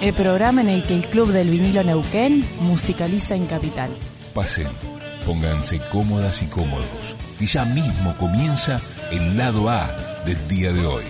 [0.00, 3.90] El programa en el que el Club del Vinilo Neuquén musicaliza en Capital.
[4.34, 4.68] Pasen,
[5.24, 7.16] pónganse cómodas y cómodos.
[7.40, 8.78] Y ya mismo comienza
[9.10, 9.90] el lado A
[10.26, 11.04] del día de hoy.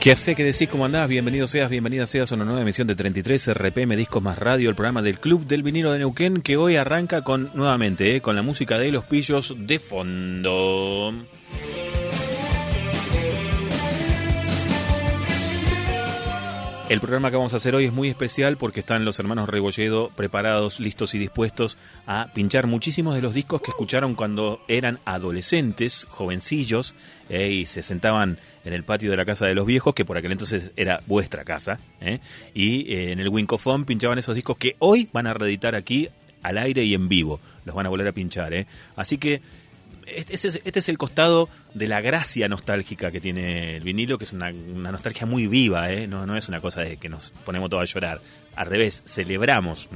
[0.00, 0.34] ¿Qué hace?
[0.34, 0.68] ¿Qué decís?
[0.68, 1.08] ¿Cómo andás?
[1.08, 4.74] Bienvenido seas, bienvenida seas a una nueva emisión de 33 RPM Discos Más Radio, el
[4.74, 8.42] programa del Club del Vinilo de Neuquén, que hoy arranca con nuevamente, eh, con la
[8.42, 11.12] música de los pillos de fondo.
[16.88, 20.12] El programa que vamos a hacer hoy es muy especial porque están los hermanos Rebolledo
[20.14, 26.06] preparados, listos y dispuestos a pinchar muchísimos de los discos que escucharon cuando eran adolescentes,
[26.08, 26.94] jovencillos,
[27.28, 30.16] eh, y se sentaban en el patio de la casa de los viejos, que por
[30.16, 32.20] aquel entonces era vuestra casa, eh,
[32.54, 36.08] y eh, en el Wincofon pinchaban esos discos que hoy van a reeditar aquí
[36.46, 37.40] al aire y en vivo.
[37.64, 38.54] Los van a volver a pinchar.
[38.54, 38.66] Eh.
[38.94, 39.42] Así que
[40.06, 44.52] este es, el costado de la gracia nostálgica que tiene el vinilo, que es una,
[44.52, 46.06] nostalgia muy viva, ¿eh?
[46.06, 48.20] no, es una cosa de que nos ponemos todos a llorar.
[48.54, 49.88] Al revés, celebramos.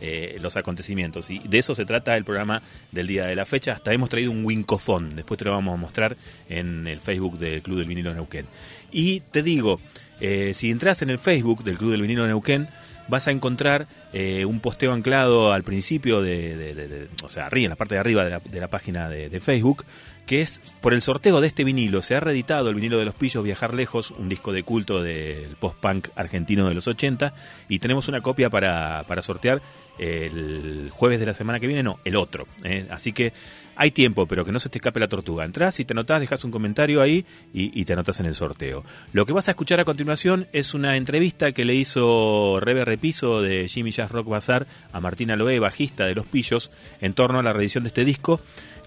[0.00, 1.30] Eh, los acontecimientos.
[1.30, 2.60] Y de eso se trata el programa
[2.90, 3.72] del día de la fecha.
[3.72, 6.16] Hasta hemos traído un wincofón, después te lo vamos a mostrar
[6.48, 8.46] en el Facebook del Club del Vinilo Neuquén.
[8.90, 9.80] Y te digo,
[10.20, 12.68] eh, si entras en el Facebook del Club del Vinilo Neuquén,
[13.08, 17.64] vas a encontrar eh, un posteo anclado al principio de, de, de, o sea, arriba,
[17.66, 19.84] en la parte de arriba de la, de la página de, Facebook,
[20.26, 22.00] que es por el sorteo de este vinilo.
[22.00, 25.56] Se ha reeditado el vinilo de los pillos Viajar Lejos, un disco de culto del
[25.56, 27.34] post-punk argentino de los 80,
[27.68, 29.60] y tenemos una copia para, para sortear
[29.98, 32.46] el jueves de la semana que viene, no, el otro.
[32.64, 32.86] ¿eh?
[32.90, 33.32] Así que
[33.76, 35.44] hay tiempo, pero que no se te escape la tortuga.
[35.44, 38.84] Entrás y te anotás, dejas un comentario ahí y, te anotas en el sorteo.
[39.12, 43.42] Lo que vas a escuchar a continuación es una entrevista que le hizo Rebe Repiso
[43.42, 47.42] de Jimmy Jazz Rock Bazar a Martina Loé, bajista de Los Pillos, en torno a
[47.42, 48.40] la reedición de este disco.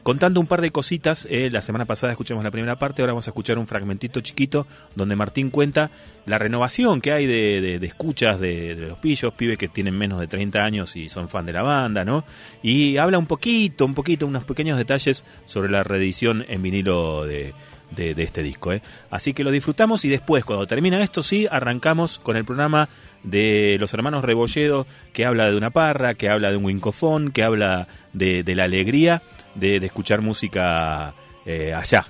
[0.08, 3.28] Contando un par de cositas, eh, la semana pasada escuchamos la primera parte, ahora vamos
[3.28, 5.92] a escuchar un fragmentito chiquito donde Martín cuenta
[6.26, 9.98] la renovación que hay de, de, de escuchas de, de, los pillos, pibes que tienen
[9.98, 12.24] menos de 30 años y son fan de la banda, ¿no?
[12.64, 17.54] Y habla un poquito, un poquito, unos pequeños detalles sobre la reedición en vinilo de,
[17.98, 18.72] este disco.
[18.72, 18.82] ¿eh?
[19.12, 22.88] Así que lo disfrutamos y después, cuando termina esto, sí, arrancamos con el programa
[23.24, 27.44] de los hermanos Rebolledo, que habla de una parra, que habla de un wincofón, que
[27.44, 29.22] habla de la alegría
[29.60, 31.14] de, de escuchar música
[31.46, 32.06] eh, allá,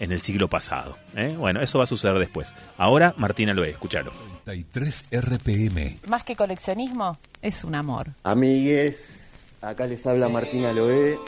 [0.00, 0.96] en el siglo pasado.
[1.16, 1.34] ¿eh?
[1.38, 2.54] Bueno, eso va a suceder después.
[2.76, 4.12] Ahora, Martina Loé, escúchalo.
[4.44, 5.96] 33 RPM.
[6.08, 8.08] Más que coleccionismo, es un amor.
[8.24, 11.18] Amigues, acá les habla Martina Loé.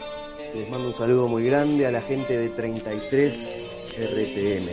[0.55, 3.49] Les mando un saludo muy grande a la gente de 33
[3.97, 4.69] RPM.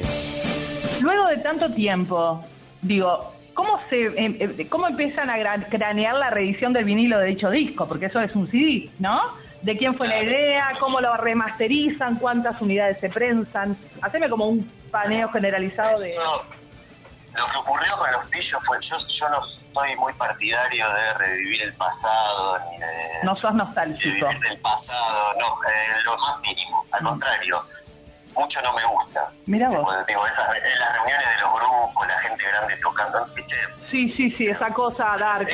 [1.02, 2.44] Luego de tanto tiempo,
[2.82, 7.88] digo, ¿cómo, se, eh, ¿cómo empiezan a cranear la reedición del vinilo de dicho disco?
[7.88, 9.22] Porque eso es un CD, ¿no?
[9.64, 13.78] De quién fue la idea, cómo lo remasterizan, cuántas unidades se prensan.
[14.02, 16.14] Haceme como un paneo generalizado de...
[16.16, 16.36] No,
[17.34, 19.42] lo que ocurrió con los pillos fue, yo, yo no
[19.74, 23.24] soy muy partidario de revivir el pasado, ni de...
[23.24, 24.28] No sos nostálgico.
[24.28, 27.08] De el pasado, no, eh, lo más mínimo, al mm.
[27.08, 27.62] contrario.
[28.36, 29.30] Mucho no me gusta.
[29.46, 29.96] Mira vos.
[30.08, 30.48] Digo, esas,
[30.80, 33.56] las reuniones de los grupos, la gente grande tocando, ¿viste?
[33.90, 35.48] Sí, sí, sí, esa cosa dark.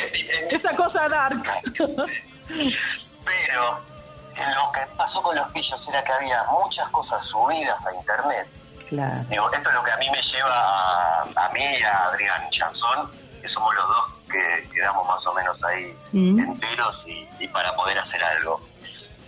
[0.49, 1.43] esa cosa dark.
[3.25, 3.79] Pero
[4.47, 8.47] lo que pasó con los pillos era que había muchas cosas subidas a internet.
[8.89, 9.23] Claro.
[9.29, 12.49] Digo, esto es lo que a mí me lleva a, a mí y a Adrián
[12.49, 13.11] Chanzón,
[13.41, 16.39] que somos los dos que quedamos más o menos ahí mm.
[16.39, 18.61] enteros y, y, para poder hacer algo.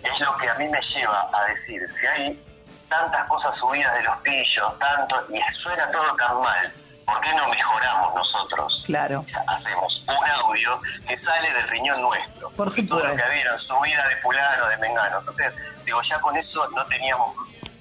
[0.03, 2.43] Es lo que a mí me lleva a decir, si hay
[2.89, 6.71] tantas cosas subidas de los pillos, tanto, y suena todo tan mal,
[7.05, 8.83] ¿por qué no mejoramos nosotros?
[8.85, 9.25] Claro.
[9.47, 12.49] Hacemos un audio que sale del riñón nuestro.
[12.51, 12.97] Por supuesto.
[12.97, 15.19] Todo lo que vieron, subida de fulano, de mengano.
[15.19, 15.53] Entonces,
[15.85, 17.31] digo, ya con eso no teníamos...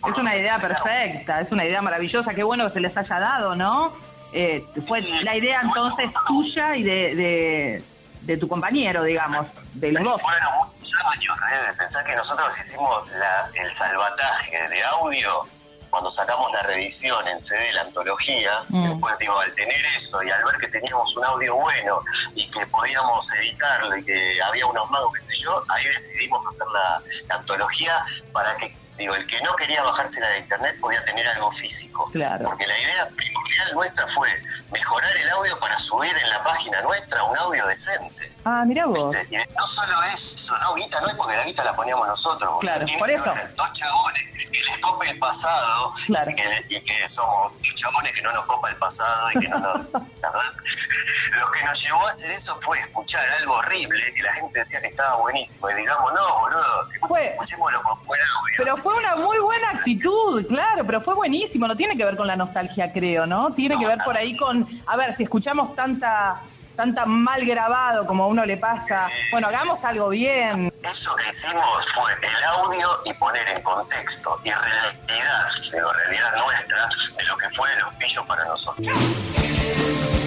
[0.06, 2.34] Es una idea perfecta, es una idea maravillosa.
[2.34, 3.94] Qué bueno que se les haya dado, ¿no?
[4.32, 7.84] Eh, fue sí, la idea entonces bueno, tuya y de, de,
[8.22, 10.22] de, tu compañero, digamos, de los dos.
[10.22, 11.72] Bueno, muchos años, ¿eh?
[11.76, 15.46] Pensar que nosotros hicimos la, el salvataje de audio
[15.90, 18.90] cuando sacamos la revisión en CD, la antología, mm.
[18.90, 22.00] después digo, al tener eso y al ver que teníamos un audio bueno
[22.34, 26.66] y que podíamos editarlo y que había unos magos, qué sé yo, ahí decidimos hacer
[26.72, 31.26] la, la antología para que, digo, el que no quería bajársela de internet podía tener
[31.28, 32.08] algo físico.
[32.12, 32.44] Claro.
[32.44, 34.28] Porque la idea primordial nuestra fue
[34.70, 38.32] mejorar el audio para subir en la página nuestra un audio decente.
[38.44, 39.16] Ah, mira vos.
[39.16, 39.36] ¿viste?
[39.36, 42.50] Y no solo es eso, no, guita no es porque la guita la poníamos nosotros.
[42.60, 43.34] Claro, por eso.
[43.56, 46.30] Dos chabones que les copa el pasado Claro.
[46.30, 49.48] y, que, y que somos dos chabones que no nos copa el pasado y que
[49.48, 49.92] no nos...
[49.92, 54.80] lo que nos llevó a hacer eso fue escuchar algo horrible que la gente decía
[54.80, 58.54] que estaba buenísimo y digamos, no, boludo, escuchémoslo con buen audio.
[58.58, 61.66] Pero fue una muy buena actitud, claro, pero fue buenísimo.
[61.66, 63.52] No tiene que ver con la nostalgia, creo, ¿no?
[63.52, 66.42] Tiene que ver por ahí con, a ver, si escuchamos tanta
[66.80, 70.72] tanta mal grabado como a uno le pasa, bueno, hagamos algo bien.
[70.82, 76.88] Eso que hicimos fue el audio y poner en contexto y realidad, digo, realidad nuestra,
[77.18, 80.19] de lo que fue los pillos para nosotros.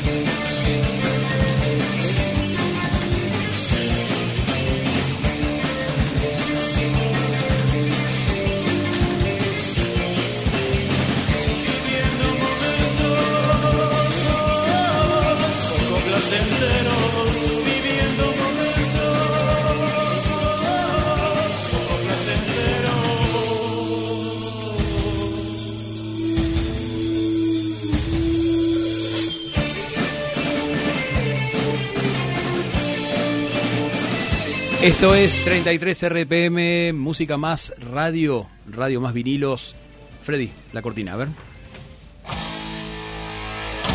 [34.83, 39.75] Esto es 33 RPM, música más radio, radio más vinilos.
[40.23, 41.52] Freddy, la cortina, a ver.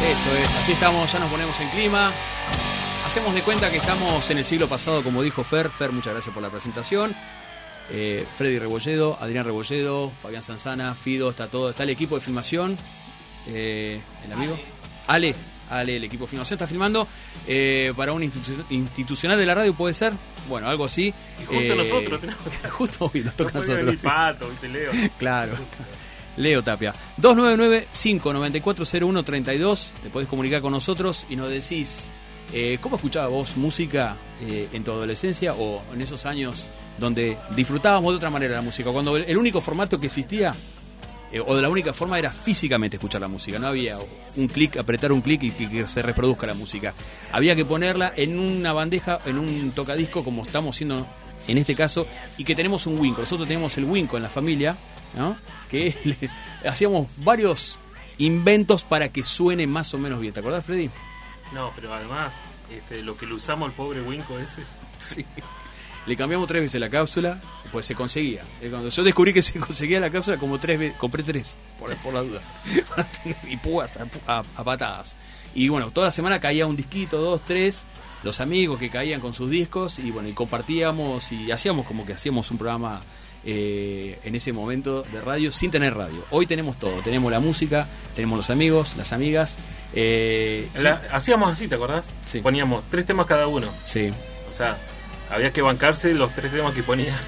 [0.08, 2.12] Eso es, así estamos, ya nos ponemos en clima.
[3.06, 5.70] Hacemos de cuenta que estamos en el siglo pasado, como dijo Fer.
[5.70, 7.14] Fer, muchas gracias por la presentación.
[7.90, 12.76] Eh, Freddy Rebolledo, Adrián Rebolledo, Fabián Sanzana, Fido, está todo, está el equipo de filmación.
[13.46, 14.58] Eh, el amigo.
[15.06, 15.34] Ale,
[15.70, 17.06] Ale, el equipo de filmación está filmando
[17.46, 20.12] eh, para un institu- institucional de la radio, puede ser.
[20.48, 21.12] Bueno, algo así.
[21.42, 22.20] Y justo Eh, nosotros
[22.70, 24.02] Justo hoy nos toca a No podía nosotros.
[24.02, 24.50] Pato.
[25.18, 25.52] Claro.
[26.38, 26.94] Leo Tapia.
[27.20, 29.90] 299-594-0132.
[30.02, 32.10] Te podés comunicar con nosotros y nos decís
[32.52, 36.68] eh, cómo escuchabas vos música eh, en tu adolescencia o en esos años
[36.98, 38.90] donde disfrutábamos de otra manera la música.
[38.90, 40.54] Cuando el, único formato que existía
[41.30, 43.58] eh, o de la única forma era físicamente escuchar la música.
[43.58, 43.98] No había
[44.36, 46.94] un clic, apretar un clic y que, que se reproduzca la música.
[47.32, 51.06] Había que ponerla en una bandeja, en un tocadisco, como estamos haciendo
[51.46, 52.06] en este caso,
[52.36, 53.22] y que tenemos un Winco.
[53.22, 54.76] Nosotros tenemos el Winco en la familia,
[55.16, 55.36] ¿no?
[55.70, 56.30] que le-
[56.68, 57.78] hacíamos varios
[58.18, 60.32] inventos para que suene más o menos bien.
[60.32, 60.90] ¿Te acordás, Freddy?
[61.52, 62.32] No, pero además,
[62.70, 64.62] este, lo que le usamos al pobre Winco ese.
[64.98, 65.24] Sí.
[66.06, 67.40] Le cambiamos tres veces la cápsula,
[67.70, 68.42] pues se conseguía.
[68.70, 72.14] Cuando yo descubrí que se conseguía la cápsula, como tres veces, compré tres, por, por
[72.14, 72.40] la duda.
[73.48, 73.96] Y púas
[74.26, 75.14] a patadas.
[75.54, 77.84] Y bueno, toda la semana caía un disquito, dos, tres,
[78.24, 82.14] los amigos que caían con sus discos, y bueno, y compartíamos y hacíamos como que
[82.14, 83.02] hacíamos un programa
[83.44, 86.24] eh, en ese momento de radio sin tener radio.
[86.30, 89.58] Hoy tenemos todo, tenemos la música, tenemos los amigos, las amigas.
[89.94, 92.06] eh, La- hacíamos así, ¿te acordás?
[92.26, 92.40] Sí.
[92.40, 93.68] Poníamos tres temas cada uno.
[93.86, 94.12] sí,
[94.48, 94.76] O sea,
[95.30, 97.18] había que bancarse los tres temas que ponía,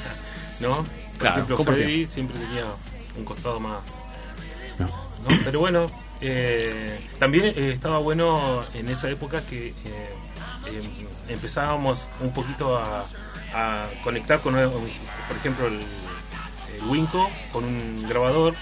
[0.60, 0.76] ¿no?
[0.76, 0.86] Por
[1.18, 1.64] Claro, ejemplo.
[1.64, 2.64] Freddy siempre tenía
[3.16, 3.80] un costado más.
[4.78, 4.86] No.
[4.86, 5.36] ¿no?
[5.44, 5.90] Pero bueno,
[6.22, 9.74] eh, también estaba bueno en esa época que
[11.28, 13.04] empezábamos un poquito a,
[13.54, 15.80] a conectar con, por ejemplo, el,
[16.74, 18.54] el Winco con un grabador.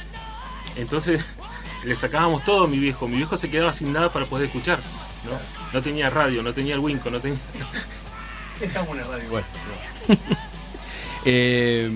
[0.76, 1.24] Entonces
[1.84, 3.08] le sacábamos todo a mi viejo.
[3.08, 4.80] Mi viejo se quedaba sin nada para poder escuchar.
[5.24, 5.32] No,
[5.72, 7.38] no tenía radio, no tenía el Winco, no tenía...
[9.24, 9.44] igual.
[11.24, 11.90] Eh,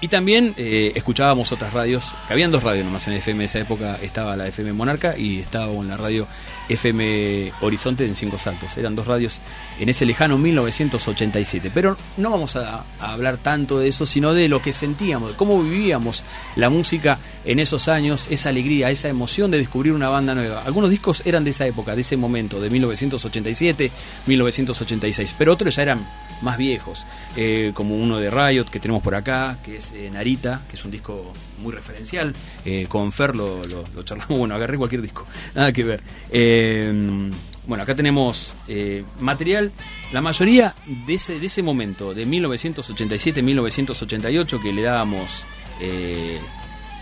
[0.00, 3.98] y también eh, escuchábamos otras radios, que habían dos radios nomás en FM, esa época
[4.00, 6.26] estaba la FM Monarca y estaba en la radio
[6.68, 8.78] FM Horizonte en Cinco Saltos.
[8.78, 9.40] Eran dos radios
[9.78, 11.70] en ese lejano 1987.
[11.74, 15.36] Pero no vamos a, a hablar tanto de eso, sino de lo que sentíamos, de
[15.36, 16.24] cómo vivíamos
[16.56, 20.62] la música en esos años, esa alegría, esa emoción de descubrir una banda nueva.
[20.62, 23.90] Algunos discos eran de esa época, de ese momento, de 1987,
[24.26, 26.06] 1986, pero otros ya eran
[26.42, 27.04] más viejos,
[27.36, 30.84] eh, como uno de Riot que tenemos por acá, que es eh, Narita, que es
[30.84, 31.32] un disco
[31.62, 32.34] muy referencial.
[32.64, 36.02] Eh, con Fer lo, lo- lo charlamos, bueno, agarré cualquier disco, nada que ver.
[36.30, 37.30] Eh,
[37.66, 39.70] bueno, acá tenemos eh, material,
[40.12, 40.74] la mayoría
[41.06, 45.44] de ese, de ese momento, de 1987-1988, que le dábamos,
[45.80, 46.38] eh,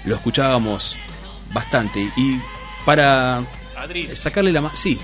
[0.04, 0.97] lo escuchábamos
[1.52, 2.00] bastante.
[2.16, 2.38] Y
[2.85, 3.42] para
[3.76, 4.61] Adri, sacarle la...
[4.61, 4.99] ma- Sí,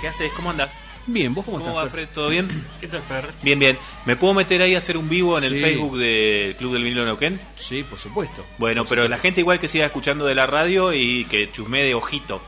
[0.00, 0.30] ¿qué haces?
[0.36, 0.72] ¿Cómo andás?
[1.12, 1.84] Bien, ¿vos cómo, ¿Cómo estás?
[1.84, 2.00] va, Fer?
[2.06, 2.08] Fred?
[2.14, 2.48] ¿Todo bien?
[2.80, 3.32] ¿Qué tal, Fer?
[3.42, 3.78] Bien, bien.
[4.06, 5.60] ¿Me puedo meter ahí a hacer un vivo en el Sí.
[5.60, 7.40] Facebook del Club del Vinilo Neuquén?
[7.56, 8.44] Sí, por supuesto.
[8.58, 11.94] Bueno, pero la gente igual que siga escuchando de la radio y que chusme de
[11.94, 12.40] ojito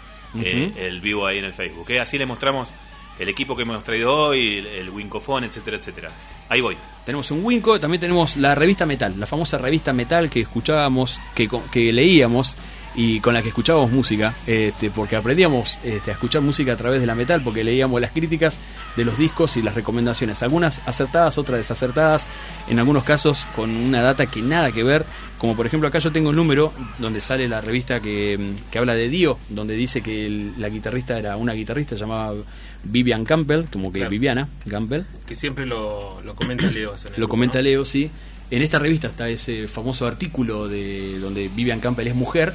[0.43, 0.79] eh, Ujú.
[0.79, 1.91] el vivo ahí en el Facebook.
[1.91, 1.99] ¿eh?
[2.01, 2.73] Así le mostramos
[3.19, 6.11] el equipo que hemos traído hoy, el, el Wincofone, etcétera, etcétera.
[6.49, 6.77] Ahí voy.
[7.05, 11.49] Tenemos un Winco, también tenemos la revista Metal, la famosa revista Metal que escuchábamos, que,
[11.49, 12.57] co- que leíamos
[12.95, 17.01] y con la que escuchábamos música, este, porque aprendíamos este, a escuchar música a través
[17.01, 18.57] de la metal, porque leíamos las críticas
[18.97, 22.27] de los discos y las recomendaciones, algunas acertadas, otras desacertadas,
[22.69, 25.05] en algunos casos con una data que nada que ver,
[25.39, 28.95] como por ejemplo acá yo tengo un número donde sale la revista que, que habla
[28.95, 32.35] de Dio, donde dice que la guitarrista era una guitarrista llamada
[32.83, 35.03] Vivian Campbell, como que Viviana Campbell.
[35.27, 36.95] Que siempre lo, lo comenta Leo.
[37.17, 38.11] lo comenta Leo, sí.
[38.51, 42.53] En esta revista está ese famoso artículo de donde Vivian Campbell es mujer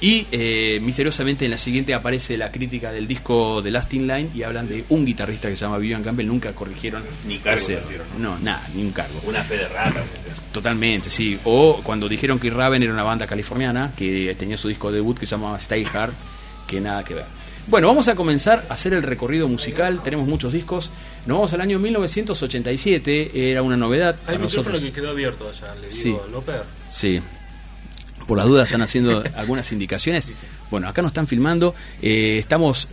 [0.00, 4.42] y eh, misteriosamente en la siguiente aparece la crítica del disco de Lasting Line y
[4.42, 6.26] hablan de un guitarrista que se llama Vivian Campbell.
[6.26, 7.02] Nunca corrigieron.
[7.26, 7.66] Ni cargo.
[8.18, 8.38] ¿no?
[8.38, 9.20] nada, ni un cargo.
[9.26, 10.02] Una fe de rata.
[10.52, 11.38] Totalmente, sí.
[11.44, 15.26] O cuando dijeron que Raven era una banda californiana que tenía su disco debut que
[15.26, 16.12] se llamaba Stay Hard,
[16.66, 17.24] que nada que ver.
[17.68, 20.00] Bueno, vamos a comenzar a hacer el recorrido musical.
[20.02, 20.90] Tenemos muchos discos.
[21.26, 23.50] Nos vamos al año 1987.
[23.50, 24.14] Era una novedad.
[24.26, 26.16] Hay un micrófono que quedó abierto allá, le digo, sí.
[26.30, 26.60] López.
[26.88, 27.20] Sí,
[28.26, 30.32] por las dudas están haciendo algunas indicaciones.
[30.70, 31.74] Bueno, acá nos están filmando.
[32.02, 32.88] Eh, estamos,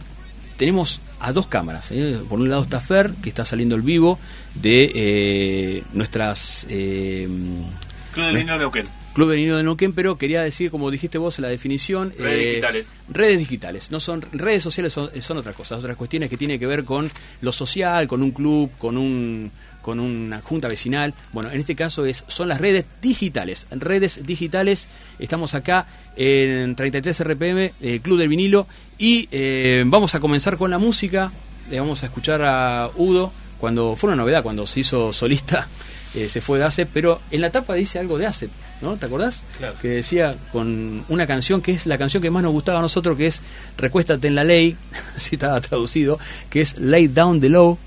[0.57, 1.91] tenemos a dos cámaras.
[1.91, 2.19] Eh.
[2.29, 4.19] Por un lado está Fer, que está saliendo el vivo
[4.55, 6.65] de eh, nuestras...
[6.67, 8.85] Club de Niños de Neuquén.
[9.13, 12.13] Club de Niños de Neuquén, pero quería decir, como dijiste vos en la definición...
[12.17, 12.87] Redes digitales.
[13.09, 13.91] Redes digitales.
[13.91, 17.09] No son, redes sociales son, son otra cosa, otras cuestiones que tienen que ver con
[17.41, 19.51] lo social, con un club, con un
[19.83, 21.13] con una junta vecinal.
[21.31, 23.67] Bueno, en este caso es, son las redes digitales.
[23.69, 24.87] Redes digitales,
[25.19, 25.85] estamos acá
[26.15, 28.65] en 33 RPM, el Club del Vinilo,
[28.97, 31.31] y eh, vamos a comenzar con la música.
[31.69, 35.67] Le vamos a escuchar a Udo, cuando fue una novedad, cuando se hizo solista,
[36.15, 38.49] eh, se fue de ACE, pero en la tapa dice algo de ACE,
[38.81, 38.95] ¿no?
[38.95, 39.43] ¿Te acordás?
[39.57, 39.75] Claro.
[39.81, 43.17] Que decía con una canción que es la canción que más nos gustaba a nosotros,
[43.17, 43.41] que es
[43.77, 44.77] Recuéstate en la ley,
[45.17, 47.77] si estaba traducido, que es Lay Down the Low,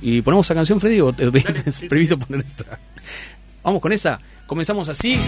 [0.00, 1.00] ¿Y ponemos esa canción, Freddy?
[1.00, 1.30] ¿O te,
[1.88, 2.78] previsto poner esta?
[3.62, 4.20] Vamos con esa.
[4.46, 5.18] Comenzamos así.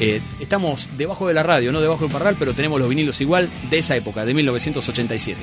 [0.00, 3.48] Eh, estamos debajo de la radio, no debajo del parral, pero tenemos los vinilos igual
[3.70, 5.40] de esa época, de 1987.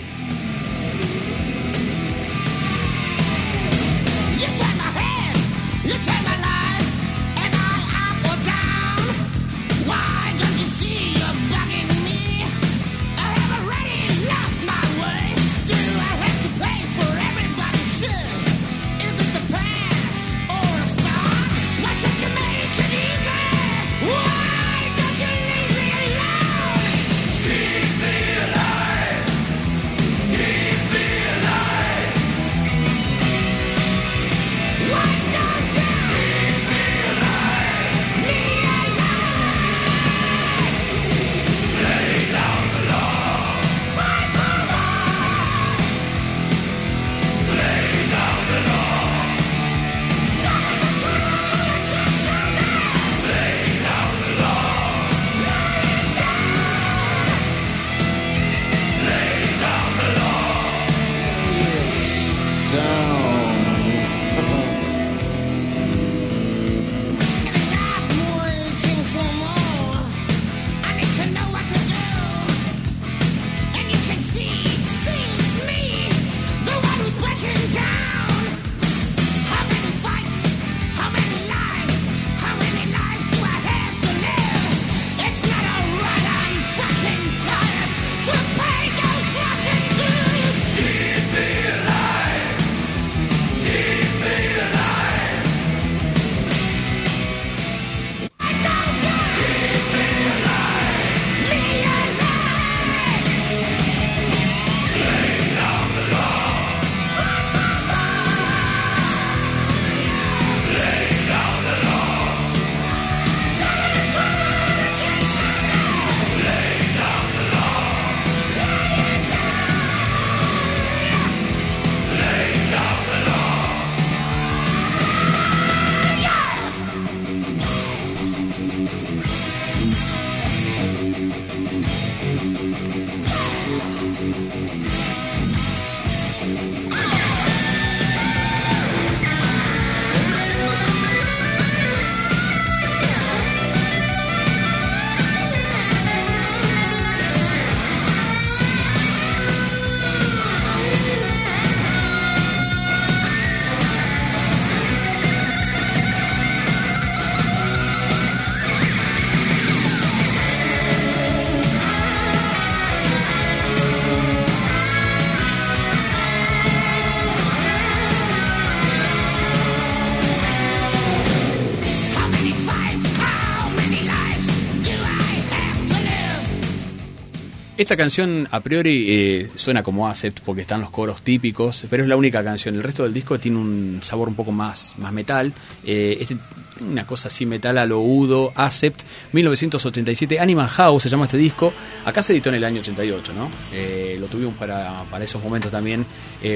[177.85, 182.09] Esta canción a priori eh, suena como Acept porque están los coros típicos, pero es
[182.09, 182.73] la única canción.
[182.73, 185.53] El resto del disco tiene un sabor un poco más, más metal.
[185.85, 186.35] Eh, este-
[186.81, 189.01] una cosa así metal a lo Udo, Acept,
[189.33, 191.71] 1987, Animal House se llama este disco.
[192.05, 193.51] Acá se editó en el año 88, ¿no?
[193.71, 196.07] Eh, lo tuvimos para, para esos momentos también.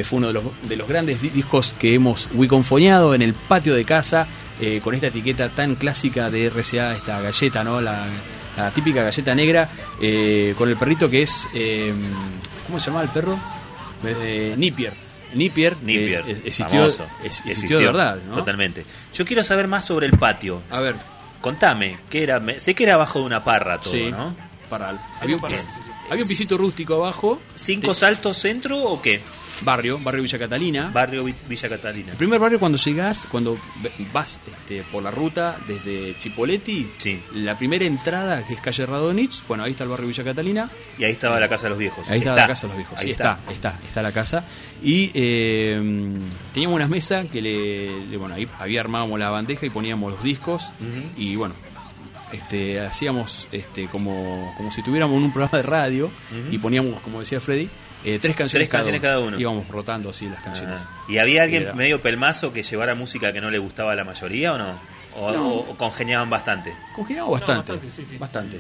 [0.03, 3.75] Fue uno de los, de los grandes di- discos que hemos wiconfoneado en el patio
[3.75, 4.27] de casa
[4.83, 7.79] con esta etiqueta tan clásica de RCA, esta galleta, ¿no?
[7.79, 8.05] La,
[8.57, 9.69] la típica galleta negra
[10.01, 11.47] eh, con el perrito que es.
[11.53, 11.93] eh,
[12.67, 13.37] ¿Cómo se llama el perro?
[14.03, 14.93] Eh, Nipier.
[15.33, 17.05] Nipier, que Nipier, es- existió, famoso.
[17.23, 18.35] es- existió de verdad, ¿no?
[18.35, 18.83] Totalmente.
[19.13, 20.61] Yo quiero saber más sobre el patio.
[20.71, 20.95] A ver,
[21.41, 22.39] Contame, ¿qué era?
[22.39, 24.35] Me- sé que era abajo de una parra todo, sí, ¿no?
[24.69, 24.99] Parral.
[25.21, 25.59] Había un, Parral,
[26.09, 27.39] había un pisito rústico abajo.
[27.55, 29.21] ¿Cinco Te- saltos centro o qué?
[29.61, 30.89] Barrio, barrio Villa Catalina.
[30.93, 32.11] Barrio Vi- Villa Catalina.
[32.11, 33.57] El primer barrio cuando llegás, cuando
[34.13, 37.21] vas este, por la ruta desde Chipoletti, Sí.
[37.35, 41.03] la primera entrada que es calle Radonich, bueno, ahí está el barrio Villa Catalina, Y
[41.03, 42.09] ahí estaba la casa de los viejos.
[42.09, 42.41] ahí está, Está.
[42.41, 43.39] la casa de los viejos, Ahí sí, está.
[43.51, 44.45] está, está, la casa.
[44.81, 45.81] Y eh,
[46.53, 50.23] teníamos unas mesas que le, le- bueno, ahí había armábamos la bandeja y poníamos los
[50.23, 50.67] discos
[51.17, 51.53] y bueno,
[52.31, 56.11] este, hacíamos este, como, como si tuviéramos un programa de radio
[56.51, 57.69] y poníamos, como decía Freddy,
[58.05, 59.39] eh, tres canciones, Tres canciones cada uno.
[59.39, 60.81] Íbamos rotando así las canciones.
[60.85, 61.05] Ah.
[61.09, 64.03] ¿Y había alguien Era- medio pelmazo que llevara música que no le gustaba a la
[64.03, 64.79] mayoría o no?
[65.15, 65.47] ¿O, No.
[65.47, 66.73] o- o congeniaban bastante?
[66.95, 68.17] Congeniamos bastante, bastante, sí, sí.
[68.17, 68.59] bastante.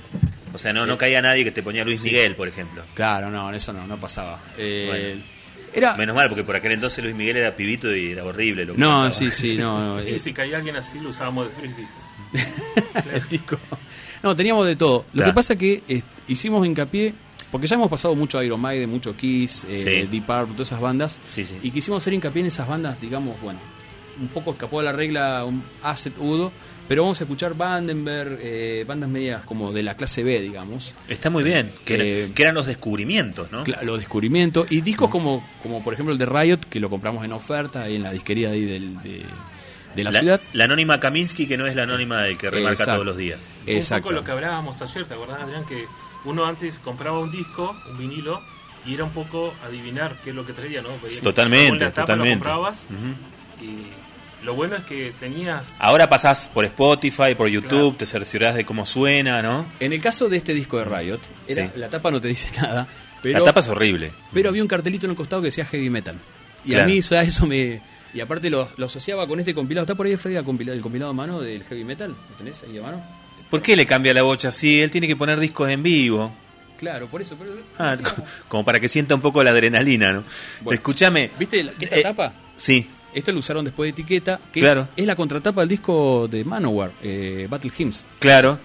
[0.53, 2.83] O sea, no, no caía nadie que te ponía Luis Miguel, por ejemplo.
[2.95, 4.39] Claro, no, eso no, no pasaba.
[4.57, 5.39] Eh, Bueno.
[5.71, 5.95] Era...
[5.95, 8.65] Menos mal, porque por aquel entonces Luis Miguel era pibito y era horrible.
[8.65, 9.97] Lo que No, sí, sí, no.
[9.97, 11.87] no, Y eh, si caía alguien así, lo usábamos de frisbee.
[13.13, 13.57] el disco.
[14.23, 15.05] No, teníamos de todo.
[15.13, 15.31] Lo Claro.
[15.31, 17.13] que pasa que eh, hicimos hincapié,
[17.51, 20.07] porque ya hemos pasado mucho Iron Maiden, mucho Kiss, eh, Sí.
[20.11, 21.57] Deep Purple, todas esas bandas, Sí, sí.
[21.63, 23.59] y quisimos hacer hincapié en esas bandas, digamos, bueno,
[24.19, 26.51] un poco escapó de la regla un Asset Udo,
[26.89, 30.91] pero vamos a escuchar Vandenberg, eh, bandas medias como de la clase B, digamos.
[31.07, 31.71] Está muy bien.
[31.85, 33.63] Que, era- Eh, que eran los descubrimientos, ¿no?
[33.83, 37.31] Los descubrimientos y discos como, como por ejemplo el de Riot que lo compramos en
[37.31, 39.21] oferta ahí en la disquería de, ahí del- de,
[39.95, 42.73] de la, La, ciudad la anónima Kaminsky, que no es la anónima del que remarca
[42.83, 42.93] Exacto.
[42.93, 43.45] todos los días.
[43.67, 44.03] Un Exacto.
[44.03, 45.63] poco lo que hablábamos ayer, ¿te acordás, Adrián?
[45.65, 45.85] Que
[46.25, 48.41] uno antes compraba un disco, un vinilo,
[48.85, 50.89] y era un poco adivinar qué es lo que traía, ¿no?
[51.21, 52.47] Totalmente, según la tapa totalmente.
[52.47, 52.85] Lo comprabas
[53.61, 55.67] y lo bueno es que tenías...
[55.79, 57.95] Ahora pasás por Spotify, por YouTube, Claro.
[57.97, 59.65] te cerciorás de cómo suena, ¿no?
[59.79, 61.71] en el caso de este disco de Riot era- Sí.
[61.75, 62.87] la tapa no te dice nada
[63.21, 64.13] pero, la tapa es horrible.
[64.31, 66.15] pero había un cartelito en el costado que decía heavy metal
[66.63, 66.83] y Claro.
[66.85, 67.81] a mí eso, eso me
[68.13, 70.81] y aparte lo, lo asociaba con este compilado está por ahí Freddy el compilado, el
[70.81, 73.03] compilado a mano del heavy metal ¿lo tenés ahí a mano?
[73.49, 74.81] ¿Por qué le cambia la bocha así?
[74.81, 76.31] Él tiene que poner discos en vivo.
[76.77, 80.23] claro por eso pero, Ah, co- como para que sienta un poco la adrenalina, ¿no?
[80.61, 80.75] Bueno.
[80.75, 81.29] Escúchame.
[81.37, 82.33] ¿viste la- esta Eh, tapa?
[82.55, 84.87] Sí, Esto lo usaron después de etiqueta, que Claro.
[84.95, 88.05] es la contratapa del disco de Manowar, eh, Battle Hymns.
[88.19, 88.59] claro.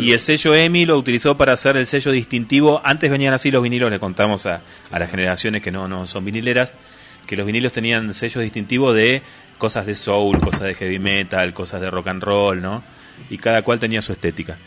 [0.00, 2.82] Y el sello EMI lo utilizó para hacer el sello distintivo.
[2.84, 4.60] Antes venían así los vinilos, le contamos a,
[4.90, 6.76] a las generaciones que no, no son vinileras,
[7.26, 9.22] que los vinilos tenían sellos distintivos de
[9.56, 12.82] cosas de soul, cosas de heavy metal, cosas de rock and roll, ¿no?
[13.30, 14.58] Y cada cual tenía su estética.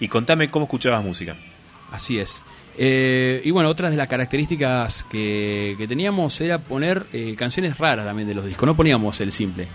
[0.00, 1.36] y contame cómo escuchabas música.
[1.90, 2.44] Así es.
[2.76, 8.04] Eh, y bueno, otras de las características que, que teníamos era poner eh, canciones raras
[8.06, 8.66] también de los discos.
[8.66, 9.66] No poníamos el simple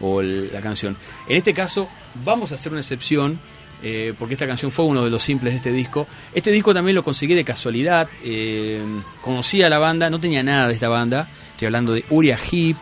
[0.00, 0.96] o el- la canción.
[1.28, 1.88] En este caso,
[2.24, 3.38] vamos a hacer una excepción.
[3.80, 6.08] eh, porque esta canción fue uno de los simples de este disco.
[6.34, 8.08] Este disco también lo conseguí de casualidad.
[8.24, 8.82] eh,
[9.22, 11.28] conocí a la banda, no tenía nada de esta banda.
[11.52, 12.76] Estoy hablando de Uria Heep.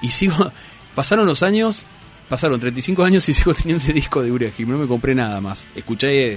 [0.00, 0.50] Y sigo.
[0.94, 1.84] Pasaron los años,
[2.30, 4.68] pasaron 35 años y sigo teniendo este disco de Uria Heep.
[4.68, 5.66] No me compré nada más.
[5.74, 6.32] Escuché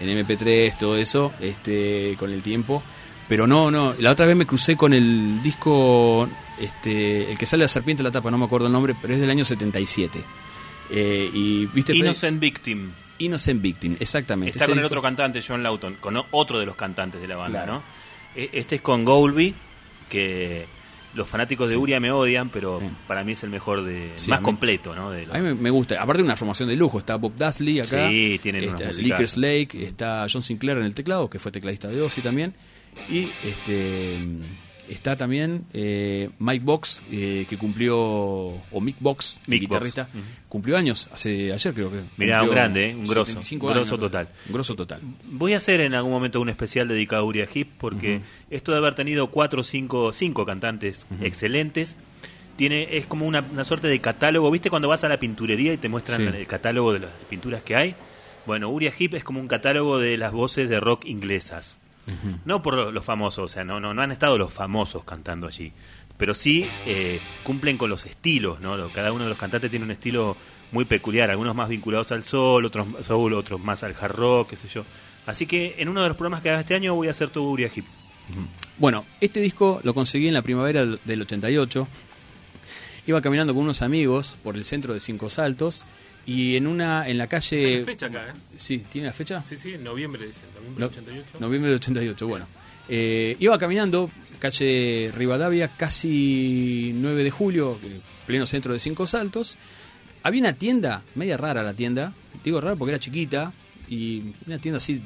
[0.00, 2.82] en MP3, todo eso, este, con el tiempo.
[3.28, 6.28] Pero no, no, la otra vez me crucé con el disco,
[6.60, 9.14] este, el que sale la serpiente en la tapa, no me acuerdo el nombre, pero
[9.14, 10.20] es del año 77.
[10.90, 12.00] Eh, y viste Freddy?
[12.00, 12.90] Innocent Victim.
[13.18, 14.50] Innocent Victim, exactamente.
[14.50, 17.28] Está Ese con el disco- otro cantante, John Lawton, con otro de los cantantes de
[17.28, 17.72] la banda, Claro.
[17.78, 17.82] ¿no?
[18.34, 19.54] E- Este es con Goulby,
[20.08, 20.66] que
[21.14, 22.86] los fanáticos de Uria me odian, pero Sí.
[23.06, 25.10] para mí es el mejor de Sí, más mí- completo, ¿no?
[25.10, 26.00] De A mí me, gusta.
[26.02, 26.98] Aparte de una formación de lujo.
[26.98, 28.08] Está Bob Dudley acá.
[28.08, 28.90] Sí, tienen está.
[28.92, 29.84] Lickers Lake.
[29.84, 32.54] Está John Sinclair en el teclado, que fue tecladista de Ozzy también.
[33.10, 34.18] Y este
[34.92, 40.24] está también eh, Mike Box, eh, que cumplió, o Mick Box, Mick guitarrista, Box.
[40.48, 42.00] Cumplió años, hace ayer creo que.
[42.16, 42.94] Mirá, un grande, ¿eh?
[42.94, 44.28] Un grosso, 75 un grosso años, total.
[44.46, 45.00] Un grosso total.
[45.24, 48.78] Voy a hacer en algún momento un especial dedicado a Uria Hip, porque esto de
[48.78, 51.96] haber tenido cuatro, cinco, cinco cantantes excelentes,
[52.56, 54.50] tiene es como una, una suerte de catálogo.
[54.50, 56.36] ¿Viste cuando vas a la pinturería y te muestran Sí.
[56.38, 57.94] el catálogo de las pinturas que hay?
[58.46, 61.78] Bueno, Uriah Heep es como un catálogo de las voces de rock inglesas.
[62.44, 65.72] No por los famosos, o sea, no, no, no han estado los famosos cantando allí,
[66.16, 68.88] pero sí eh, cumplen con los estilos, ¿no?
[68.90, 70.36] Cada uno de los cantantes tiene un estilo
[70.72, 74.56] muy peculiar, algunos más vinculados al soul, otros soul, otros más al hard rock, qué
[74.56, 74.84] sé yo.
[75.26, 77.44] Así que en uno de los programas que haga este año voy a hacer todo
[77.44, 77.84] Uriah Heep.
[78.78, 81.86] Bueno, este disco lo conseguí en la primavera del 88.
[83.06, 85.84] Iba caminando con unos amigos por el centro de Cinco Saltos
[86.26, 88.32] y en una en la calle Tiene fecha acá, ¿eh?
[88.56, 89.42] Sí, ¿tiene la fecha?
[89.44, 90.40] Sí, sí, noviembre, dice.
[90.54, 91.38] Noviembre No- del 88.
[91.40, 92.46] Noviembre del 88, bueno.
[92.88, 99.56] Eh, iba caminando, calle Rivadavia, casi 9 de julio, eh, pleno centro de Cinco Saltos.
[100.22, 102.12] Había una tienda, media rara la tienda,
[102.44, 103.52] digo rara porque era chiquita,
[103.88, 105.02] y una tienda así,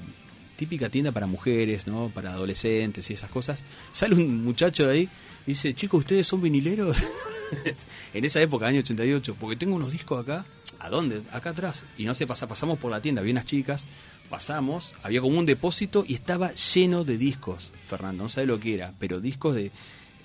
[0.57, 2.11] típica tienda para mujeres, ¿no?
[2.15, 3.65] Para adolescentes y esas cosas.
[3.93, 5.03] Sale un muchacho de ahí
[5.47, 6.97] y dice, chicos, ¿ustedes son vinileros?
[8.15, 10.45] en esa época, año 88, porque tengo unos discos acá.
[10.87, 11.21] ¿A dónde?
[11.33, 11.83] Acá atrás.
[11.99, 13.87] Y no sé, pasa, pasamos por la tienda, había unas chicas,
[14.31, 18.75] pasamos, había como un depósito y estaba lleno de discos, Fernando, no sabe lo que
[18.75, 19.73] era, pero discos de...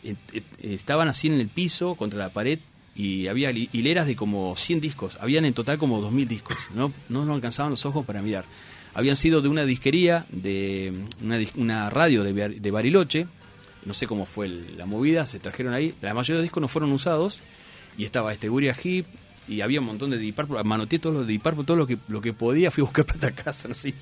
[0.04, 2.60] eh, eh, estaban así en el piso, contra la pared,
[2.96, 6.92] y había hi- hileras de como 100 discos, habían en total como 2.000 discos, no,
[7.10, 8.46] no nos alcanzaban los ojos para mirar.
[8.94, 10.94] Habían sido de una disquería, de
[11.24, 13.28] una, dis- una radio de, Bar- de Bariloche,
[13.86, 16.68] no sé cómo fue la movida, se trajeron ahí, la mayoría de los discos no
[16.68, 17.40] fueron usados,
[17.98, 19.06] y estaba este Uriah Heep,
[19.52, 21.98] y había un montón de Deep Purple, manoteé todos los de Deep todo lo que,
[22.08, 23.94] lo que podía, fui a buscar plata a casa, no sé.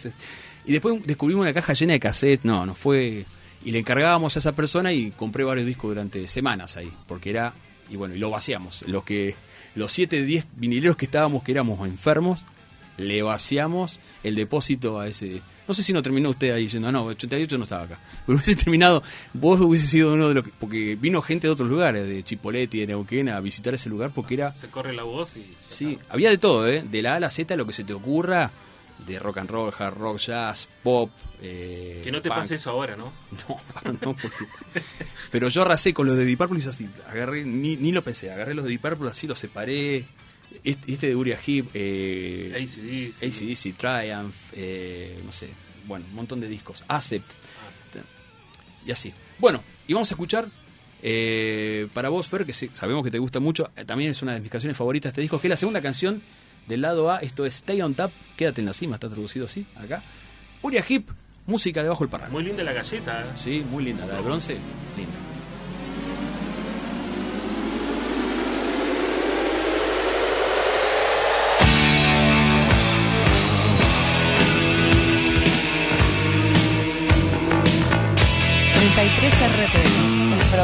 [0.66, 3.26] Y después descubrimos una caja llena de cassette, no, no fue...
[3.66, 7.54] Y le encargábamos a esa persona y compré varios discos durante semanas ahí, porque era...
[7.90, 8.88] Y bueno, y lo vaciamos.
[8.88, 9.36] Los que
[9.74, 12.46] los 7, 10 vinileros que estábamos, que éramos enfermos,
[12.98, 15.42] le vaciamos el depósito a ese...
[15.70, 18.00] No sé si no terminó usted ahí diciendo, no, 88 no estaba acá.
[18.26, 19.04] Pero hubiese terminado,
[19.34, 20.52] vos hubiese sido uno de los que...
[20.60, 24.34] Porque vino gente de otros lugares, de Chipoleti, de Neuquén, a visitar ese lugar porque
[24.34, 24.56] era...
[24.56, 25.46] Se corre la voz y...
[25.68, 26.84] Sí, había de todo, ¿eh?
[26.90, 28.50] De la A a la Z, lo que se te ocurra,
[29.06, 31.12] de rock and roll, hard rock, jazz, pop.
[31.42, 32.40] Eh, Que no te punk.
[32.42, 33.14] pase eso ahora, ¿no?
[33.86, 34.46] No, no, porque...
[35.32, 38.32] Pero yo arrasé con los de Deep Purple y así, agarré, ni, ni lo pensé,
[38.32, 40.06] agarré los de Deep Purple así, los separé.
[40.64, 43.26] Este, este de Uriah Heep, eh, AC/DC.
[43.26, 45.50] AC/DC, Triumph, eh, no sé,
[45.86, 47.32] bueno, un montón de discos, Acept,
[48.86, 49.14] y así.
[49.38, 50.50] Bueno, y vamos a escuchar
[51.02, 54.42] eh, para vos, Fer, que sabemos que te gusta mucho, eh, también es una de
[54.42, 56.22] mis canciones favoritas de este disco, que es la segunda canción
[56.68, 59.66] del lado A, esto es Stay on Top, quédate en la cima, está traducido así,
[59.76, 60.04] acá.
[60.62, 61.10] Uriah Heep,
[61.48, 62.32] música debajo del parral.
[62.32, 63.32] Muy linda la galleta, ¿eh?
[63.38, 64.06] Sí, muy linda.
[64.06, 64.58] La de bronce,
[64.98, 65.29] linda.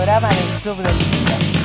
[0.05, 1.64] Programa del Club Límite.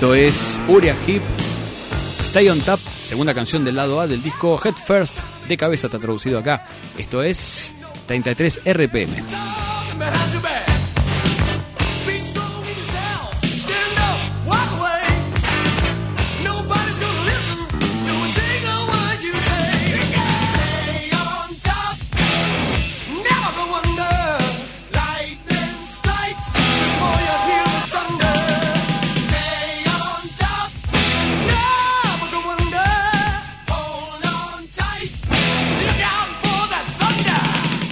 [0.00, 1.20] Esto es Uriah Heep,
[2.20, 5.98] Stay on Top, segunda canción del lado A del disco Head First, de cabeza está
[5.98, 6.64] traducido acá.
[6.96, 7.74] Esto es
[8.06, 9.12] 33 RPM.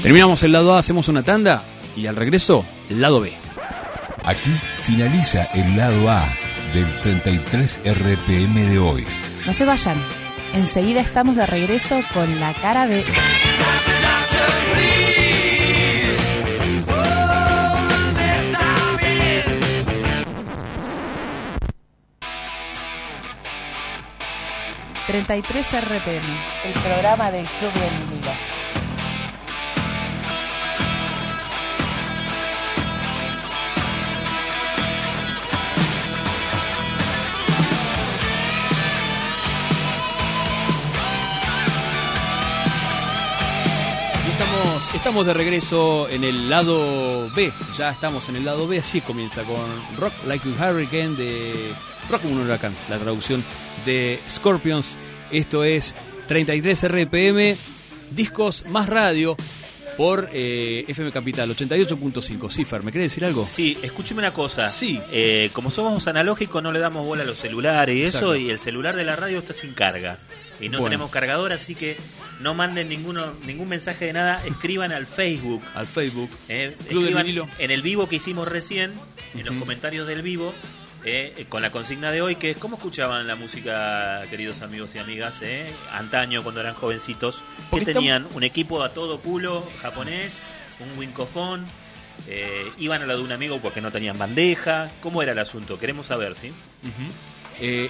[0.08, 1.62] Terminamos el lado A, hacemos una tanda
[1.94, 3.30] y al regreso, el lado B.
[4.24, 4.48] Aquí
[4.82, 6.26] finaliza el lado A
[6.72, 9.06] del 33 RPM de hoy.
[9.44, 10.02] No se vayan.
[10.54, 13.04] Enseguida estamos de regreso con la cara B.
[25.06, 26.26] ...33 RPM...
[26.64, 28.47] ...el programa del Club del Vinilo.
[44.98, 47.52] Estamos, de regreso en el lado B.
[47.76, 48.78] Ya estamos en el lado B.
[48.78, 49.56] Así comienza con
[49.96, 51.54] Rock Like a Hurricane de
[52.10, 52.74] Rock como un huracán.
[52.90, 53.44] La traducción
[53.86, 54.96] de Scorpions.
[55.30, 55.94] Esto es
[56.26, 57.56] 33 RPM.
[58.10, 59.36] Discos más radio
[59.96, 62.50] por eh, FM Capital 88.5.
[62.50, 63.46] Cifer, ¿me querés decir algo?
[63.48, 64.68] Sí, escúcheme una cosa.
[64.68, 65.00] Sí.
[65.12, 68.34] Eh, como somos analógicos, no le damos bola a los celulares y Exacto.
[68.34, 70.18] eso, y el celular de la radio está sin carga.
[70.60, 70.90] Y no Bueno.
[70.90, 71.96] tenemos cargador, así que
[72.40, 74.42] no manden ninguno, ningún mensaje de nada.
[74.46, 75.62] Escriban al Facebook.
[75.74, 76.30] Al Facebook.
[76.48, 77.26] eh, escriban
[77.58, 78.92] en el vivo que hicimos recién,
[79.34, 80.54] en los comentarios del vivo,
[81.04, 84.98] eh, con la consigna de hoy, que es cómo escuchaban la música, queridos amigos y
[84.98, 87.40] amigas, eh, antaño cuando eran jovencitos,
[87.72, 90.40] que tenían un equipo a todo culo japonés,
[90.80, 91.66] un wincofón,
[92.26, 95.78] eh, iban a la de un amigo porque no tenían bandeja, ¿cómo era el asunto?
[95.78, 96.52] Queremos saber, ¿sí?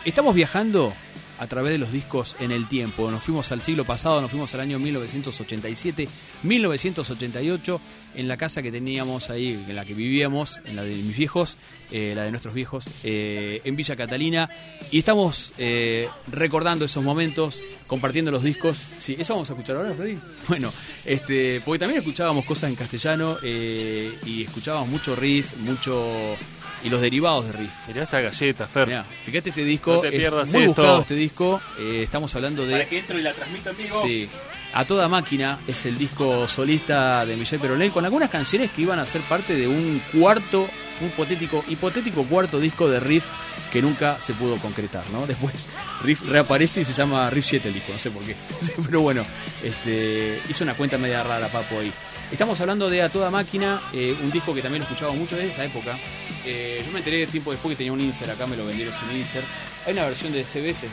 [0.05, 0.95] Estamos viajando
[1.39, 3.11] a través de los discos en el tiempo.
[3.11, 6.09] Nos fuimos al siglo pasado, nos fuimos al año 1987,
[6.43, 7.81] 1988,
[8.15, 11.57] en la casa que teníamos ahí, en la que vivíamos, en la de mis viejos,
[11.91, 14.51] eh, la de nuestros viejos, eh, en Villa Catalina.
[14.91, 18.85] Y estamos eh, recordando esos momentos, compartiendo los discos.
[18.99, 20.19] Sí, eso vamos a escuchar ahora, Freddy.
[20.49, 20.73] Bueno,
[21.05, 26.37] este, porque también escuchábamos cosas en castellano y escuchábamos mucho riff, mucho.
[26.83, 27.73] Y los derivados de riff.
[27.87, 28.87] Mirá esta galleta, Fer.
[28.87, 30.69] Mirá, fíjate este disco, No te es pierdas muy esto.
[30.83, 31.61] buscado este disco.
[31.79, 32.73] eh, estamos hablando de.
[32.73, 34.03] Para que entro y la transmita en vivo.
[34.03, 34.29] Sí.
[34.75, 38.99] A toda máquina es el disco solista de Michel Peronel con algunas canciones que iban
[38.99, 40.69] a ser parte de un cuarto,
[41.01, 43.25] un hipotético, hipotético cuarto disco de Riff
[43.73, 45.27] que nunca se pudo concretar, ¿no?
[45.27, 45.69] Después
[46.03, 48.37] Riff reaparece y se llama Riff 7 el disco, no sé por qué.
[48.85, 49.25] Pero bueno,
[49.65, 51.93] este, hizo una cuenta media rara, Papo, ahí.
[52.31, 55.49] Estamos hablando de A Toda Máquina, eh, un disco que también lo escuchaba mucho desde
[55.49, 55.99] esa época.
[56.45, 59.17] Eh, yo me enteré tiempo después que tenía un insert acá, me lo vendieron sin
[59.17, 59.47] insert.
[59.87, 60.87] Hay una versión de CBS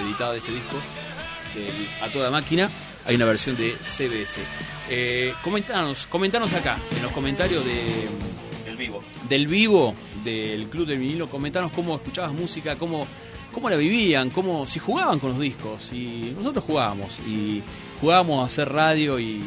[0.00, 0.76] editada de este disco,
[1.56, 2.70] de A Toda Máquina.
[3.04, 4.40] Hay una versión de CBS.
[4.88, 8.08] Eh, comentanos, comentanos acá, en los comentarios de,
[8.70, 9.02] El vivo.
[9.28, 13.08] del vivo del Club del Vinilo, comentanos cómo escuchabas música, cómo,
[13.52, 15.92] cómo la vivían, cómo, si jugaban con los discos.
[15.92, 17.60] Y nosotros jugábamos, y
[18.00, 19.42] jugábamos a hacer radio y,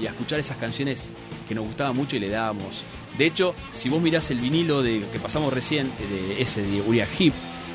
[0.00, 1.12] y a escuchar esas canciones
[1.48, 2.84] que nos gustaban mucho y le dábamos.
[3.18, 6.80] De hecho, si vos mirás el vinilo de, que pasamos recién, eh, de ese de
[6.80, 7.32] Uriah Heep,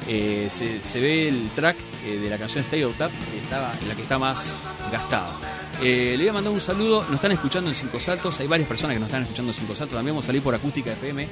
[0.08, 1.76] eh, se, ve el track
[2.06, 4.54] eh, de la canción Stay Out Tap, que estaba en la que está más
[4.92, 5.38] gastada.
[5.82, 8.96] Le voy a mandar un saludo, nos están escuchando en Cinco Saltos, hay varias personas
[8.96, 11.28] que nos están escuchando en Cinco Saltos, también vamos a salir por Acústica FM, ¿eh?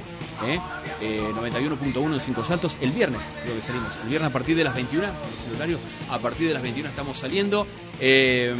[1.00, 4.62] Eh, 91.1 en Cinco Saltos, el viernes creo que salimos, el viernes a partir de
[4.62, 5.78] las 21, el
[6.10, 7.66] a partir de las 21 estamos saliendo,
[7.98, 8.54] Eh,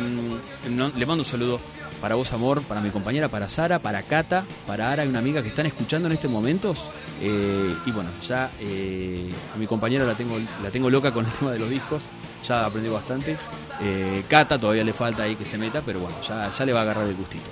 [0.71, 1.61] no- le mando un saludo
[2.01, 5.43] para vos amor, para mi compañera, para Sara, para Cata, para Ara y una amiga
[5.43, 6.75] que están escuchando en este momento,
[7.19, 11.33] Eh, y bueno, ya eh, a mi compañera la tengo, la tengo loca con el
[11.39, 12.03] tema de los discos,
[12.45, 13.37] ya aprendió bastante.
[13.81, 16.81] Eh, Cata todavía le falta ahí que se meta, pero bueno, ya, ya le va
[16.81, 17.51] a agarrar el gustito.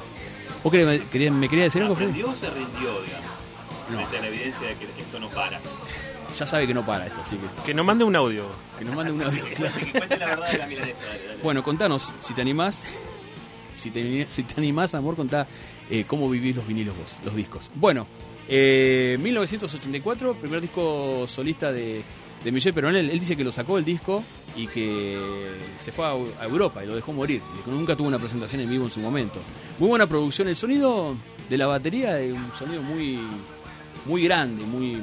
[0.63, 2.11] ¿Vos querés- me, querías- me querías decir algo, Freddy?
[2.21, 3.31] ¿Aprendió o se rindió, digamos?
[3.91, 4.21] No.
[4.21, 5.59] La evidencia de que esto no para.
[6.39, 8.45] Ya sabe que no para esto, así que Que nos mande un audio.
[8.79, 9.45] que nos mande un audio.
[9.49, 10.99] Que cuente- que cuente la verdad de la milanesa.
[11.07, 11.43] dale, dale.
[11.43, 12.85] Bueno, contanos, si te animás,
[13.85, 15.47] si te, si animás, amor, contá
[15.91, 17.71] eh, cómo vivís los vinilos vos, los discos.
[17.75, 18.07] Bueno,
[18.49, 22.03] eh, 1984, primer disco solista de,
[22.43, 23.11] de Michel Peronel.
[23.11, 24.25] Él dice que lo sacó el disco
[24.57, 25.19] y que
[25.79, 27.43] se fue a, Europa y lo dejó morir.
[27.67, 29.41] Nunca tuvo una presentación en vivo en su momento.
[29.79, 30.49] Muy buena producción.
[30.49, 31.15] El sonido
[31.49, 33.19] de la batería es un sonido muy,
[34.07, 34.99] muy grande, muy...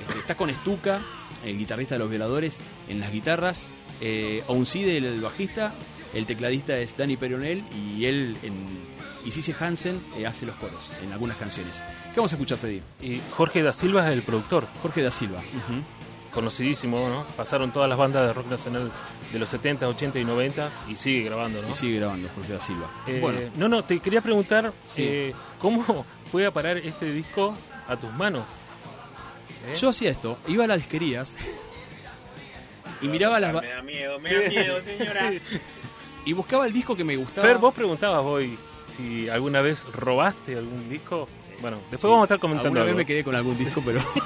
[0.00, 1.00] este, está con Stuka,
[1.44, 3.70] el guitarrista de los violadores, en las guitarras,
[4.00, 5.74] eh, Ouncide, el bajista,
[6.14, 8.54] el tecladista es Danny Peronel y él en,
[9.24, 11.82] y Cici Hansen eh, hace los coros en algunas canciones.
[12.12, 12.80] ¿Qué vamos a escuchar, Freddy?
[13.02, 14.66] Y Jorge da Silva es el productor.
[14.82, 15.40] Jorge da Silva.
[16.32, 17.26] Conocidísimo, ¿no?
[17.36, 18.90] Pasaron todas las bandas de rock nacional
[19.32, 21.70] de los 70, 80 y 90 y sigue grabando, ¿no?
[21.70, 22.90] Y sigue grabando Jorge da Silva.
[23.06, 25.02] Eh, bueno, No, no, te quería preguntar Sí.
[25.02, 27.56] eh, cómo fue a parar este disco
[27.88, 28.44] a tus manos.
[29.68, 29.74] ¿Eh?
[29.80, 31.36] yo hacía esto, iba a las disquerías
[33.00, 33.52] y miraba las...
[33.54, 35.32] Me da miedo, me da miedo, señora.
[36.26, 37.46] Y buscaba el disco que me gustaba.
[37.46, 38.58] Fer, vos preguntabas hoy
[38.96, 41.28] si alguna vez robaste algún disco.
[41.60, 42.06] Bueno, después Sí.
[42.08, 43.98] vamos a estar comentando Alguna vez me quedé con algún disco, pero...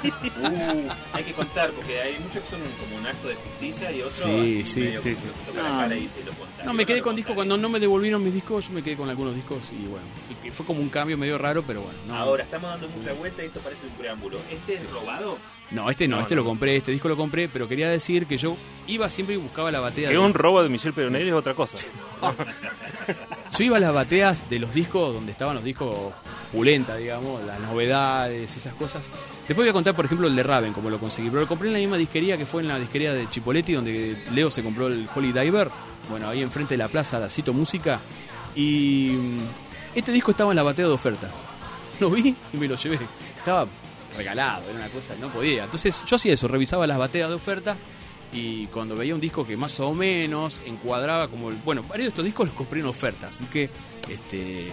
[0.41, 3.99] Uh, hay que contar, porque hay muchos que son como un acto de justicia y
[4.01, 5.15] otros Sí, así sí, medio sí,
[5.55, 6.31] cara y se lo.
[6.65, 9.09] No, me quedé con disco cuando no me devolvieron mis discos, yo me quedé con
[9.09, 10.05] algunos discos y bueno,
[10.53, 11.97] fue como un cambio medio raro, pero bueno.
[12.07, 14.39] No, Ahora, estamos dando mucha vuelta y esto parece un preámbulo.
[14.49, 15.37] ¿Este es robado?
[15.71, 16.41] No este no, No, este no.
[16.41, 18.55] lo compré, este disco lo compré, pero quería decir que yo
[18.87, 20.07] iba siempre y buscaba la batea.
[20.09, 21.77] Que de- un robo de Michel Peronelli es otra cosa.
[23.57, 26.13] Yo iba a las bateas de los discos donde estaban los discos
[26.53, 29.09] pulenta, digamos, las novedades, esas cosas.
[29.47, 31.29] Después voy a contar, por ejemplo, el de Raven, como lo conseguí.
[31.29, 34.15] Pero lo compré en la misma disquería que fue en la disquería de Chipoletti, donde
[34.33, 35.69] Leo se compró el Holy Diver.
[36.09, 37.99] Bueno, ahí enfrente de la plaza, la Cito Música.
[38.55, 39.39] Y mm,
[39.95, 41.29] este disco estaba en la batea de oferta.
[41.99, 42.99] Lo vi y me lo llevé.
[43.37, 43.67] Estaba
[44.17, 45.65] regalado, era una cosa, no podía.
[45.65, 47.77] Entonces yo hacía eso, revisaba las bateas de ofertas
[48.33, 52.09] y cuando veía un disco que más o menos encuadraba como el, bueno varios de
[52.09, 53.69] estos discos los compré en ofertas así que
[54.09, 54.71] este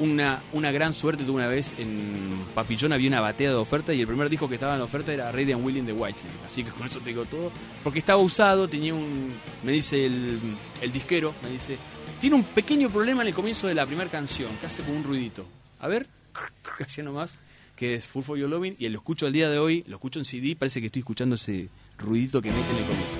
[0.00, 4.00] una, una gran suerte tuve una vez en Papillón había una batea de oferta y
[4.00, 6.70] el primer disco que estaba en oferta era Ready and Willing de Whitesnake así que
[6.70, 7.52] con eso te digo todo
[7.84, 10.38] porque estaba usado tenía un me dice el,
[10.80, 11.76] el disquero me dice
[12.20, 15.04] tiene un pequeño problema en el comienzo de la primera canción que hace como un
[15.04, 15.46] ruidito
[15.78, 16.06] a ver
[16.80, 17.38] hacía nomás
[17.80, 20.18] que es Full for Your Loving y lo escucho al día de hoy lo escucho
[20.18, 23.16] en CD parece que estoy escuchando ese ruidito que mete en el comienzo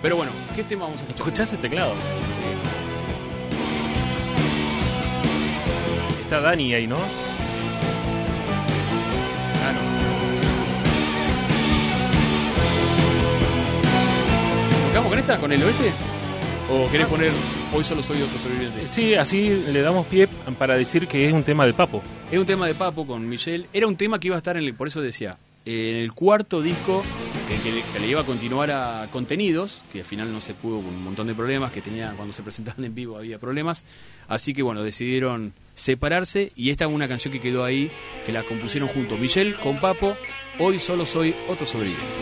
[0.00, 1.26] pero bueno ¿qué tema vamos a escuchar?
[1.26, 1.92] ¿Escuchás el teclado?
[1.92, 1.98] Sí.
[6.22, 6.96] Está Dani ahí, ¿no?
[6.96, 7.08] Claro.
[14.88, 15.38] ¿Tocamos con esta?
[15.38, 15.92] ¿Con el oeste?
[16.70, 17.30] ¿O querés poner
[17.72, 18.86] Hoy solo soy otro sobreviviente?
[18.94, 20.28] Sí, así le damos pie
[20.58, 22.02] para decir que es un tema de Papo.
[22.30, 23.66] Es un tema de Papo con Michelle.
[23.72, 26.60] Era un tema que iba a estar en el, por eso decía, en el cuarto
[26.62, 27.02] disco
[27.48, 30.52] que, que le- que le iba a continuar a Contenidos, que al final no se
[30.54, 33.84] pudo con un montón de problemas que tenía cuando se presentaban en vivo había problemas.
[34.28, 37.90] Así que bueno, decidieron separarse y esta es una canción que quedó ahí,
[38.26, 40.14] que la compusieron junto Michelle con Papo.
[40.58, 42.18] Hoy solo soy otro sobreviviente.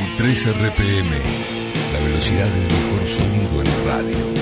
[0.00, 1.10] 33 RPM,
[1.92, 4.39] la velocidad del mejor sonido en radio.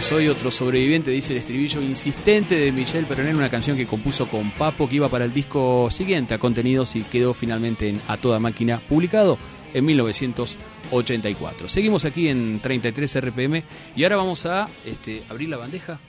[0.00, 4.50] Soy otro sobreviviente, dice el estribillo insistente de Michel Peronel, una canción que compuso con
[4.50, 8.40] Papo que iba para el disco siguiente a contenidos y quedó finalmente en A Toda
[8.40, 9.38] Máquina, publicado
[9.72, 11.68] en 1984.
[11.68, 13.62] Seguimos aquí en 33 RPM
[13.94, 16.00] y ahora vamos a este, abrir la bandeja.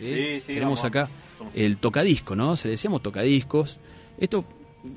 [0.00, 0.40] ¿eh?
[0.40, 0.84] Sí, sí, Tenemos vamos.
[0.84, 1.08] acá
[1.54, 2.56] el tocadisco, ¿no?
[2.58, 3.80] Se le decíamos tocadiscos.
[4.18, 4.44] Esto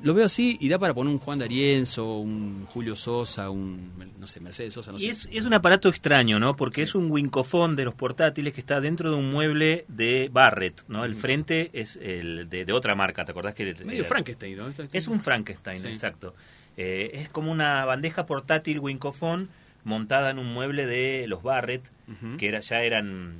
[0.02, 4.26] lo veo así y da para poner un Juan D'Arienzo, un Julio Sosa, un, no
[4.26, 5.08] sé, Mercedes Sosa, no Y sé.
[5.10, 6.56] es, es un aparato extraño, ¿no?
[6.56, 10.82] Porque es un wincofón de los portátiles que está dentro de un mueble de Barrett,
[10.88, 11.04] ¿no?
[11.04, 14.68] El frente es el de, de otra marca, ¿te acordás que Medio era- Frankenstein, ¿no?
[14.92, 15.88] Es un Frankenstein, Sí.
[15.88, 16.34] exacto.
[16.76, 19.48] Eh, es como una bandeja portátil wincofón
[19.84, 21.82] montada en un mueble de los Barrett,
[22.38, 23.34] que era, ya eran...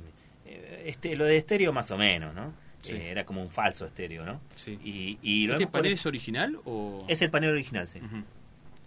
[0.45, 2.53] eh, Este, lo de estéreo más o menos, ¿no?
[2.81, 2.93] Sí.
[2.95, 4.39] Eh, era como un falso estéreo, ¿no?
[4.55, 4.77] Sí.
[4.83, 7.05] Y, y lo ¿Este panel es original o...?
[7.07, 7.99] es el panel original, sí.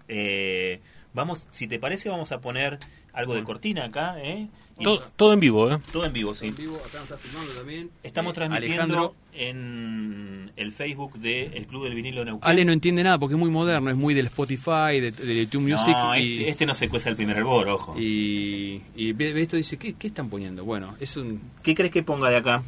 [0.09, 0.81] Eh,
[1.15, 2.79] vamos, si te parece, vamos a poner
[3.15, 4.49] algo de cortina acá, ¿eh?
[4.83, 5.79] Todo, todo en vivo, ¿eh?
[5.93, 6.49] todo en vivo, sí.
[6.49, 7.91] En vivo, acá nos está filmando también.
[8.03, 9.15] Estamos Eh, transmitiendo Alejandro.
[9.33, 12.47] en el Facebook del Club del Vinilo Neuquén.
[12.49, 15.63] Ale no entiende nada porque es muy moderno, es muy del Spotify, de, de YouTube
[15.63, 15.89] Music.
[15.97, 17.95] no, y, este, este no se cueza el primer hervor, ojo.
[17.99, 20.65] y, y esto dice, ¿qué, ¿qué están poniendo?
[20.65, 21.41] Bueno, es un...
[21.63, 22.63] ¿Qué crees que ponga de acá?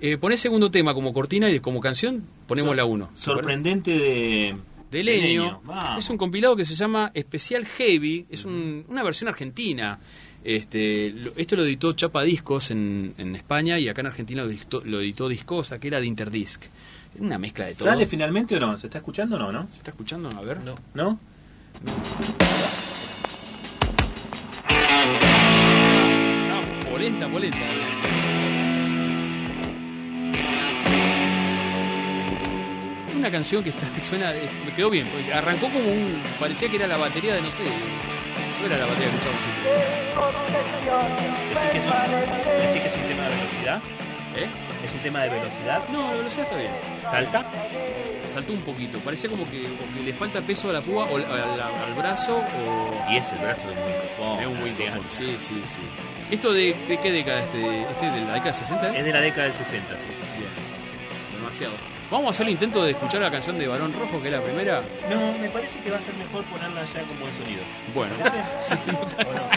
[0.00, 3.10] Eh, poné segundo tema como cortina y como canción ponemos la uno.
[3.14, 4.56] Sorprendente de...
[4.90, 5.60] De Leño.
[5.98, 8.26] Es un compilado que se llama Especial Heavy.
[8.28, 10.00] Es un- una versión argentina.
[10.42, 14.50] Este, lo- esto lo editó Chapa Discos en, en España y acá en Argentina lo
[14.50, 16.64] editó, lo editó Discosa, que era de Interdisc.
[17.18, 17.84] Una mezcla de todo.
[17.88, 18.76] ¿Sale finalmente o no?
[18.78, 19.68] ¿Se está escuchando o no, no?
[19.68, 20.28] ¿Se está escuchando?
[20.36, 20.58] A ver.
[20.60, 20.74] No.
[20.94, 21.18] ¿No?
[25.62, 27.58] Ah, polenta, polenta.
[33.20, 36.76] Una canción que está, que suena, eh, me quedó bien, arrancó como un, parecía que
[36.76, 39.70] era la batería de no sé, no era la batería que siempre.
[41.50, 41.92] ¿Decís que, es un,
[42.62, 43.82] decís que es un tema de velocidad?
[44.36, 44.46] ¿Eh?
[44.84, 45.82] ¿Es un tema de velocidad?
[45.90, 46.72] No, la velocidad está bien.
[47.10, 47.44] ¿Salta?
[48.26, 51.16] Saltó un poquito, parecía como que, o que le falta peso a la púa o
[51.18, 53.06] al, al- al brazo o...
[53.10, 54.40] Y es el brazo de un micrófono.
[54.40, 55.80] Es un cofón, sí, sí, sí.
[56.30, 57.40] ¿Esto de, de qué década?
[57.40, 58.98] Este, ¿Este de la década de 60 es?
[59.00, 60.38] Es de la década del 60, sí, sí, sí.
[60.38, 60.50] Bien,
[61.38, 61.74] demasiado.
[62.10, 64.42] Vamos a hacer el intento de escuchar la canción de Barón Rojo, que es la
[64.42, 64.82] primera.
[65.08, 67.62] No, me parece que va a ser mejor ponerla ya como de sonido.
[67.94, 68.14] Bueno,
[68.62, 68.74] Sí.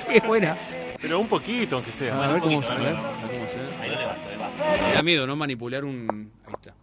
[0.07, 0.55] Qué buena.
[1.01, 2.15] Pero un poquito, aunque sea.
[2.15, 2.83] A ver cómo poquito, se a ve.
[2.85, 2.95] ver.
[2.95, 3.69] a ver cómo se ve.
[3.81, 4.49] Ahí lo levanto, ahí va.
[4.87, 5.35] Me da miedo, ¿no?
[5.35, 6.31] Manipular un.
[6.45, 6.73] Ahí está.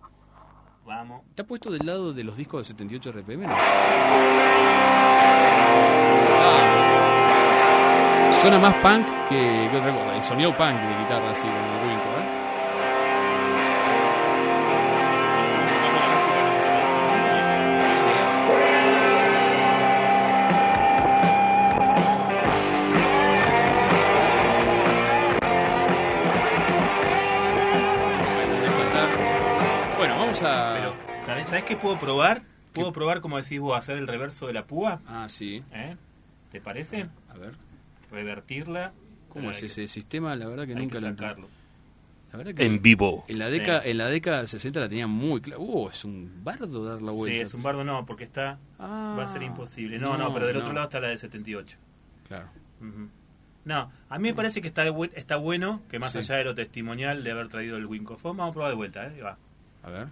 [0.85, 1.23] Vamos.
[1.31, 3.47] ¿Está puesto del lado de los discos de 78 RPM?
[3.47, 3.55] No.
[6.43, 8.29] Ah.
[8.33, 10.17] Suena más punk que, que otra cosa.
[10.17, 12.00] El sonido punk de guitarra, así como el
[31.61, 32.43] ¿sabes, ¿sabes qué puedo probar?
[32.73, 35.01] Puedo probar, como decís vos, hacer el reverso de la púa.
[35.07, 35.63] Ah, sí.
[35.73, 35.97] ¿Eh?
[36.53, 37.09] ¿Te parece?
[37.29, 37.55] A ver.
[38.11, 38.93] Revertirla.
[39.29, 40.35] ¿Cómo es hay que- ese sistema?
[40.37, 41.49] La verdad que hay nunca que lo sacarlo.
[42.33, 43.25] La verdad que En vivo.
[43.29, 43.59] En la, Sí.
[43.59, 45.61] década, en la década del 60 la tenía muy clara.
[45.61, 47.35] Uh, es un bardo dar la vuelta.
[47.37, 49.99] Sí, es un bardo no, porque está Ah, va a ser imposible.
[49.99, 50.75] No, no, pero del otro no.
[50.77, 51.77] lado está la de 78.
[52.29, 52.49] Claro.
[52.81, 53.09] Ujú.
[53.65, 56.19] No, a mí me parece que está, bu- está bueno, que más Sí.
[56.19, 59.21] allá de lo testimonial de haber traído el Wincofone, vamos a probar de vuelta, ¿eh?
[59.23, 59.37] Va.
[59.83, 60.07] A ver.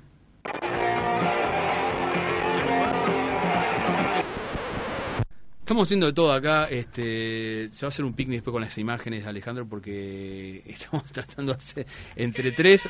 [5.61, 6.64] Estamos haciendo de todo acá.
[6.70, 11.53] Este, se va a hacer un picnic después con las imágenes, Alejandro, porque estamos tratando
[11.53, 11.86] de hacer
[12.16, 12.88] entre tres.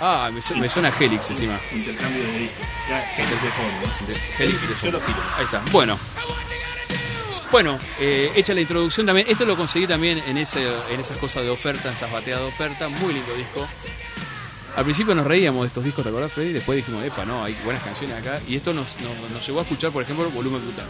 [0.00, 1.58] Ah, me, su- me suena Helix encima.
[1.72, 2.50] Intercambio de de
[4.44, 5.00] Helix de Yo fondo.
[5.36, 5.62] Ahí está.
[5.72, 5.98] Bueno.
[7.50, 9.28] Bueno, eh, hecha la introducción también.
[9.30, 12.48] Esto lo conseguí también en, ese, en esas cosas de oferta, en esas bateadas de
[12.48, 12.88] oferta.
[12.88, 13.66] Muy lindo disco.
[14.76, 16.52] Al principio nos reíamos de estos discos, ¿te acordás, Freddy?
[16.52, 18.40] Después dijimos, epa, no, hay buenas canciones acá.
[18.48, 20.86] Y esto nos, nos, nos llevó a escuchar, por ejemplo, Volumen Brutal.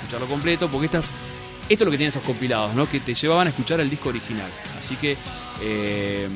[0.00, 1.14] Escucharlo completo, porque estas,
[1.68, 2.88] esto es lo que tienen estos compilados, ¿no?
[2.88, 4.50] Que te llevaban a escuchar el disco original.
[4.78, 5.16] Así que,
[5.62, 6.28] eh,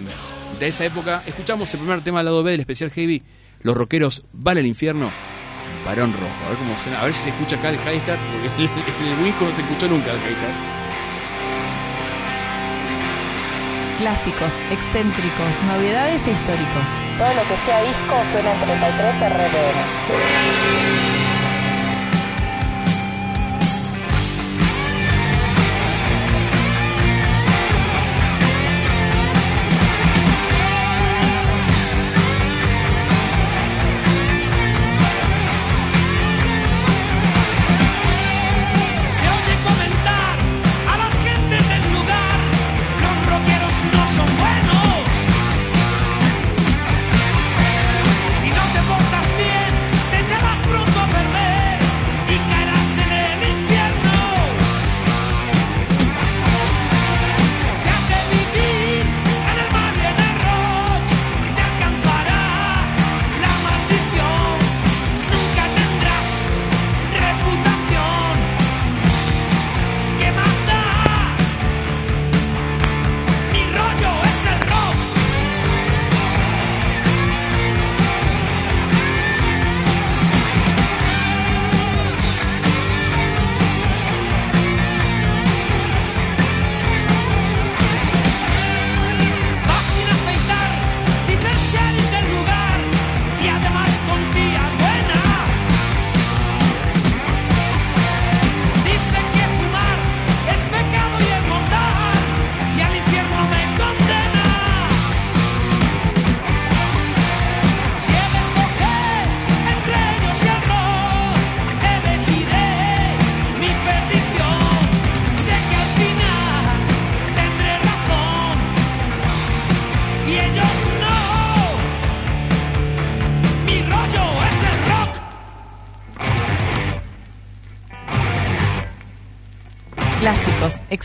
[0.58, 3.22] de esa época, escuchamos el primer tema del lado B del especial Heavy,
[3.62, 5.10] Los Rockeros, Vale el Infierno,
[5.84, 6.46] Varón Rojo.
[6.46, 9.22] A ver cómo suena, a ver si se escucha acá el hi-hat, porque en el
[9.22, 10.79] Winco no se escuchó nunca el hi-hat.
[14.00, 16.88] Clásicos, excéntricos, novedades e históricos.
[17.18, 20.99] Todo lo que sea disco suena en 33 RPM.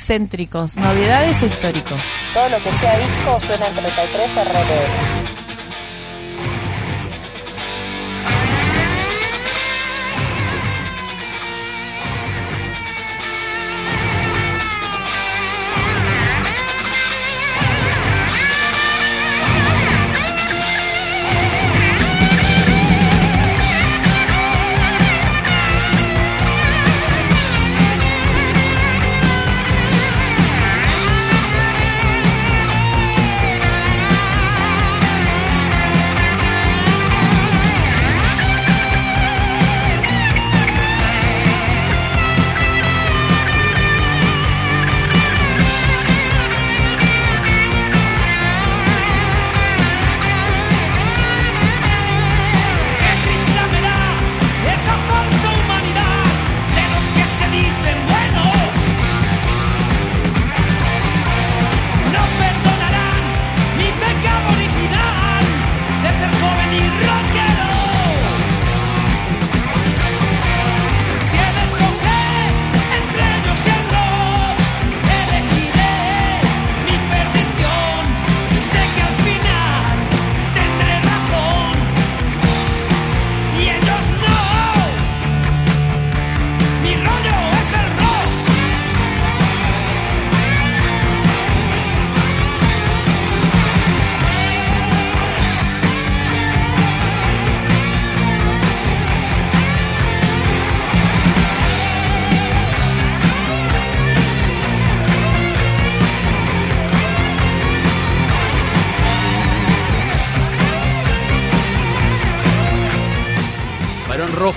[0.06, 2.00] Excéntricos, novedades históricos.
[2.32, 5.15] Todo lo que sea disco suena en 33 RPM.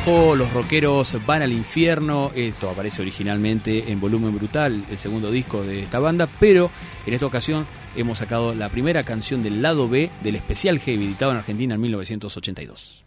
[0.08, 2.30] Los rockeros van al infierno.
[2.34, 6.70] Esto aparece originalmente en Volumen Brutal, el segundo disco de esta banda, pero
[7.06, 11.32] en esta ocasión hemos sacado la primera canción del lado B del especial Heavy, editado
[11.32, 13.04] en Argentina en 1982.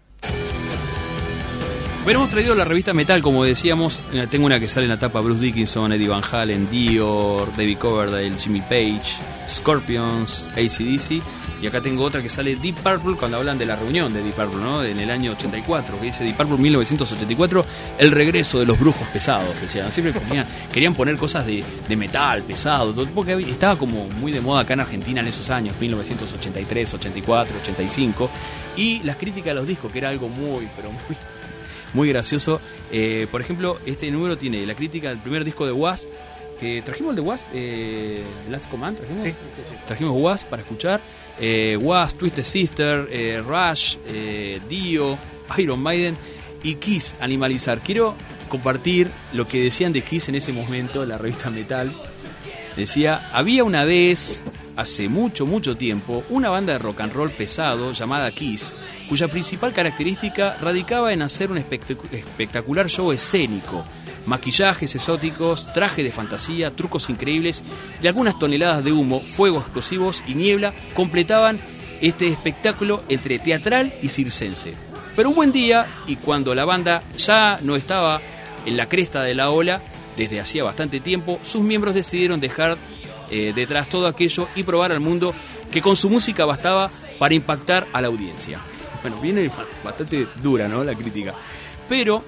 [2.03, 3.99] Bueno, hemos traído la revista Metal, como decíamos.
[4.13, 7.77] Eh, Tengo una que sale en la tapa Bruce Dickinson, Eddie Van Halen, Dior, David
[7.79, 9.17] Coverdale, Jimmy Page,
[9.49, 11.21] Scorpions, ACDC.
[11.61, 14.33] Y acá tengo otra que sale Deep Purple cuando hablan de la reunión de Deep
[14.33, 14.83] Purple, ¿no?
[14.83, 17.65] En el año 84, que dice Deep Purple 1984,
[17.99, 19.91] el regreso de los brujos pesados, decían.
[19.91, 20.19] Siempre
[20.73, 24.73] querían poner cosas de, de metal, pesado, todo, porque estaba como muy de moda acá
[24.73, 28.29] en Argentina en esos años, 1983, 84, 85.
[28.75, 31.15] Y las críticas a los discos, que era algo muy, pero muy
[31.93, 32.61] muy gracioso.
[32.91, 36.07] Eh, por ejemplo, este número tiene la crítica del primer disco de Wasp.
[36.59, 39.25] Que trajimos el de Wasp, eh, Last Command, trajimos.
[39.87, 41.01] Trajimos Wasp para escuchar.
[41.43, 45.17] Eh, Wasp, Twisted Sister, eh, Rush, eh, Dio,
[45.57, 46.15] Iron Maiden
[46.63, 47.79] y Kiss, Animalizar.
[47.79, 48.13] Quiero
[48.47, 51.91] compartir lo que decían de Kiss en ese momento, la revista Metal.
[52.77, 54.43] Decía, había una vez,
[54.75, 58.75] hace mucho, mucho tiempo, una banda de rock and roll pesado llamada Kiss,
[59.09, 63.83] cuya principal característica radicaba en hacer un espectacu- espectacular show escénico.
[64.25, 67.63] Maquillajes exóticos, traje de fantasía, trucos increíbles
[68.01, 71.59] y algunas toneladas de humo, fuegos explosivos y niebla completaban
[72.01, 74.73] este espectáculo entre teatral y circense.
[75.15, 78.21] Pero un buen día, y cuando la banda ya no estaba
[78.65, 79.81] en la cresta de la ola,
[80.17, 82.77] desde hacía bastante tiempo, sus miembros decidieron dejar
[83.29, 85.33] eh, detrás todo aquello y probar al mundo
[85.71, 88.59] que con su música bastaba para impactar a la audiencia.
[89.01, 89.49] Bueno, viene
[89.83, 90.83] bastante dura, ¿no?
[90.83, 91.33] La crítica.
[91.87, 92.23] Pero,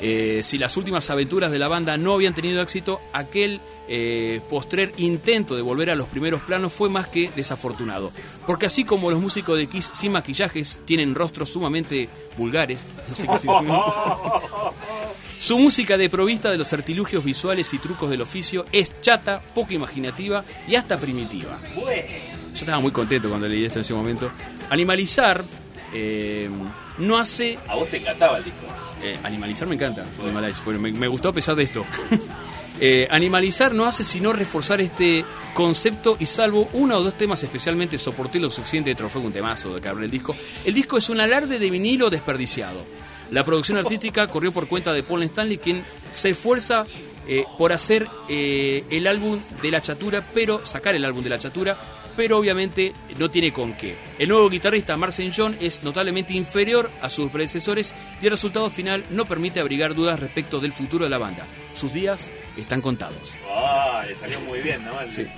[0.00, 4.92] eh, si las últimas aventuras de la banda no habían tenido éxito, aquel eh, postrer
[4.98, 8.12] intento de volver a los primeros planos fue más que desafortunado.
[8.46, 13.26] Porque así como los músicos de Kiss sin maquillajes tienen rostros sumamente vulgares, no sé
[13.26, 13.48] qué.
[15.38, 19.72] Su música de provista de los artilugios visuales y trucos del oficio es chata, poco
[19.72, 21.58] imaginativa y hasta primitiva.
[21.74, 24.30] Yo estaba muy contento cuando leí esto en ese momento.
[24.68, 25.44] Animalizar
[25.94, 26.50] eh,
[26.98, 27.58] no hace...
[27.68, 28.66] A vos te encantaba el disco.
[29.02, 30.04] Eh, animalizar me encanta.
[30.20, 30.60] Animalize.
[30.64, 31.84] Bueno, me, me gustó a pesar de esto.
[32.80, 37.98] Eh, animalizar no hace sino reforzar este concepto y salvo uno o dos temas especialmente
[37.98, 40.36] soporté lo suficiente de trofeo un temazo de cabrón el disco.
[40.64, 42.84] El disco es un alarde de vinilo desperdiciado.
[43.32, 45.82] La producción artística corrió por cuenta de Paul Stanley, quien
[46.12, 46.86] se esfuerza
[47.26, 51.76] eh, por hacer el álbum de la chatura, pero sacar el álbum de la chatura,
[52.18, 53.94] pero obviamente no tiene con qué.
[54.18, 59.04] El nuevo guitarrista Marcel John es notablemente inferior a sus predecesores y el resultado final
[59.10, 61.46] no permite abrigar dudas respecto del futuro de la banda.
[61.76, 63.34] Sus días están contados.
[63.48, 65.00] Ah, le salió muy bien, ¿no?
[65.00, 65.30] El-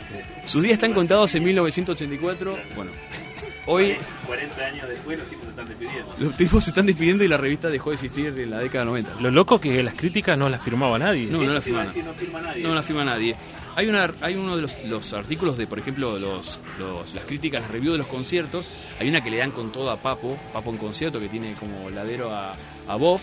[0.46, 2.58] Sus días están contados en 1984.
[2.74, 2.90] Bueno,
[3.66, 3.94] Hoy
[4.26, 6.14] 40 años después los tipos se están despidiendo.
[6.18, 9.16] los tipos se están despidiendo y la revista dejó de existir en la década 90.
[9.20, 11.26] Lo loco que las críticas no las firmaba nadie.
[11.26, 12.62] No, no la Eso te iba a firma no firma nadie.
[12.62, 13.36] No la firma nadie.
[13.76, 17.62] Hay, una, hay uno de los, los artículos de, por ejemplo, los, los- las críticas,
[17.62, 18.72] las reviews de los conciertos.
[18.98, 21.88] Hay una que le dan con todo a Papo, Papo en concierto, que tiene como
[21.90, 22.54] ladero a,
[22.88, 23.22] a Boff.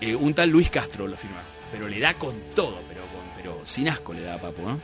[0.00, 1.42] Eh, un tal Luis Castro lo firma.
[1.72, 4.62] Pero le da con todo, pero, con- pero sin asco le da a Papo.
[4.62, 4.80] ¿no?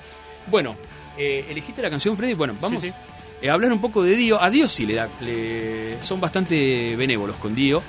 [0.49, 0.77] Bueno,
[1.17, 2.35] eh, elegiste la canción, Freddy.
[2.35, 2.95] Bueno, vamos Sí, sí.
[3.43, 4.43] eh, a hablar un poco de Dio.
[4.43, 5.09] A Dio sí le da.
[5.21, 7.83] le- son bastante benévolos con Dio.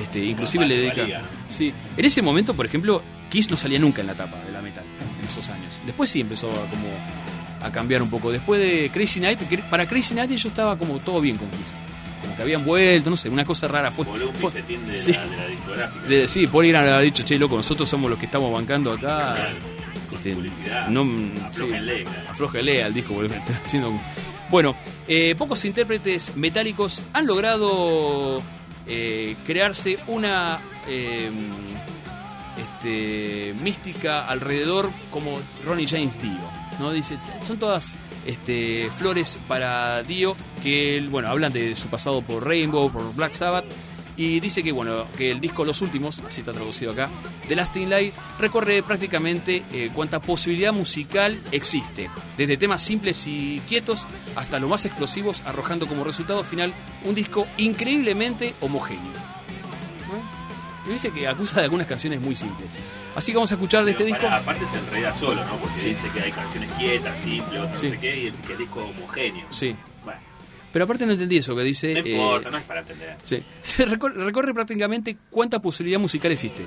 [0.00, 1.28] Este, inclusive le dedican.
[1.48, 1.72] Sí.
[1.96, 4.84] En ese momento, por ejemplo, Kiss no salía nunca en la tapa de la metal
[5.20, 5.57] en esos años.
[5.88, 6.88] Después sí empezó a como
[7.62, 8.30] a cambiar un poco.
[8.30, 11.72] Después de Crazy Night, para Crazy Night yo estaba como todo bien con Kiss.
[12.22, 14.04] Como que habían vuelto, no sé, una cosa rara fue.
[14.04, 15.12] Fue- de, sí.
[15.12, 16.08] la, de la discográfica.
[16.08, 18.92] De- sí, Paul Graham le había dicho, che, loco, nosotros somos los que estamos bancando
[18.92, 19.34] acá.
[19.34, 19.58] Claro.
[20.12, 20.88] Este, Publicidad.
[20.88, 21.02] no,
[21.46, 22.04] Aflójenle, sí,
[22.50, 22.86] claro.
[22.86, 23.14] al disco.
[23.14, 24.00] porque me está haciendo un-
[24.50, 24.76] Bueno,
[25.06, 28.40] eh, pocos intérpretes metálicos han logrado
[28.86, 31.30] eh, crearse una eh,
[32.78, 36.38] este, mística alrededor como Ronnie James Dio.
[36.78, 36.92] ¿no?
[36.92, 42.90] Dice, son todas este, flores para Dio que bueno, hablan de su pasado por Rainbow,
[42.90, 43.64] por Black Sabbath.
[44.16, 47.08] Y dice que bueno que el disco Los Últimos, así está traducido acá,
[47.46, 54.08] The Lasting Light, recorre prácticamente eh, cuanta posibilidad musical existe, desde temas simples y quietos
[54.34, 56.74] hasta los más explosivos, arrojando como resultado final
[57.04, 59.27] un disco increíblemente homogéneo.
[60.88, 60.92] ¿No?
[60.94, 62.72] Dice que acusa de algunas canciones muy simples.
[63.14, 64.26] Así que vamos a escuchar de este disco.
[64.26, 65.56] aparte se enreda solo, ¿no?
[65.58, 65.88] Porque Sí.
[65.90, 67.86] dice que hay canciones quietas, simples, otras Sí.
[67.86, 69.46] no sé qué, y el, que el disco homogéneo.
[69.50, 69.76] Sí.
[70.04, 70.20] Bueno,
[70.72, 71.94] Pero aparte no entendí eso que dice.
[71.94, 73.16] no eh, importa, no es para entender.
[73.22, 73.42] Sí.
[73.60, 76.66] Se recorre, recorre prácticamente cuánta posibilidad musical existe.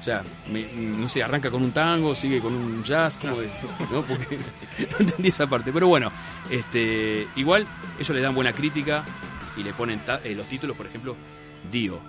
[0.00, 3.50] O sea, me- no sé, arranca con un tango, sigue con un jazz, ¿cómo es?
[3.90, 4.02] ¿No?
[4.02, 4.36] Porque
[4.90, 5.72] no entendí esa parte.
[5.72, 6.10] Pero bueno,
[6.50, 7.66] este, igual
[7.98, 9.04] ellos le dan buena crítica
[9.56, 11.16] y le ponen ta- eh, los títulos, por ejemplo,
[11.70, 12.00] Dio,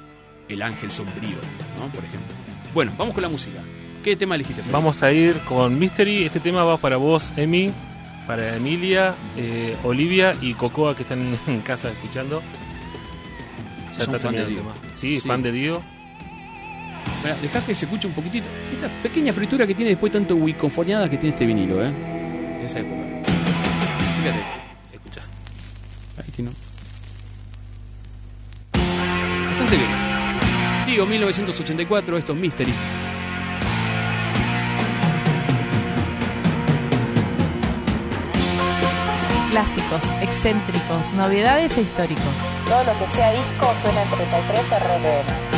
[0.54, 1.38] el ángel sombrío,
[1.78, 1.92] ¿no?
[1.92, 2.36] Por ejemplo.
[2.74, 3.60] Bueno, vamos con la música.
[4.04, 4.62] ¿Qué tema elegiste?
[4.72, 6.24] Vamos a ir con Mystery.
[6.26, 7.72] Este tema va para vos, Emi,
[8.28, 12.42] para Emilia, eh, Olivia y Cocoa que están en casa escuchando.
[13.98, 14.62] Ya Son está fan de Dio.
[14.94, 15.28] Sí, Sí.
[15.28, 15.82] fan de Dio.
[17.24, 18.46] Mirá, dejá que se escuche un poquitito.
[18.74, 21.92] Esta pequeña fritura que tiene después tanto wiconforniadas que tiene este vinilo, ¿eh?
[22.66, 23.02] Esa época.
[24.20, 24.44] Fíjate.
[24.94, 25.22] Escucha.
[26.18, 26.52] Ahí tiene.
[28.74, 30.13] Bastante bien.
[30.94, 32.72] Digo, 1984, esto es Mystery.
[39.50, 42.24] Clásicos, excéntricos, novedades e históricos.
[42.70, 45.53] Todo lo que sea disco suena en 33 RPM.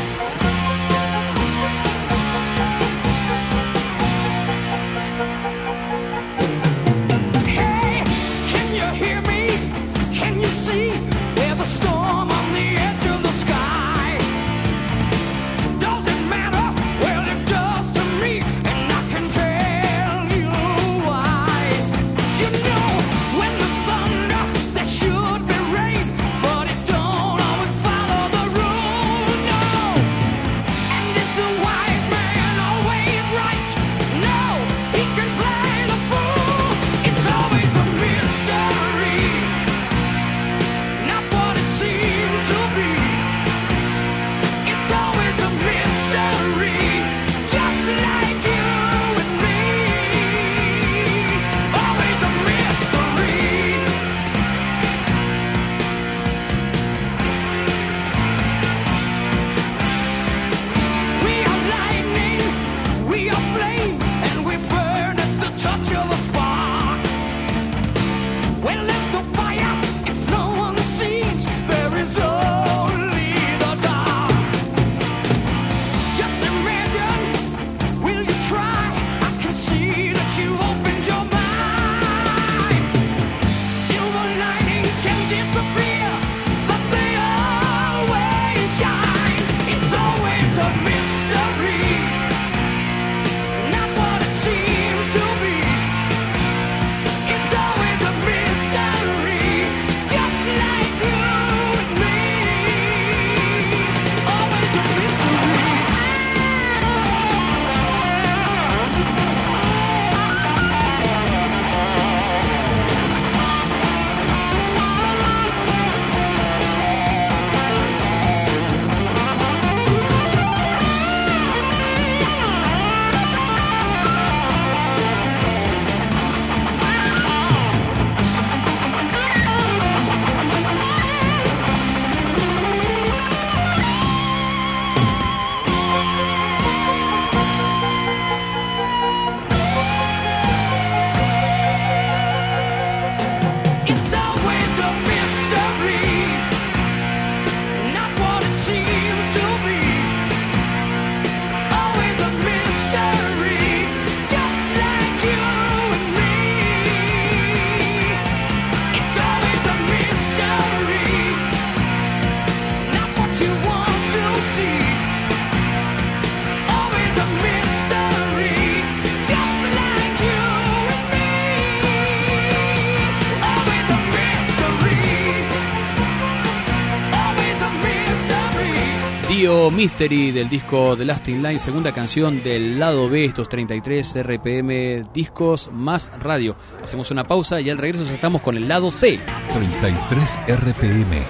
[179.75, 185.69] Mystery del disco The Lasting Line, segunda canción del lado B, estos 33 RPM discos
[185.73, 186.55] más radio.
[186.81, 189.19] Hacemos una pausa y al regreso estamos con el lado C.
[189.53, 191.23] 33 RPM.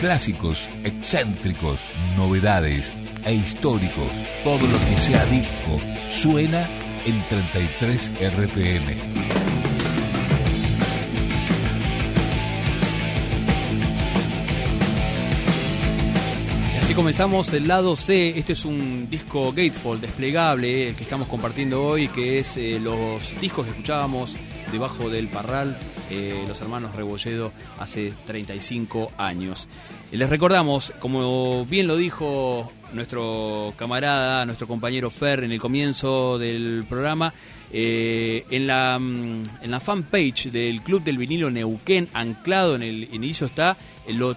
[0.00, 1.80] Clásicos, excéntricos,
[2.16, 2.90] novedades
[3.26, 4.12] e históricos.
[4.44, 5.78] Todo lo que sea disco
[6.10, 6.66] suena
[7.04, 9.13] en 33 RPM.
[16.94, 18.38] Comenzamos el lado C.
[18.38, 23.38] Este es un disco Gatefold desplegable, el que estamos compartiendo hoy, que es eh, los
[23.40, 24.36] discos que escuchábamos
[24.70, 25.78] debajo del parral,
[26.10, 29.68] eh, los hermanos Rebolledo, hace 35 años.
[30.12, 36.38] Y les recordamos, como bien lo dijo nuestro camarada, nuestro compañero Fer en el comienzo
[36.38, 37.34] del programa,
[37.72, 43.14] eh, en, la, mm, en la fanpage del Club del Vinilo Neuquén, anclado en el
[43.14, 43.76] inicio está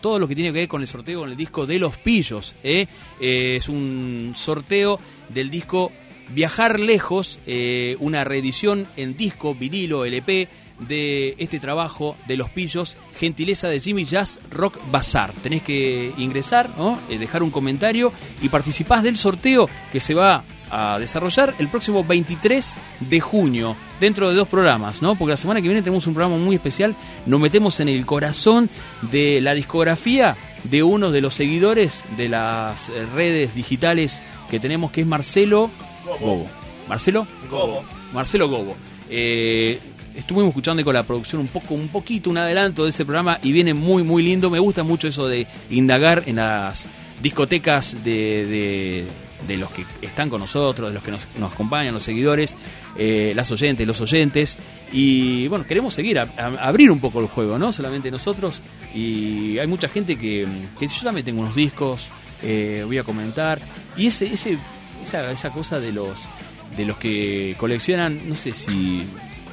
[0.01, 2.55] todo lo que tiene que ver con el sorteo con el disco de los pillos.
[2.63, 2.88] ¿eh?
[3.20, 4.99] Eh, es un sorteo
[5.30, 5.91] del disco
[6.30, 10.47] Viajar Lejos, eh, una reedición en disco, vinilo, LP
[10.80, 15.32] de este trabajo de los pillos, gentileza de Jimmy Jazz Rock Bazar.
[15.44, 17.00] Tenés que ingresar, ¿no?
[17.10, 18.12] Eh, dejar un comentario
[18.42, 24.30] y participás del sorteo que se va a desarrollar el próximo 23 de junio, dentro
[24.30, 25.16] de dos programas, ¿no?
[25.16, 28.70] Porque la semana que viene tenemos un programa muy especial, nos metemos en el corazón
[29.12, 34.92] de la discografía de uno de los seguidores de las eh, redes digitales que tenemos,
[34.92, 35.72] que es Marcelo
[36.20, 36.48] Gobo.
[36.88, 37.28] ¿Marcelo?
[37.50, 37.84] Gobo.
[38.14, 38.76] Marcelo Gobo.
[39.10, 39.80] Eh,
[40.18, 43.51] estuvimos escuchando con la producción un poco, un poquito, un adelanto de ese programa y
[43.51, 44.49] viene muy, muy lindo.
[44.49, 46.89] Me gusta mucho eso de indagar en las
[47.22, 49.07] discotecas de,
[49.47, 52.57] de- los que están con nosotros, de los que nos, acompañan, los seguidores,
[52.97, 54.57] eh, las oyentes, los oyentes.
[54.91, 56.28] Y bueno, queremos seguir, a,
[56.59, 57.72] abrir un poco el juego, ¿no?
[57.72, 58.63] Solamente nosotros.
[58.93, 60.45] Y hay mucha gente que,
[60.80, 62.07] que yo también tengo unos discos,
[62.41, 63.61] eh, voy a comentar.
[63.95, 64.57] Y ese, ese,
[65.01, 66.28] esa, esa cosa de los,
[66.76, 69.03] de los que coleccionan, no sé si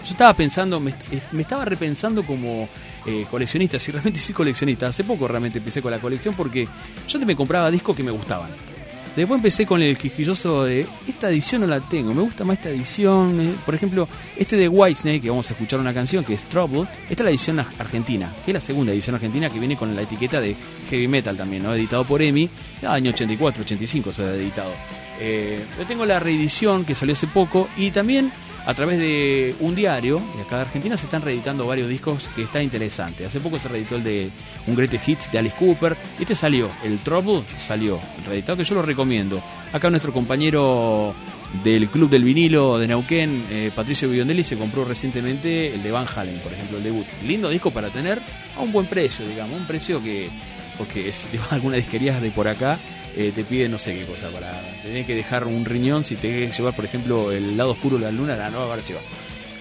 [0.04, 0.94] yo estaba pensando, me,
[1.32, 2.68] me estaba repensando como
[3.06, 4.86] eh, coleccionista, si realmente soy coleccionista.
[4.86, 6.70] Hace poco realmente empecé con la colección porque yo
[7.16, 8.50] antes me compraba discos que me gustaban.
[9.16, 12.70] Después empecé con el quisquilloso de esta edición no la tengo, me gusta más esta
[12.70, 13.40] edición.
[13.40, 16.82] eh, Por ejemplo, este de Whitesnake, que vamos a escuchar una canción que es Trouble,
[17.08, 19.94] esta es la edición ar- argentina, que es la segunda edición argentina que viene con
[19.94, 20.56] la etiqueta de
[20.90, 21.72] heavy metal también, ¿no?
[21.72, 22.50] Editado por EMI,
[22.88, 24.72] año 84, 85 se ha editado.
[25.20, 28.32] Eh, yo tengo la reedición que salió hace poco y también
[28.66, 32.42] a través de un diario de acá de Argentina se están reeditando varios discos que
[32.42, 33.26] está interesante.
[33.26, 34.30] Hace poco se reeditó el de
[34.66, 35.96] un Greatest Hits de Alice Cooper.
[36.18, 39.42] Este salió, el Trouble salió, el reeditado que yo lo recomiendo.
[39.72, 41.14] Acá nuestro compañero
[41.62, 46.06] del Club del Vinilo de Neuquén, eh, Patricio Biondelli, se compró recientemente el de Van
[46.14, 47.06] Halen, por ejemplo, el debut.
[47.24, 48.20] Lindo disco para tener
[48.56, 50.28] a un buen precio, digamos, un precio que,
[50.78, 52.78] porque si te a alguna disquería de por acá,
[53.16, 54.52] eh, te piden no sé qué cosa para
[54.82, 58.04] tener que dejar un riñón si te querés llevar por ejemplo el lado oscuro de
[58.04, 58.98] la luna la nueva versión.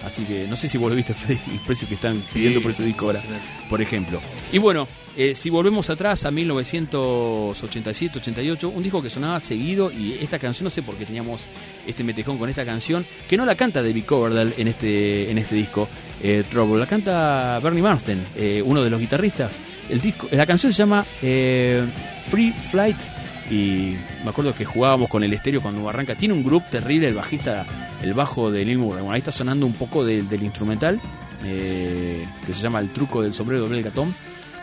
[0.04, 2.72] Así que no sé si vos lo viste Freddy el precio que están pidiendo por
[2.72, 3.22] ese disco ahora
[3.68, 4.20] por ejemplo.
[4.52, 10.40] Y bueno eh, si volvemos atrás a 1987-88 un disco que sonaba seguido y esta
[10.40, 11.48] canción no sé por qué teníamos
[11.86, 15.54] este metejón con esta canción que no la canta David Coverdale en este en este
[15.54, 15.88] disco
[16.20, 19.56] eh, Trouble la canta Bernie Marsden eh, uno de los guitarristas.
[19.88, 22.96] El disco la canción se llama Free Flight
[23.50, 26.14] y me acuerdo que jugábamos con el estéreo cuando arranca.
[26.14, 27.66] Tiene un grupo terrible, el bajista,
[28.02, 29.00] el bajo de Lil Murray.
[29.02, 31.00] Bueno, ahí está sonando un poco del- instrumental,
[31.44, 34.14] eh, que se llama El truco del sombrero del gatón.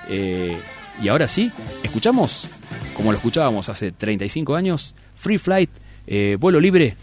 [0.09, 0.57] Eh,
[1.01, 1.51] y ahora sí,
[1.84, 2.47] escuchamos,
[2.95, 5.69] como lo escuchábamos hace 35 años, Free Flight,
[6.07, 6.95] eh, vuelo libre,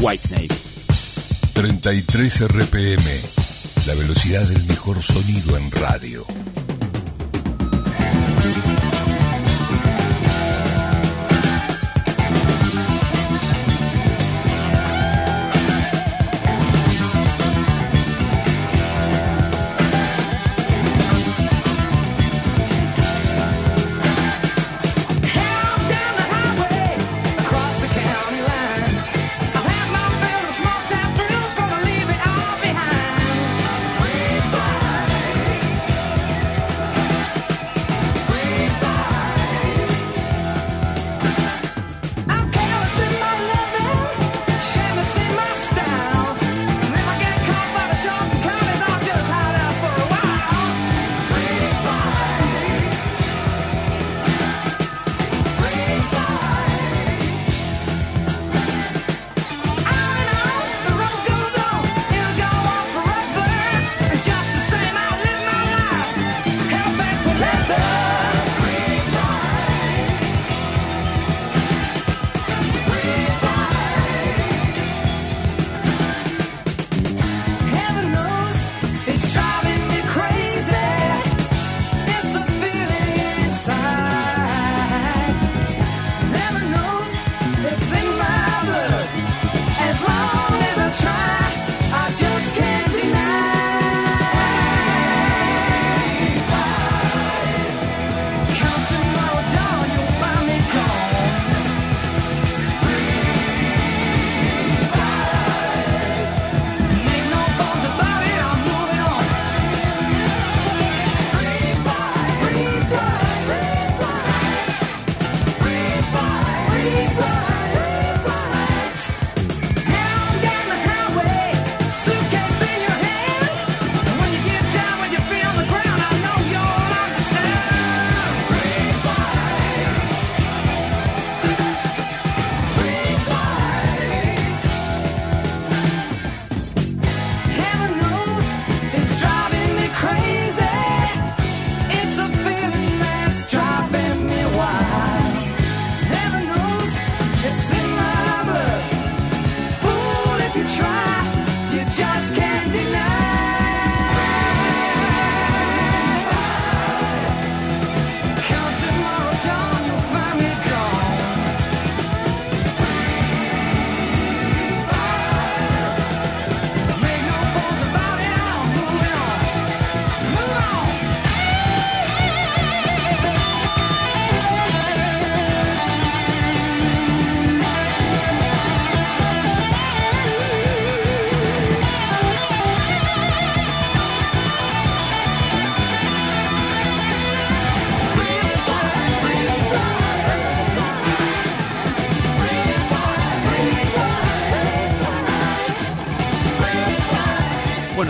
[0.00, 0.54] Whitesnake.
[1.54, 3.04] 33 RPM,
[3.86, 6.26] la velocidad del mejor sonido en radio.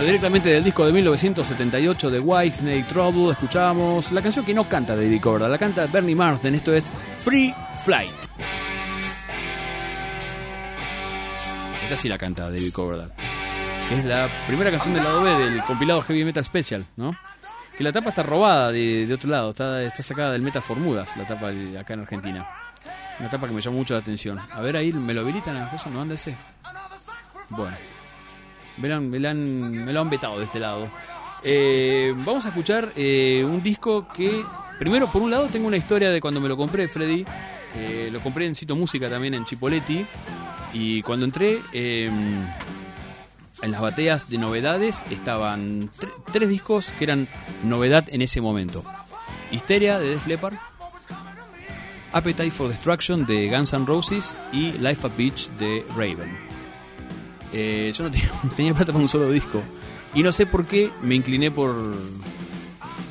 [0.06, 4.94] Directamente del disco de 1978 de White Snake Trouble escuchamos la canción que no canta
[4.94, 6.92] David Coverdale, la canta Bernie Marsden, esto es
[7.22, 7.52] Free
[7.84, 8.12] Flight.
[11.82, 13.12] Esta sí la canta David Coverdale.
[13.90, 17.16] Es la primera canción del lado B del compilado Heavy Metal Special, ¿no?
[17.76, 21.26] Que la tapa está robada de, otro lado, está, está sacada del Metal Formudas, la
[21.26, 21.48] tapa
[21.80, 22.48] acá en Argentina.
[23.18, 24.38] Una tapa que me llamó mucho la atención.
[24.38, 25.90] A ver ahí, ¿me lo habilitan a la cosa?
[25.90, 26.36] ¿No anda ese?
[27.48, 27.95] Bueno.
[28.78, 30.88] Me lo han, me han- me lo han vetado de este lado.
[31.42, 34.42] Eh, vamos a escuchar eh, un disco que,
[34.78, 37.24] primero, por un lado, tengo una historia de cuando me lo compré, Freddy.
[37.74, 40.06] Eh, lo compré en Cito Música también en Chipoletti.
[40.72, 42.10] Y cuando entré, eh,
[43.62, 47.28] en las bateas de novedades estaban tre- tres discos que eran
[47.64, 48.84] novedad en ese momento:
[49.50, 50.56] Histeria de Def Leppard,
[52.12, 56.36] Appetite for Destruction de Guns N' Roses y Life a Beach de Raven.
[57.58, 58.10] Eh, yo no
[58.56, 59.62] tenía, plata para un solo disco.
[60.14, 61.94] Y no sé por qué me incliné por.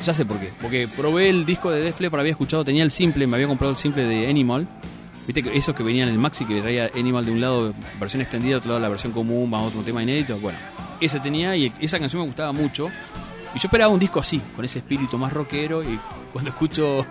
[0.06, 0.52] Ya sé por qué.
[0.62, 3.74] Porque probé el disco de Def Leppard, había escuchado, tenía el simple, me había comprado
[3.74, 4.68] el simple de Animal.
[5.26, 8.22] Viste que esos que venían en el maxi que traía Animal de un lado, versión
[8.22, 10.38] extendida, de otro lado la versión común, más otro tema inédito.
[10.38, 10.60] Bueno,
[11.02, 12.90] ese tenía y esa canción me gustaba mucho.
[13.56, 15.82] Y yo esperaba un disco así, con ese espíritu más rockero.
[15.82, 16.00] Y
[16.32, 17.04] cuando escucho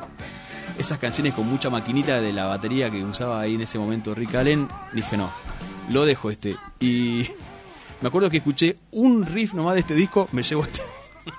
[0.78, 4.36] esas canciones con mucha maquinita de la batería que usaba ahí en ese momento Rick
[4.36, 5.30] Allen, dije no,
[5.90, 6.56] lo dejo este.
[6.80, 7.26] Y
[8.00, 10.80] me acuerdo que escuché un riff nomás de este disco, me llevó este.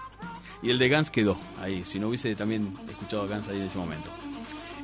[0.64, 3.64] y el de Guns quedó ahí, si no hubiese también escuchado a Guns ahí en
[3.64, 4.10] ese momento.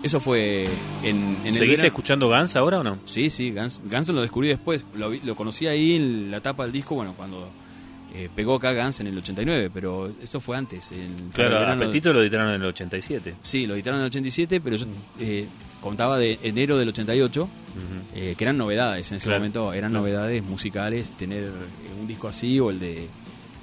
[0.03, 0.65] Eso fue
[1.03, 2.97] en, en el ¿Seguís escuchando Guns ahora o no?
[3.05, 4.83] Sí, sí, Guns, Guns lo descubrí después.
[4.95, 7.47] Lo, lo conocí ahí en la tapa del disco, bueno, cuando
[8.15, 10.91] eh, pegó acá Guns en el 89, pero eso fue antes.
[10.91, 13.35] en- Claro, Apetito lo editaron en el 87.
[13.43, 14.87] Sí, lo editaron en el 87, pero yo
[15.19, 15.45] eh,
[15.81, 17.49] contaba de enero del 88,
[18.15, 19.39] eh, que eran novedades en ese Claro.
[19.39, 20.05] momento, eran Claro.
[20.05, 21.51] novedades musicales, tener eh,
[21.99, 23.07] un disco así o el de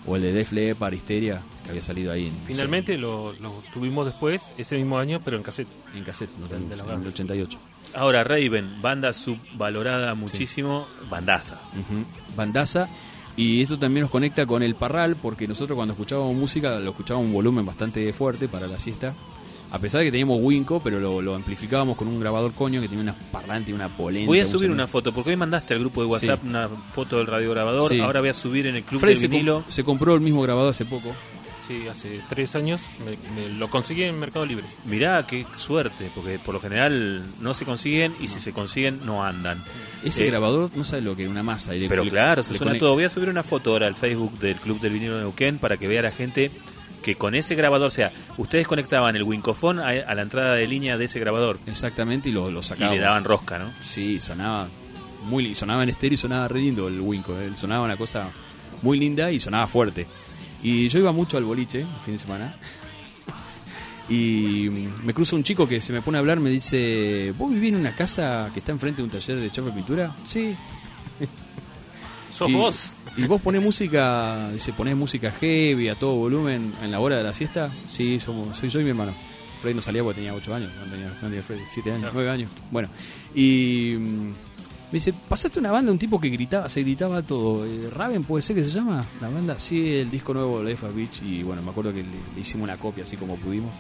[0.07, 4.07] o el de Def Leppard, Histeria, que había salido ahí en, Finalmente lo, lo tuvimos
[4.07, 5.69] después, ese mismo año, pero en cassette.
[5.95, 7.09] en cassette, de tuvimos, los en el Guns.
[7.09, 7.59] 88.
[7.95, 11.61] Ahora, Raven, banda subvalorada muchísimo, bandaza.
[11.73, 12.05] Ujú.
[12.37, 12.89] Bandaza.
[13.37, 17.29] Y esto también nos conecta con el parral, porque nosotros cuando escuchábamos música lo escuchábamos
[17.29, 19.13] un volumen bastante fuerte para la siesta.
[19.71, 22.89] A pesar de que teníamos Winco, pero lo, lo amplificábamos con un grabador coño que
[22.89, 24.27] tenía una parlante y una polenta.
[24.27, 26.49] Voy a subir una foto, porque hoy mandaste al grupo de WhatsApp Sí.
[26.49, 27.89] una foto del radiograbador.
[27.91, 28.01] Sí.
[28.01, 29.65] Ahora voy a subir en el club Freddy del se, com- vinilo.
[29.69, 31.15] se compró el mismo grabador hace poco.
[31.67, 34.65] Sí, hace tres años me, me lo conseguí en Mercado Libre.
[34.87, 39.23] Mirá, qué suerte, porque por lo general no se consiguen y si se consiguen no
[39.23, 39.63] andan.
[40.03, 41.75] Ese Eh, grabador no sabe lo que es una masa.
[41.75, 42.95] y le- Pero le- claro, se le suena todo.
[42.95, 45.77] Voy a subir una foto ahora al Facebook del Club del Vinilo de Neuquén para
[45.77, 46.51] que vea la gente
[47.03, 50.67] que con ese grabador, o sea, ustedes conectaban el Wincofón a, a la entrada de
[50.67, 52.95] línea de ese grabador Exactamente, y lo, lo y sacaban.
[52.95, 53.71] le daban rosca, ¿no?
[53.83, 54.69] Sí, sonaba
[55.25, 57.39] muy sonaba en estéreo y sonaba re lindo el Winco.
[57.39, 58.29] eh, Sonaba una cosa
[58.83, 60.07] muy linda y sonaba fuerte.
[60.63, 62.55] Y yo iba mucho al boliche el fin de semana.
[64.11, 64.71] Y
[65.05, 67.81] me cruza un chico que se me pone a hablar, me dice, ¿vos vivís en
[67.81, 70.15] una casa que está enfrente de un taller de chapa y pintura?
[70.27, 70.57] Sí.
[72.39, 72.93] ¿Sos y, vos?
[73.17, 77.25] ¿Y vos ponés música, dice, ponés música heavy a todo volumen en la hora de
[77.25, 77.69] la siesta?
[77.87, 79.13] Sí, somos, soy yo y mi hermano.
[79.61, 82.31] Freddy no salía porque tenía 8 años, no tenía, no tenía Freddy, 7 años, 9
[82.31, 82.51] años.
[82.71, 82.89] Bueno,
[83.35, 87.67] y mm, me dice, pasaste una banda, un tipo que gritaba, se gritaba todo.
[87.67, 90.95] Eh, Raven puede ser que se llama la banda, sí, el disco nuevo de of
[90.95, 91.21] Beach.
[91.23, 93.75] Y bueno, me acuerdo que le, le hicimos una copia así como pudimos.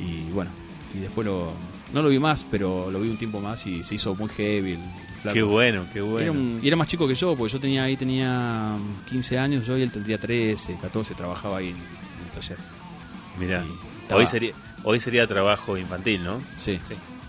[0.00, 0.50] Y bueno,
[0.94, 1.52] y después lo,
[1.92, 4.72] no lo vi más, pero lo vi un tiempo más y se hizo muy heavy.
[4.72, 4.80] el
[5.32, 5.34] flaco.
[5.34, 6.32] Qué bueno, qué Era bueno.
[6.32, 8.76] un- y era más chico que yo, porque yo tenía ahí tenía
[9.08, 12.58] 15 años, yo y él tendría 13, 14, trabajaba ahí en, en el taller.
[13.38, 13.64] Mirá,
[14.10, 14.52] Y hoy sería,
[14.84, 16.40] hoy sería trabajo infantil, ¿no?
[16.56, 16.78] Sí.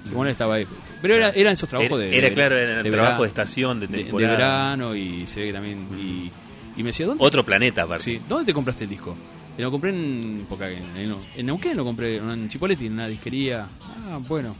[0.05, 0.65] Simón estaba ahí.
[1.01, 2.17] Pero era, eran esos trabajos Era- de.
[2.17, 4.35] era de- claro, era el de trabajo verano, de estación, de de, temporada.
[4.37, 5.87] verano y se ve que también.
[5.99, 6.31] Y,
[6.79, 7.23] y me decía, ¿dónde?
[7.25, 8.03] Otro planeta, aparte.
[8.05, 9.15] Sí, ¿dónde te compraste el disco?
[9.57, 10.45] Y lo compré en.
[10.47, 13.67] Porque en, en, Neuquén lo compré, en Chipoletti, en una disquería.
[14.09, 14.55] Ah, bueno.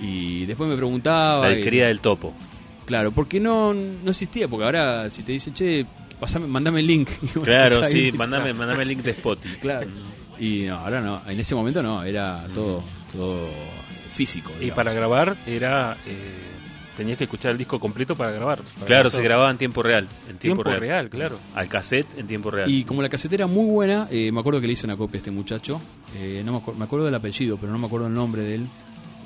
[0.00, 1.46] Y después me preguntaba.
[1.46, 2.34] La y- disquería del topo.
[2.88, 5.86] Claro, porque no, no existía, porque ahora si te dicen, che,
[6.18, 7.08] pasame, mandame el link.
[7.44, 9.56] Claro, sí, ahí, mandame, mandame el link de Spotify.
[9.60, 9.88] Claro.
[10.40, 12.82] Y no, ahora no, en ese momento no, era todo,
[13.12, 13.48] todo
[14.12, 14.50] físico.
[14.60, 15.96] Y para grabar era...
[16.06, 16.56] eh,
[16.96, 18.58] tenías que escuchar el disco completo para grabar.
[18.58, 20.08] Para Claro, grabar se grababa en tiempo real.
[20.28, 21.38] En tiempo, Tiempo real, claro.
[21.54, 22.68] Al cassette en tiempo real.
[22.68, 25.20] Y como la casetera muy buena, eh, me acuerdo que le hice una copia a
[25.20, 25.80] este muchacho.
[26.16, 28.54] eh, no me, acuer- me acuerdo del apellido, pero no me acuerdo el nombre de
[28.56, 28.66] él.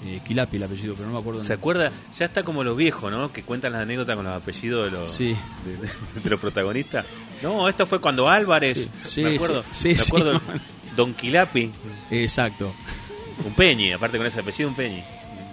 [0.05, 1.93] Eh, Quilapi el apellido, pero no me acuerdo ¿Se acuerda?
[2.19, 3.33] Ya está como los viejos, ¿no?
[3.33, 5.37] Que cuentan las anécdotas con los apellidos de los, Sí.
[5.65, 5.93] de, de-
[6.25, 7.07] de los protagonistas.
[7.43, 10.41] No, esto fue cuando Álvarez, Sí, sí, me acuerdo, me acuerdo.
[10.97, 11.71] Don Quilapi,
[12.11, 12.73] Exacto.
[13.47, 15.03] un Peñi, aparte con ese apellido, un Peñi.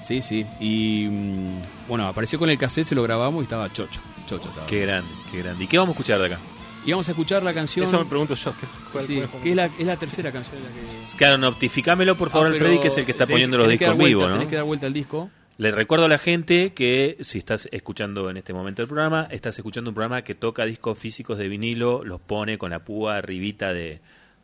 [0.06, 0.45] Sí, sí.
[0.60, 4.00] Y mm, bueno, apareció con el cassette, se lo grabamos y estaba chocho.
[4.28, 4.66] Chocho estaba.
[4.68, 5.64] Qué grande, qué grande.
[5.64, 6.39] ¿Y qué vamos a escuchar de acá?
[6.86, 7.86] Y vamos a escuchar la canción.
[7.88, 8.51] Eso me pregunto yo.
[8.59, 10.69] ¿qué- cuál- Sí, cuál- que es la, es la tercera canción de la
[11.09, 11.17] que.
[11.17, 13.57] Claro, notificámelo por favor Ah, al pero Freddy, que es el que está tenés- poniendo
[13.57, 14.34] los discos en vivo, ¿no?
[14.34, 15.30] Tenés que dar vuelta al disco.
[15.57, 19.57] Le recuerdo a la gente que si estás escuchando en este momento el programa, estás
[19.57, 23.73] escuchando un programa que toca discos físicos de vinilo, los pone con la púa arribita
[23.73, 23.99] de,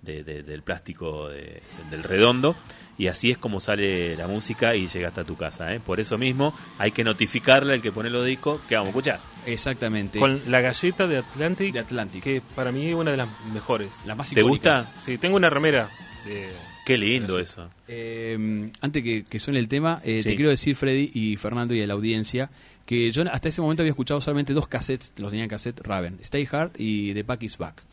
[0.06, 2.56] de- de- del plástico de- del redondo
[2.98, 5.74] y así es como sale la música y llega hasta tu casa.
[5.74, 5.80] ¿eh?
[5.80, 9.20] Por eso mismo hay que notificarle al que pone los discos que vamos a escuchar.
[9.46, 10.20] Exactamente.
[10.20, 12.24] Con la galleta de Atlantic, de Atlantic.
[12.24, 13.90] que para mí es una de las mejores.
[14.06, 14.86] La más ¿Te icónicas.
[14.86, 15.02] gusta?
[15.06, 15.90] Sí, tengo una remera.
[16.26, 16.50] de-
[16.88, 17.70] Qué lindo eso.
[17.88, 20.30] Eh, antes que, que suene el tema, eh, Sí.
[20.30, 22.50] te quiero decir, Freddy y Fernando y a la audiencia,
[22.86, 26.20] que yo hasta ese momento había escuchado solamente dos cassettes, los tenía en cassette Raven,
[26.22, 27.84] Stay Hard y The Back is Back.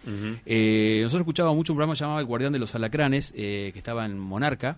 [0.44, 4.04] Eh, nosotros escuchábamos mucho un programa llamado El Guardián de los Alacranes, eh, que estaba
[4.04, 4.76] en Monarca,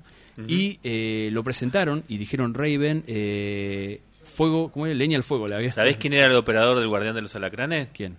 [0.49, 4.95] y eh, lo presentaron y dijeron Raven, eh, fuego, ¿cómo era?
[4.95, 5.49] Leña al fuego.
[5.49, 7.89] La había ¿Sabés quién era el operador del Guardián de los Alacranes?
[7.95, 8.17] ¿Quién?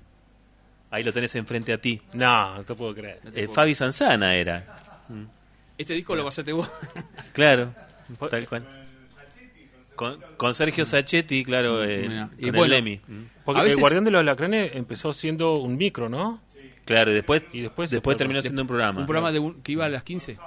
[0.91, 2.01] Ahí lo tenés enfrente a ti.
[2.13, 3.19] No, no te puedo creer.
[3.33, 4.65] Eh, Fabi Sanzana era.
[5.77, 6.69] Este disco lo pasaste vos.
[7.33, 7.73] Claro,
[8.29, 8.84] tal cual.
[9.95, 12.99] Con, con Sergio Sacchetti, claro, eh, Mira, y con el bueno, Lemmy.
[13.43, 16.41] Porque veces- el Guardián de los Alacranes empezó siendo un micro, ¿no?
[16.85, 18.99] Claro, y después, Y después después, terminó siendo un programa.
[18.99, 20.37] un programa de un- que iba a las 15,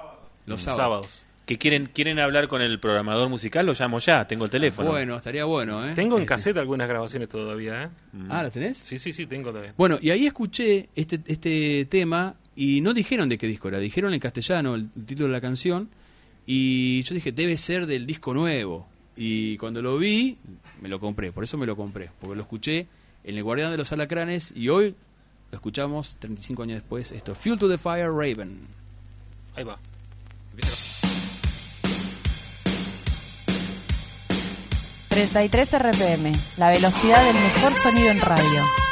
[0.46, 0.76] los sábados.
[0.82, 1.24] Sábados.
[1.46, 3.64] ¿Que quieren, quieren hablar con el programador musical?
[3.64, 4.90] Lo llamo ya, tengo el teléfono.
[4.90, 5.94] Bueno, estaría bueno, ¿eh?
[5.94, 6.28] Tengo en Este.
[6.34, 7.88] cassette algunas grabaciones todavía, ¿eh?
[8.28, 8.76] Ah, ¿la tenés?
[8.76, 9.72] Sí, sí, sí, tengo todavía.
[9.78, 14.12] Bueno, y ahí escuché este, este tema y no dijeron de qué disco era, dijeron
[14.12, 15.88] en castellano el, el título de la canción
[16.46, 18.86] y yo dije, debe ser del disco nuevo.
[19.21, 20.39] Y cuando lo vi,
[20.81, 22.87] me lo compré, por eso me lo compré, porque lo escuché
[23.25, 24.95] en El Guardián de los Alacranes y hoy
[25.51, 28.61] lo escuchamos 35 años después, esto, Fuel to the Fire Raven.
[29.57, 29.77] Ahí va.
[35.09, 38.88] 33 RPM, la velocidad del mejor sonido en radio.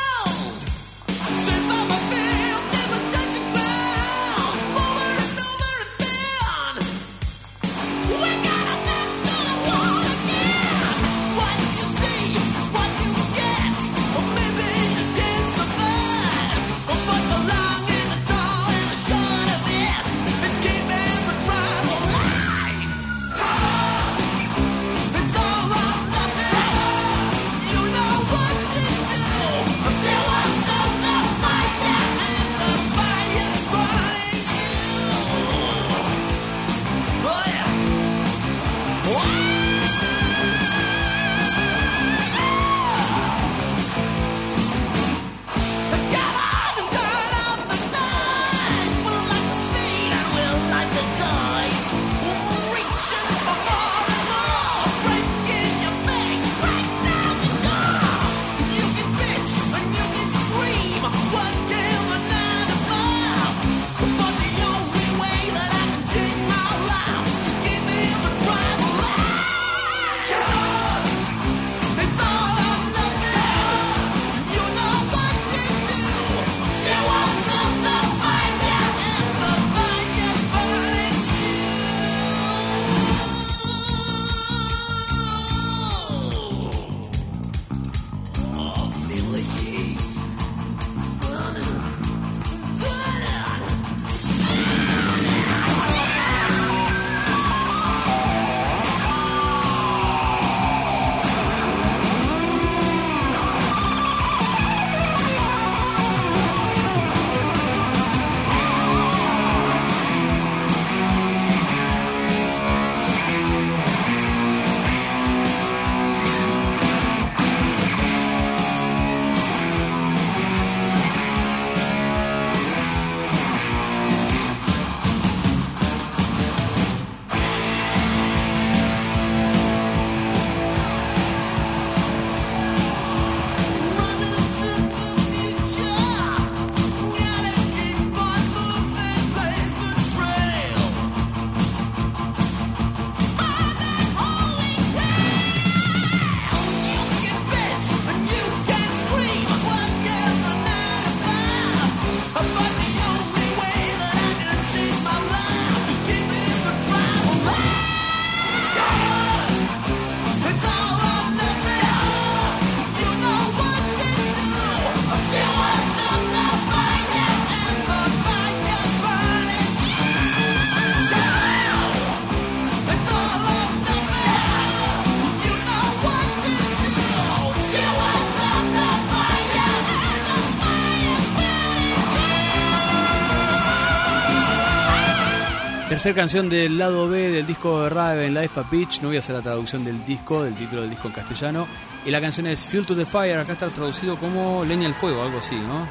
[186.06, 189.00] Tercer canción del lado B del disco de Raven, Life a Pitch.
[189.00, 191.66] No voy a hacer la traducción del disco, del título del disco en castellano.
[192.04, 193.36] Y la canción es Fuel to the Fire.
[193.40, 195.84] Acá está traducido como Leña al Fuego, algo así, ¿no?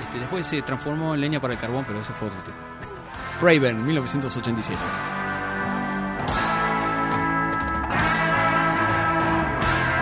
[0.00, 2.56] Este, después se transformó en Leña para el Carbón, pero ese fue otro tema.
[3.42, 4.80] Raven, 1987.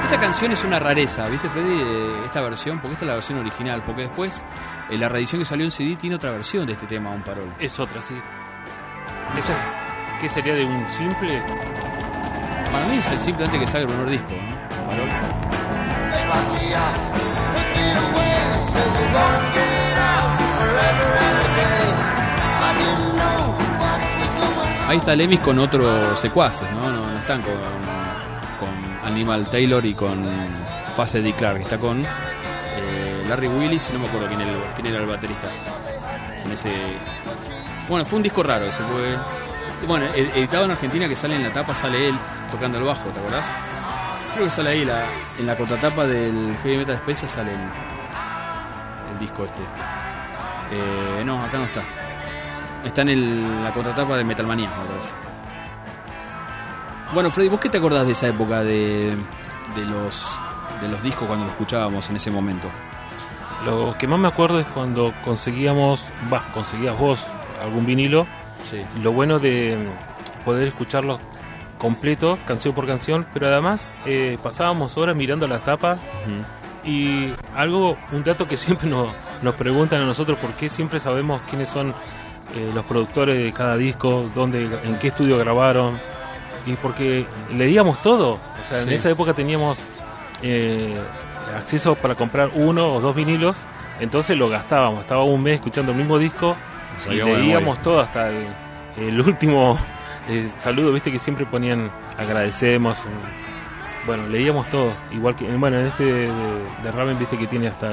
[0.04, 1.80] Esta canción es una rareza, ¿viste, Freddy?
[1.80, 4.44] Eh, Esta versión, porque esta es la versión original, porque después
[4.90, 7.50] eh, la reedición que salió en CD tiene otra versión de este tema, un parol.
[7.58, 8.16] Es otra, sí.
[9.38, 9.54] ¿Esa
[10.20, 11.42] qué sería de un simple?
[12.72, 14.56] Para mí es el simple antes que salga el primer disco, ¿no?
[24.88, 26.90] Ahí está Lemis con otros secuaces, ¿no?
[26.90, 27.54] No, no están con,
[28.60, 30.24] con Animal Taylor y con
[30.96, 31.32] Face D.
[31.32, 34.40] Clark, está con eh, Larry Willis, no me acuerdo quién
[34.76, 35.48] quién era el baterista.
[36.44, 36.70] En ese...
[37.88, 39.16] Bueno, fue un disco raro ese, fue...
[39.86, 42.14] Bueno, ed- editado en Argentina que sale en la tapa, sale él
[42.50, 43.44] tocando el bajo, ¿te acordás?
[44.34, 45.04] Creo que sale ahí la,
[45.38, 47.58] en la contratapa del Heavy Metal Special sale el,
[49.12, 49.62] el disco este.
[50.72, 51.82] Eh, no, acá no está.
[52.84, 55.10] Está en la contratapa de Metal Manía, me parece.
[57.14, 59.16] Bueno, Freddy, ¿vos qué te acordás de esa época de,
[59.74, 60.26] de los
[60.80, 62.68] de los discos cuando lo escuchábamos en ese momento?
[63.64, 67.24] Lo que más me acuerdo es cuando conseguíamos, va, conseguías vos
[67.66, 68.26] algún vinilo.
[68.62, 68.78] Sí.
[69.02, 69.78] Lo bueno de
[70.44, 71.20] poder escucharlos
[71.78, 75.98] completos, canción por canción, pero además eh, pasábamos horas mirando las tapas
[76.84, 79.08] y algo, un dato que siempre nos,
[79.42, 81.90] nos preguntan a nosotros, ¿por qué siempre sabemos quiénes son
[82.54, 85.98] eh, los productores de cada disco, dónde, en qué estudio grabaron?
[86.66, 88.88] Y porque leíamos todo, o sea, Sí.
[88.88, 89.78] en esa época teníamos
[90.42, 90.96] eh,
[91.56, 93.56] acceso para comprar uno o dos vinilos,
[94.00, 96.56] entonces lo gastábamos, estaba un mes escuchando el mismo disco
[97.10, 98.46] y leíamos todo hasta el,
[98.96, 99.78] el último
[100.28, 102.98] eh, saludo, viste que siempre ponían agradecemos.
[102.98, 103.02] eh,
[104.06, 106.28] Bueno, leíamos todo, igual que, bueno, en este de,
[106.82, 107.92] de Raven viste que tiene hasta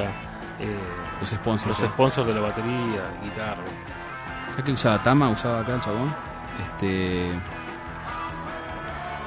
[0.59, 0.77] eh,
[1.19, 1.79] Los sponsors.
[1.79, 3.63] los sponsors de la batería, guitarra.
[4.51, 5.29] ¿Sabes que usaba Tama?
[5.29, 6.13] Usaba acá el chabón.
[6.63, 7.27] Este.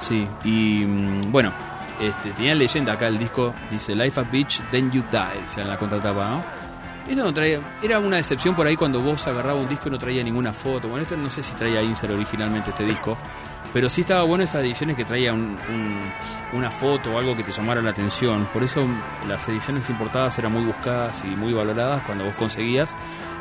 [0.01, 1.51] Sí, y mm, bueno,
[2.01, 5.64] este, tenía leyenda acá el disco, dice Life a Beach, Then You Die, o sea,
[5.64, 6.43] en la contratapa, ¿no?
[7.09, 9.99] Eso no traía, era una excepción por ahí cuando vos agarrabas un disco y no
[9.99, 10.89] traía ninguna foto.
[10.89, 13.16] Bueno, esto no sé si traía insert originalmente este disco,
[13.73, 16.12] pero sí estaba bueno esas ediciones que traía un- un-
[16.53, 18.49] una foto o algo que te llamara la atención.
[18.53, 18.85] Por eso
[19.28, 22.97] las ediciones importadas eran muy buscadas y muy valoradas cuando vos conseguías.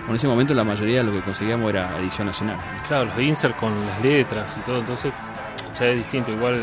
[0.07, 2.57] En ese momento la mayoría de lo que conseguíamos era edición nacional.
[2.87, 5.11] Claro, los insert con las letras y todo, entonces
[5.79, 6.31] ya es distinto.
[6.31, 6.61] Igual,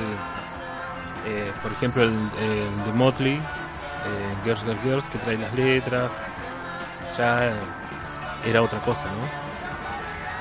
[1.27, 3.41] eh, por ejemplo, el, el de Motley, eh,
[4.45, 6.13] Girls, Girls, Girls, que trae las letras,
[7.17, 7.53] ya
[8.47, 9.43] era otra cosa, ¿no?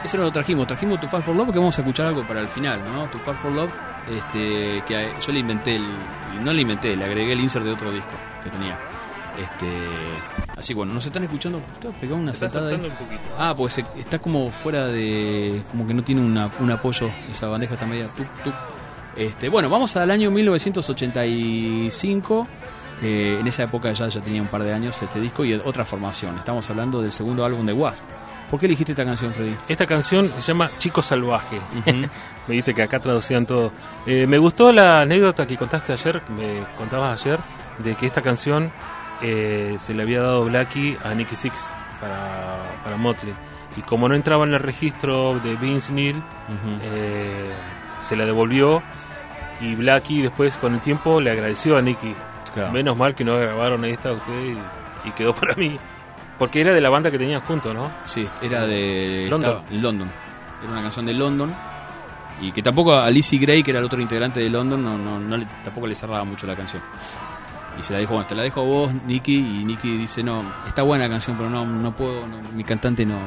[0.04, 2.42] Ese no lo trajimos, trajimos Tu Far for Love porque vamos a escuchar algo para
[2.42, 3.06] el final, ¿no?
[3.06, 3.72] Tu Far for Love,
[4.10, 5.86] este, que yo le inventé, el,
[6.44, 8.10] no le inventé, le agregué el insert de otro disco
[8.44, 8.78] que tenía.
[9.40, 9.68] Este,
[10.58, 12.76] así que bueno, nos están escuchando, te voy a pegar una saltada ahí.
[12.76, 13.22] un poquito.
[13.38, 15.62] Ah, pues está como fuera de.
[15.72, 18.54] como que no tiene una, un apoyo, esa bandeja está media tuc, tuc.
[19.16, 22.48] Este, bueno, vamos al año 1985.
[23.02, 25.86] Eh, en esa época ya, ya tenía un par de años este disco y otra
[25.86, 26.38] formación.
[26.38, 28.04] Estamos hablando del segundo álbum de Wasp.
[28.52, 29.56] ¿Por qué elegiste esta canción, Freddy?
[29.70, 31.58] Esta canción se llama Chico Salvaje.
[31.86, 32.10] Me
[32.48, 33.72] dijiste que acá traducían todo.
[34.06, 37.40] Eh, me gustó la anécdota que contaste ayer, que me contabas ayer,
[37.78, 38.72] de que esta canción
[39.22, 41.54] eh, se le había dado Blackie a Nicky Six
[42.02, 43.34] para, para Motley.
[43.78, 46.22] Y como no entraba en el registro de Vince Neil,
[46.82, 47.52] eh,
[48.02, 48.84] se la devolvió
[49.62, 52.14] y Blackie después con el tiempo le agradeció a Nicky.
[52.54, 52.72] Claro.
[52.72, 55.78] Menos mal que no grabaron ahí está usted y, y quedó para mí.
[56.38, 57.90] Porque era de la banda que tenían juntos, ¿no?
[58.06, 59.52] Sí, era de London.
[59.52, 60.08] estaba- London.
[60.64, 61.54] Era una canción de London.
[62.42, 65.20] Y que tampoco a Lizzie Gray, que era el otro integrante de London, no, no,
[65.20, 66.82] no le- tampoco le cerraba mucho la canción.
[67.80, 69.36] Y se la dijo, bueno, te la dejo a vos, Nicky.
[69.36, 73.06] Y Nicky dice, no, está buena la canción, pero no, no puedo, no, mi cantante
[73.06, 73.18] no,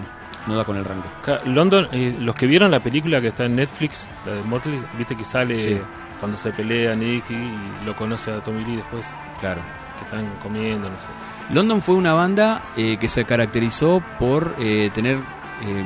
[0.48, 1.04] no da con el rango.
[1.46, 5.16] London, eh, los que vieron la película que está en Netflix, la de Motley, viste
[5.16, 5.80] que sale Sí.
[6.24, 9.04] Cuando se pelea Nicky y lo conoce a Tommy Lee después,
[9.40, 9.60] Claro.
[9.98, 11.04] que están comiendo, no sé.
[11.52, 15.18] London fue una banda eh, que se caracterizó por eh, tener.
[15.62, 15.84] eh,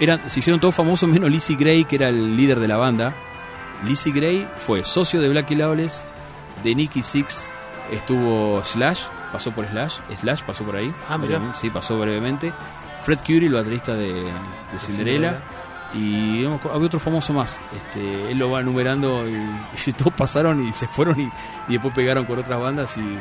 [0.00, 3.14] eran, se hicieron todos famosos menos Lizzie Gray, que era el líder de la banda.
[3.84, 6.04] Lizzie Gray fue socio de Blackie Lawless,
[6.64, 7.52] de Nicky Six
[7.92, 10.92] estuvo Slash, pasó por Slash, Slash pasó por ahí.
[11.08, 12.52] Ah, brevemente, Sí, pasó brevemente.
[13.04, 15.40] Fred Curie, el baterista de, de Cinderella.
[15.94, 17.60] Y había otro famoso más.
[17.74, 21.30] Este, él lo va enumerando y, todos pasaron y se fueron y,
[21.68, 22.96] después pegaron con otras bandas.
[22.96, 23.18] Y,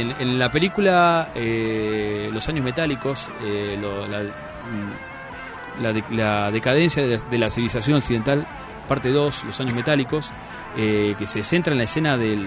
[0.00, 7.48] en, la película eh, Los Años Metálicos, eh, mm, la, de- la decadencia de, la
[7.48, 8.46] civilización occidental,
[8.86, 10.30] parte 2, Los años metálicos,
[10.76, 12.46] eh, que se centra en la escena del,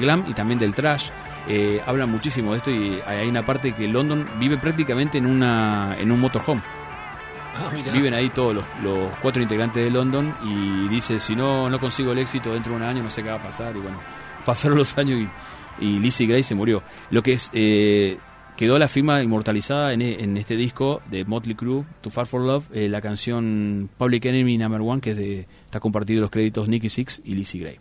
[0.00, 1.08] glam y también del trash.
[1.86, 6.12] Hablan muchísimo de esto y hay una parte que London vive prácticamente en, una, en
[6.12, 6.62] un motorhome.
[7.54, 7.70] Ah.
[7.92, 12.12] Viven ahí todos los, los cuatro integrantes de London y dice, si no, no consigo
[12.12, 13.76] el éxito dentro de un año, no sé qué va a pasar.
[13.76, 13.98] Y bueno,
[14.44, 15.20] pasaron los años
[15.80, 16.82] y, y Lizzie Gray se murió.
[17.10, 17.50] Lo que es...
[17.52, 18.18] eh,
[18.56, 22.66] Quedó la firma inmortalizada en, en este disco de Motley Crue, Too Far for Love,
[22.74, 26.90] eh, la canción Public Enemy Number One, que es de, está compartido los créditos Nicky
[26.90, 27.76] Six y Lizzie Gray.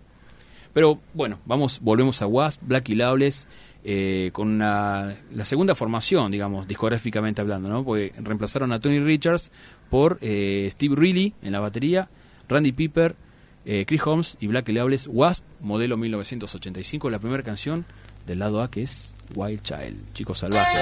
[0.73, 3.49] Pero bueno, vamos, volvemos a Wasp, Black y Lawless,
[3.83, 7.83] eh, con una- la segunda formación, digamos, discográficamente hablando, ¿no?
[7.83, 9.51] Porque reemplazaron a Tony Richards
[9.89, 12.09] por eh, Steve Reilly en la batería,
[12.47, 13.15] Randy Piper,
[13.65, 17.85] eh, Chris Holmes y Black y Lawless, Wasp, modelo 1985, la primera canción
[18.27, 20.77] del lado A que es Wild Child, Chico Salvaje.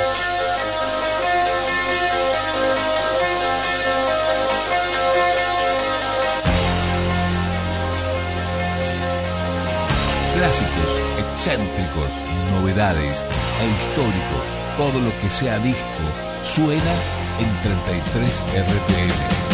[10.35, 10.98] Clásicos,
[11.31, 12.11] excéntricos,
[12.51, 13.23] novedades
[13.61, 14.45] e históricos.
[14.77, 16.03] Todo lo que sea disco
[16.43, 16.93] suena
[17.39, 19.48] en 33 RPM.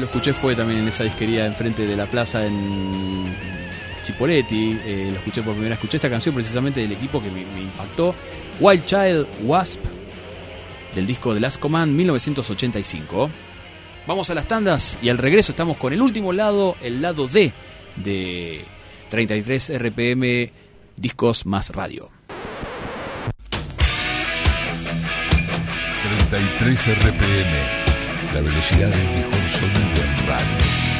[0.00, 3.32] Lo escuché fue también en esa disquería enfrente de la plaza en
[4.04, 4.78] Chipoletti.
[4.84, 5.78] Eh, lo escuché por primera vez.
[5.78, 8.14] Escuché esta canción precisamente del equipo que me, me impactó.
[8.58, 9.78] Wild Child Wasp,
[10.94, 13.30] del disco The Last Command 1985.
[14.06, 17.52] Vamos a las tandas y al regreso estamos con el último lado, el lado D
[17.96, 18.62] de
[19.10, 20.50] 33 RPM
[20.96, 22.10] Discos más Radio.
[26.30, 27.79] 33 RPM.
[28.34, 30.90] La velocidad del mejor sonido en radio.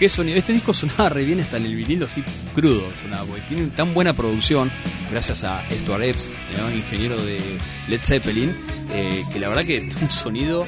[0.00, 0.38] ¿Qué sonido?
[0.38, 2.24] Este disco sonaba re bien hasta en el vinilo así
[2.54, 4.72] crudo, sonaba, porque tiene tan buena producción,
[5.10, 6.74] gracias a Stuart Epps, ¿no?
[6.74, 7.38] ingeniero de
[7.88, 8.56] Led Zeppelin,
[8.94, 10.66] eh, que la verdad que un sonido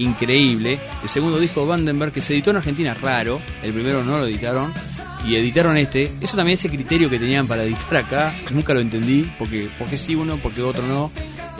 [0.00, 0.78] increíble.
[1.02, 4.26] El segundo disco de Vandenberg, que se editó en Argentina, raro, el primero no lo
[4.26, 4.72] editaron,
[5.24, 6.10] y editaron este.
[6.20, 10.14] Eso también ese criterio que tenían para editar acá, nunca lo entendí, porque, porque sí
[10.14, 11.10] uno, porque otro no.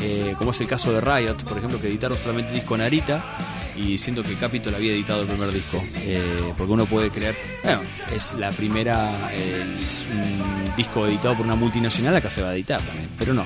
[0.02, 3.22] Eh, como es el caso de Riot, por ejemplo, que editaron solamente el disco Narita
[3.76, 5.82] y siento que Capitol había editado el primer disco.
[5.98, 7.80] Eh, porque uno puede creer, bueno,
[8.14, 12.54] es la primera, eh, es un disco editado por una multinacional, acá se va a
[12.54, 13.44] editar también, pero no.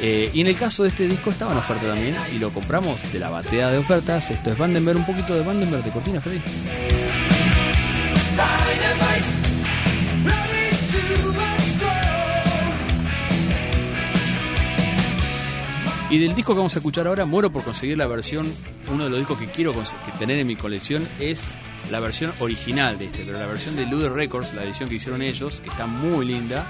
[0.00, 3.00] Eh, y en el caso de este disco estaba en oferta también y lo compramos
[3.12, 4.30] de la batea de ofertas.
[4.30, 6.40] Esto es Vandenberg, un poquito de Vandenberg de Cortina, Freddy.
[16.10, 18.50] Y del disco que vamos a escuchar ahora, muero por conseguir la versión,
[18.90, 19.74] uno de los discos que quiero
[20.18, 21.44] tener en mi colección es
[21.90, 25.20] la versión original de este, pero la versión de Luder Records, la edición que hicieron
[25.20, 26.64] ellos, que está muy linda,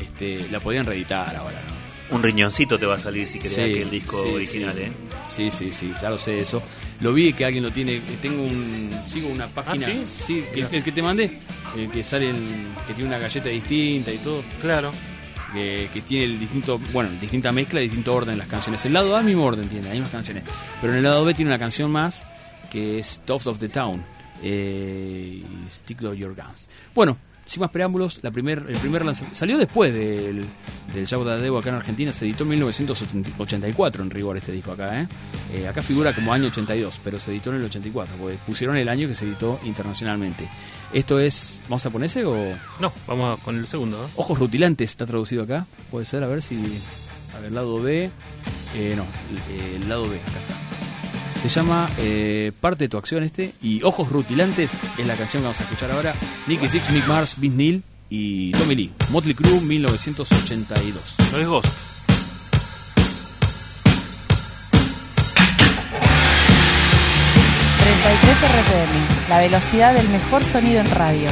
[0.00, 1.73] este, la podían reeditar ahora.
[2.10, 4.82] Un riñoncito te va a salir si querés Sí, aquel disco sí, original, sí.
[4.82, 4.92] ¿eh?
[5.28, 6.62] Sí, sí, sí, ya lo sé eso.
[7.00, 10.44] Lo vi que alguien lo tiene, tengo un, sigo una página, ¿Ah, sí?
[10.54, 11.38] el, el que te mandé,
[11.76, 14.42] el que sale, en- que tiene una galleta distinta y todo.
[14.60, 14.92] Claro.
[15.54, 18.84] que, que tiene el distinto, bueno, distinta mezcla distinto orden las canciones.
[18.84, 20.44] El lado A mismo orden tiene, las mismas canciones.
[20.80, 22.22] Pero en el lado B tiene una canción más
[22.70, 24.02] que es Top of the Town.
[24.42, 26.68] Eh, Stick to Your Guns.
[26.94, 30.44] Bueno, sin más preámbulos, la primer, el primer lanzamiento salió después del,
[30.94, 35.00] del de Debo acá en Argentina, se editó en 1984 en rigor este disco acá.
[35.02, 35.08] ¿eh?
[35.52, 38.88] Eh, acá figura como año 82, pero se editó en el 84, porque pusieron el
[38.88, 40.48] año que se editó internacionalmente.
[40.92, 42.34] Esto es, ¿vamos a ponerse o...?
[42.80, 43.98] No, vamos a- con el segundo.
[43.98, 44.08] ¿no?
[44.16, 45.66] Ojos rutilantes está traducido acá.
[45.90, 46.56] Puede ser, a ver si.
[47.36, 48.10] A ver, lado B.
[48.76, 49.04] Eh, no,
[49.52, 50.54] el, el lado B, acá está.
[51.44, 53.52] Se llama eh, Parte de tu acción este.
[53.60, 56.14] Y Ojos rutilantes es la canción que vamos a escuchar ahora.
[56.46, 58.92] Nicky Six, Nick Mars, Vince Neil y Tommy Lee.
[59.10, 61.16] Motley Crue 1982.
[61.32, 61.68] No es Ghost.
[68.44, 71.28] RPM, la velocidad del mejor sonido en radio.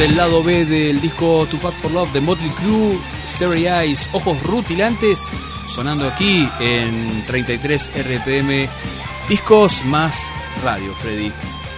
[0.00, 4.42] Del lado B del disco Too Fat for Love de Motley Crue, Starry Eyes, Ojos
[4.44, 5.28] Rutilantes,
[5.68, 8.66] sonando aquí en 33 RPM,
[9.28, 10.18] discos más
[10.64, 11.30] radio, Freddy.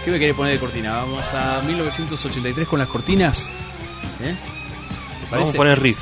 [0.05, 0.93] ¿Qué me querés poner de cortina?
[0.93, 3.49] Vamos a 1983 con las cortinas.
[4.21, 4.33] ¿Eh?
[5.29, 5.99] ¿Te Vamos a poner riff.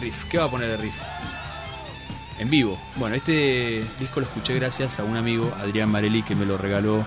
[0.00, 0.24] Riff.
[0.24, 0.96] ¿Qué va a poner de riff?
[2.40, 2.80] En vivo.
[2.96, 7.06] Bueno, este disco lo escuché gracias a un amigo, Adrián Marelli, que me lo regaló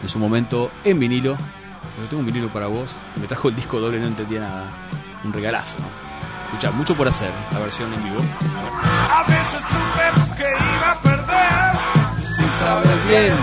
[0.00, 1.36] en su momento en vinilo.
[2.00, 2.88] Pero tengo un vinilo para vos.
[3.20, 4.64] Me trajo el disco doble, no entendía nada.
[5.22, 5.86] Un regalazo, ¿no?
[6.46, 8.22] Escuchá, mucho por hacer, la versión en vivo.
[8.40, 12.24] A veces supe que iba a perder.
[12.24, 13.34] Sin saber bien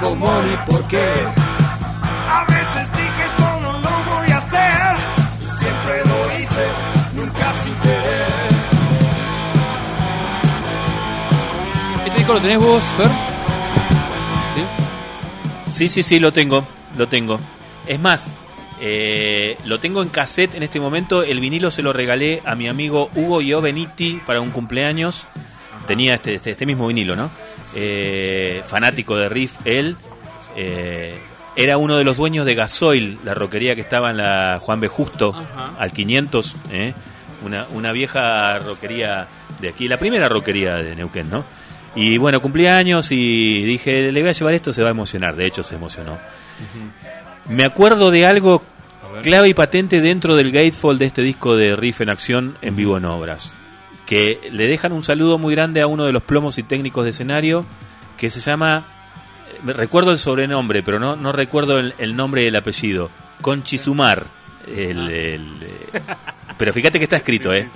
[0.00, 1.04] cómo ni por qué.
[2.30, 4.96] A veces dije esto no lo voy a hacer.
[5.58, 6.66] Siempre lo hice,
[7.16, 8.26] nunca sin querer.
[12.06, 13.10] ¿Este disco lo tenés vos, Fer?
[14.54, 15.72] ¿Sí?
[15.72, 16.64] Sí, sí, sí, lo tengo,
[16.96, 17.40] lo tengo.
[17.86, 18.32] Es más,
[18.80, 21.22] eh, lo tengo en cassette en este momento.
[21.22, 25.24] El vinilo se lo regalé a mi amigo Hugo Ioveniti para un cumpleaños.
[25.86, 27.30] Tenía este, este, este mismo vinilo, ¿no?
[27.74, 29.96] Eh, fanático de Riff, él.
[30.56, 31.16] eh,
[31.58, 34.88] era uno de los dueños de Gasoil, la roquería que estaba en la Juan B.
[34.88, 35.72] Justo, Ajá.
[35.78, 36.54] al 500.
[36.70, 36.92] ¿eh?
[37.44, 39.26] Una, una vieja roquería
[39.60, 41.46] de aquí, la primera roquería de Neuquén, ¿no?
[41.94, 45.34] Y bueno, cumpleaños y dije, le voy a llevar esto, se va a emocionar.
[45.34, 46.18] De hecho, se emocionó.
[47.48, 48.62] Me acuerdo de algo
[49.22, 52.96] clave y patente dentro del gatefold de este disco de Riff en Acción en vivo
[52.96, 53.54] en obras.
[54.06, 57.10] Que le dejan un saludo muy grande a uno de los plomos y técnicos de
[57.10, 57.64] escenario
[58.16, 58.84] que se llama.
[59.62, 63.10] me Recuerdo el sobrenombre, pero no, no recuerdo el, el nombre y el apellido.
[63.40, 64.24] Conchisumar.
[64.66, 66.00] El, el, eh,
[66.58, 67.68] pero fíjate que está escrito, ¿eh?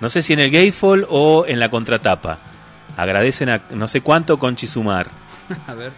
[0.00, 2.38] No sé si en el gatefold o en la contratapa.
[2.96, 5.08] Agradecen a no sé cuánto Conchisumar.
[5.66, 5.92] A ver,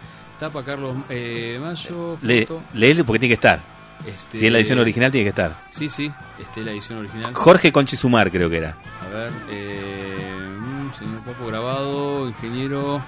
[0.47, 3.59] tapa Carlos eh, Mayo, Le, porque tiene que estar.
[4.05, 5.55] Este- Si es la edición original, tiene que estar.
[5.69, 7.33] Sí, sí, este es la edición original.
[7.33, 8.75] Jorge Conchisumar, creo que era.
[9.01, 10.17] A ver, eh,
[10.59, 13.01] mm, señor Papo grabado, ingeniero.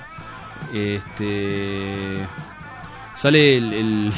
[0.73, 2.15] Este.
[3.15, 3.73] Sale el.
[3.73, 4.13] el,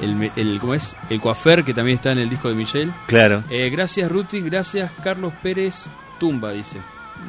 [0.00, 0.96] el, el- ¿Cómo es?
[1.10, 2.92] El coafer que también está en el disco de Michelle.
[3.06, 3.42] Claro.
[3.50, 4.40] Eh, gracias, Ruti.
[4.40, 5.86] Gracias, Carlos Pérez
[6.18, 6.78] Tumba, dice.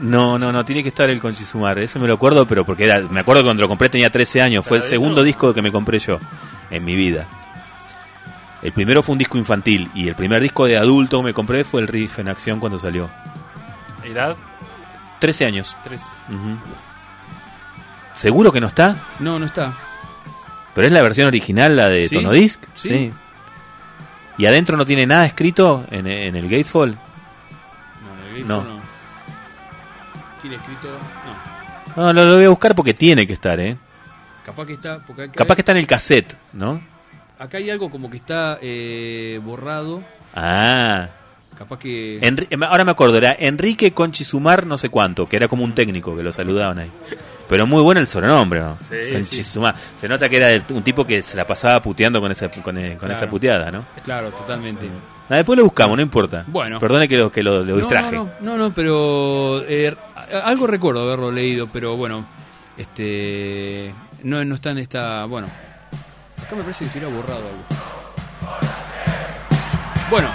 [0.02, 1.80] No, no, no, tiene que estar el Conchisumar.
[1.80, 4.41] Eso me lo acuerdo, pero porque era, me acuerdo que cuando lo compré tenía 13
[4.41, 4.65] años.
[4.65, 6.19] Fue el segundo disco que me compré yo
[6.69, 7.28] en mi vida.
[8.61, 11.64] El primero fue un disco infantil y el primer disco de adulto que me compré
[11.64, 13.10] fue el Riff en Acción cuando salió.
[14.03, 14.36] Edad
[15.19, 15.76] 13 años.
[15.84, 15.99] 3.
[16.30, 16.57] Ujú.
[18.14, 18.95] ¿Seguro que no está?
[19.19, 19.74] No, no está.
[20.74, 22.64] ¿Pero es la versión original, la de Sí, Tonodisc?
[22.76, 23.11] sí.
[24.40, 26.95] ¿Y adentro no tiene nada escrito en, en el Gatefold?
[26.95, 28.61] No, en el No.
[28.61, 28.76] grifo no.
[30.48, 30.88] ¿Tiene escrito?
[31.95, 32.03] No.
[32.06, 33.76] No, lo, lo voy a buscar porque tiene que estar, ¿eh?
[34.45, 34.99] Capaz que está.
[34.99, 36.80] Porque acá, Capaz que está en el cassette, ¿no?
[37.40, 40.02] acá hay algo como que está eh, borrado.
[40.34, 41.07] Ah.
[41.57, 42.19] Capaz que.
[42.22, 46.15] Enri- ahora me acuerdo, era Enrique Conchisumar no sé cuánto, que era como un técnico
[46.15, 46.91] que lo saludaban ahí.
[47.49, 48.78] Pero muy bueno el sobrenombre, ¿no?
[48.90, 49.76] Sí, Conchisumar.
[49.98, 52.91] Se nota que era un tipo que se la pasaba puteando con esa, con, eh,
[52.91, 53.14] con Claro.
[53.14, 53.86] esa puteada, ¿no?
[54.06, 54.88] Claro, totalmente.
[55.29, 56.45] Ah, después lo buscamos, no importa.
[56.47, 56.79] Bueno.
[56.79, 58.15] Perdone que lo, que lo, lo distraje.
[58.15, 59.93] No, no, no, no, pero eh,
[60.43, 62.25] algo recuerdo haberlo leído, pero bueno,
[62.77, 63.93] este
[64.23, 65.47] no, no está en esta, bueno,
[66.43, 67.63] acá me parece que estuviera borrado algo.
[70.09, 70.29] Bueno,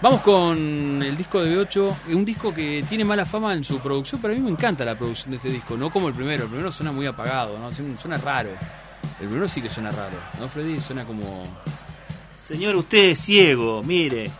[0.00, 4.20] vamos con el disco de B8, un disco que tiene mala fama en su producción,
[4.20, 6.48] pero a mí me encanta la producción de este disco, no como el primero, el
[6.48, 7.70] primero suena muy apagado, ¿no?
[7.72, 8.50] Suena raro.
[9.20, 10.78] El primero sí que suena raro, ¿no, Freddy?
[10.78, 11.42] Suena como...
[12.38, 14.30] Señor, usted es ciego, mire.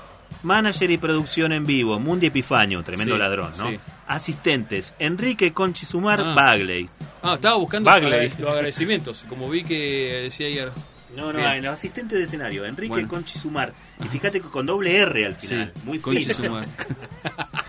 [0.42, 3.70] Manager y producción en vivo, Mundi Epifanio, tremendo Sí, ladrón, ¿no?
[3.70, 3.78] sí.
[4.06, 6.34] Asistentes, Enrique Conchisumar Ah.
[6.34, 6.88] Bagley.
[7.22, 8.30] Ah, estaba buscando Bagley.
[8.38, 10.70] los agradecimientos, como vi que decía ayer.
[11.16, 13.08] No, no, hay, los asistentes de escenario, Enrique Bueno.
[13.08, 13.72] Conchisumar.
[14.04, 16.34] Y fíjate que con doble R al final, Sí, muy Conchi fino.
[16.34, 16.68] Sumar.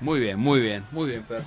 [0.00, 1.42] muy bien, muy bien, muy bien, Fer.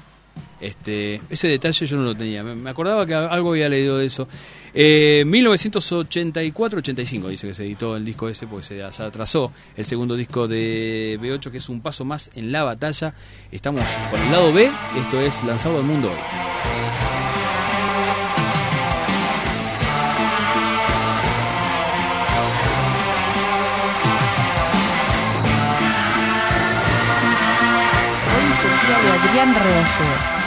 [0.60, 2.43] Este, ese detalle yo no lo tenía.
[2.43, 4.27] Me acordaba que algo había leído de eso.
[4.73, 10.48] Eh, 1984-85 dice que se editó el disco ese porque se atrasó el segundo disco
[10.48, 13.14] de B8 que es un paso más en la batalla.
[13.52, 16.18] Estamos con el lado B, esto es Lanzado al Mundo hoy.
[29.11, 30.40] Adrián Rebolledo.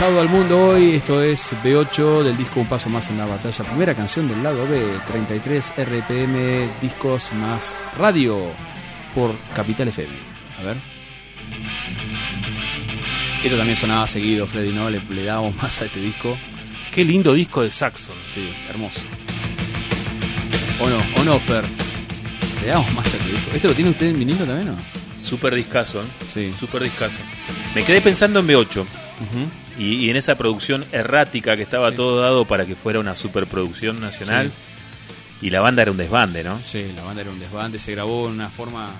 [0.00, 0.94] Lanzado al mundo hoy.
[0.94, 3.64] Esto es B8 del disco Un Paso Más en la Batalla.
[3.64, 8.38] Primera canción del lado B, 33 RPM, discos más radio
[9.12, 10.14] por Capital FM.
[10.60, 10.76] A ver.
[13.42, 14.88] Esto también sonaba seguido, Freddy, ¿no?
[14.88, 16.38] Le, le dábamos más a este disco.
[16.92, 18.14] Qué lindo disco de Saxon.
[18.32, 19.00] Sí, hermoso.
[20.80, 20.98] ¿O no?
[21.20, 21.64] ¿O no, Fer?
[22.62, 23.50] Le damos más a este disco.
[23.52, 24.78] ¿Este lo tiene usted en vinilo también o no?
[25.16, 26.06] Super discazo, ¿eh?
[26.32, 26.54] Sí.
[26.56, 27.18] Super discazo.
[27.74, 28.86] Me quedé pensando en B8
[29.78, 34.00] y, y en esa producción errática que estaba todo dado para que fuera una superproducción
[34.00, 34.50] nacional.
[35.40, 36.58] Y la banda era un desbande, ¿no?
[36.66, 38.90] Sí, la banda era un desbande, se grabó de una forma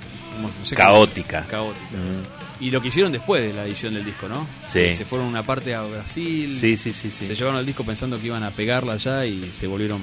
[0.40, 1.40] no sé Caótica.
[1.40, 1.84] cómo- caótica.
[1.96, 2.64] Mm.
[2.64, 4.46] Y lo que hicieron después de la edición del disco, ¿no?
[4.68, 4.94] Sí.
[4.94, 6.56] Se fueron una parte a Brasil.
[6.56, 7.26] Sí, sí, sí, sí.
[7.26, 10.00] Se llevaron el disco pensando que iban a pegarla allá y se volvieron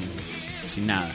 [0.68, 1.10] sin nada.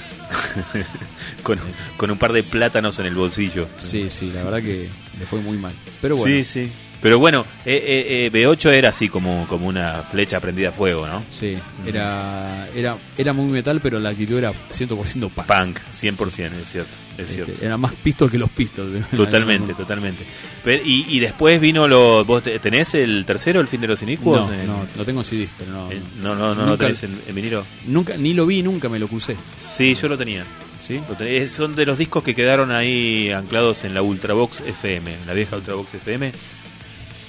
[1.43, 1.59] con,
[1.97, 3.69] con un par de plátanos en el bolsillo.
[3.79, 4.89] Sí, sí, la verdad que
[5.19, 5.73] le fue muy mal.
[6.01, 6.35] Pero bueno.
[6.35, 6.71] Sí, sí.
[7.03, 11.07] Pero bueno, eh, eh, eh, B8 era así como, como una flecha prendida a fuego,
[11.07, 11.23] ¿no?
[11.31, 11.57] Sí,
[11.87, 15.47] era, era, era muy metal, pero la actitud era 100% punk.
[15.47, 16.91] Punk, 100%, es cierto.
[17.17, 17.65] Es Este, cierto.
[17.65, 19.07] Era más pistol que los pistols.
[19.17, 20.25] Totalmente, totalmente.
[20.63, 22.25] Pero- y, y después vino lo.
[22.25, 24.49] ¿Vos te- tenés el tercero, el fin de los inicuos?
[24.49, 25.91] No, En- no, lo tengo en CD, pero no.
[25.91, 27.65] en- no, no, no, lo Nunca- tenés en, en vinilo.
[27.87, 29.37] Nunca, ni lo vi, nunca me lo crucé.
[29.71, 30.45] Sí, yo lo tenía.
[30.87, 30.99] ¿Sí?
[31.09, 35.35] Lo Son de los discos que quedaron ahí anclados en la Ultravox FM, en la
[35.35, 36.33] vieja Ultravox FM.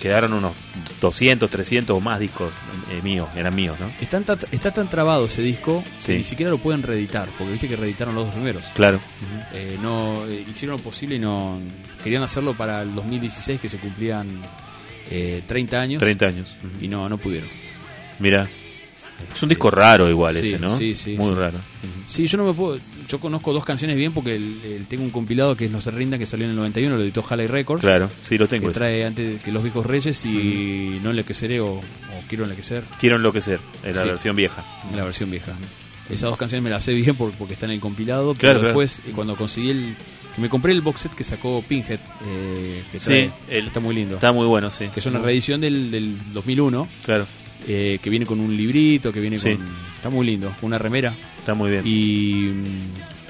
[0.02, 0.53] Quedaron unos
[0.99, 2.52] 200, 300 o más discos
[2.90, 3.91] eh, míos, eran míos, ¿no?
[4.02, 6.07] Están tan- está tan trabado ese disco Sí.
[6.07, 8.64] que ni siquiera lo pueden reeditar, porque viste que reeditaron los dos primeros.
[8.73, 8.99] Claro.
[9.53, 11.60] Eh, no eh, hicieron lo posible y no
[12.03, 14.28] querían hacerlo para el 2016 que se cumplían
[15.11, 16.56] eh, 30 años 30 años.
[16.82, 17.49] y no no pudieron.
[18.19, 18.48] Mira.
[19.36, 20.76] Es un disco raro igual Sí, ese, ¿no?
[20.76, 21.36] sí, sí, Muy sí.
[21.36, 21.60] raro.
[22.07, 22.80] Sí, yo no me puedo
[23.12, 25.92] yo conozco dos canciones bien porque el- el- tengo un compilado que es No se
[25.92, 27.82] rinda que salió en el 91, lo editó Halley Records.
[27.82, 28.80] Claro, sí, lo tengo Que ese.
[28.80, 31.82] trae antes que Los Viejos Reyes y No enloqueceré o, o
[32.30, 34.08] Quiero enloquecer, Quiero enloquecer, en la Sí.
[34.08, 34.64] versión vieja.
[34.96, 35.52] la versión vieja.
[36.10, 38.68] Esas dos canciones me las sé bien por- porque están en el compilado, Claro, pero
[38.70, 39.96] después eh, cuando conseguí el
[40.38, 44.16] me compré el box set que sacó Pinhead, eh, que Sí, el- está muy lindo.
[44.16, 44.86] Está muy bueno, sí.
[44.94, 47.26] que es una reedición del, del 2001, Claro,
[47.68, 49.56] eh, que viene con un librito, que viene Sí.
[49.56, 49.90] con...
[50.02, 51.14] Está muy lindo, una remera.
[51.38, 51.84] está muy bien.
[51.86, 52.52] Y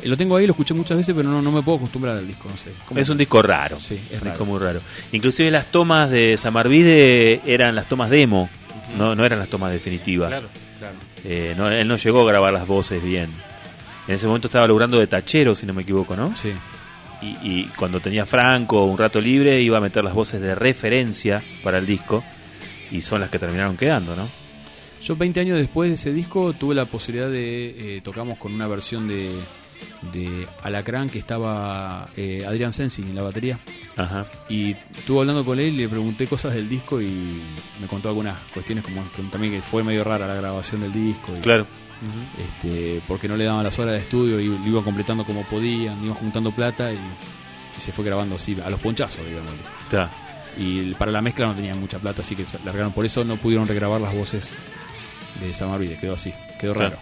[0.05, 2.25] mm, lo tengo ahí, lo escuché muchas veces, pero no, no me puedo acostumbrar al
[2.25, 2.71] disco, no sé.
[2.87, 2.97] ¿Cómo?
[2.97, 3.77] Es un disco raro.
[3.77, 4.31] Sí, es un raro.
[4.31, 4.79] disco muy raro.
[5.11, 8.49] Inclusive las tomas de Samarvide eran las tomas demo,
[8.97, 10.29] no, no eran las tomas definitivas.
[10.29, 10.47] Claro.
[10.79, 10.95] Claro.
[11.25, 13.27] Eh, no, él no llegó a grabar las voces bien.
[14.07, 16.33] En ese momento estaba logrando de tachero, si no me equivoco, ¿no?
[16.37, 16.53] Sí.
[17.21, 21.43] Y, y cuando tenía Franco un rato libre iba a meter las voces de referencia
[21.63, 22.23] para el disco
[22.91, 24.27] y son las que terminaron quedando, ¿no?
[25.03, 27.97] Yo 20 años después de ese disco tuve la posibilidad de...
[27.97, 29.31] eh, tocamos con una versión de,
[30.13, 33.57] de Alacrán que estaba eh, Adrián Sensi en la batería.
[33.97, 34.27] Ajá.
[34.47, 37.41] Y estuve hablando con él y le pregunté cosas del disco y
[37.81, 39.01] me contó algunas cuestiones como
[39.31, 41.33] también que fue medio rara la grabación del disco.
[41.35, 41.65] y, Claro.
[42.39, 46.03] este, porque no le daban las horas de estudio y lo iban completando como podían,
[46.03, 49.51] iban juntando plata y, y se fue grabando así, a los ponchazos, digamos.
[50.57, 52.91] Y para la mezcla no tenían mucha plata, así que se largaron.
[52.91, 54.51] Por eso no pudieron regrabar las voces
[55.39, 56.89] de Samarvide, quedó así, quedó Claro.
[56.97, 57.01] raro.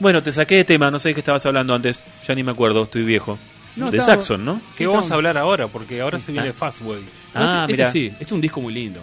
[0.00, 2.50] Bueno, te saqué de tema, no sé de qué estabas hablando antes, ya ni me
[2.52, 3.38] acuerdo, estoy viejo.
[3.76, 4.56] No, de estaba- Saxon, ¿no?
[4.72, 5.68] ¿Qué Sí, vamos a hablar ahora?
[5.68, 6.52] Porque ahora se viene Ah.
[6.52, 7.00] Fastway.
[7.34, 7.86] Ah, este, mira.
[7.88, 9.00] este sí, este es un disco muy lindo.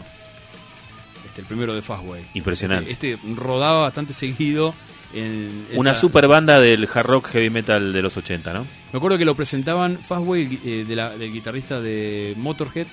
[1.26, 2.24] Este, el primero de Fastway.
[2.34, 2.92] Impresionante.
[2.92, 4.74] Este rodaba bastante seguido
[5.14, 8.66] en Una super banda del hard rock heavy metal de los 80, ¿no?
[8.92, 12.88] Me acuerdo que lo presentaban Fastway eh, de la- del guitarrista de Motorhead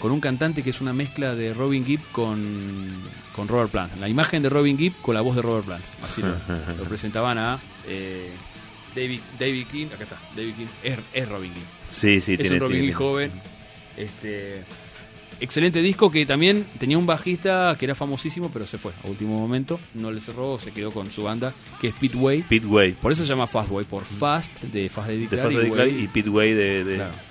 [0.00, 2.40] con un cantante que es una mezcla de Robin Gibb con,
[3.36, 4.00] con Robert Plant.
[4.00, 5.84] La imagen de Robin Gibb con la voz de Robert Plant.
[6.02, 6.28] Así lo,
[6.78, 8.30] lo presentaban a eh,
[8.96, 9.86] David, David King.
[9.94, 10.66] Acá está, David King.
[10.82, 11.64] Es, es Robin Gibb.
[11.90, 13.30] Sí, sí, es tiene un Robin Gibb joven.
[13.96, 14.64] Este,
[15.40, 19.38] excelente disco que también tenía un bajista que era famosísimo, pero se fue a último
[19.38, 19.78] momento.
[19.94, 22.42] No le cerró, se quedó con su banda, que es Pitway.
[22.42, 22.92] Pitway.
[22.92, 25.72] Por eso se llama Fastway, por Fast, de Fast de De Declare Fast y Eddie
[25.72, 26.04] Clark Way.
[26.04, 27.29] y Pitway de, de, Claro.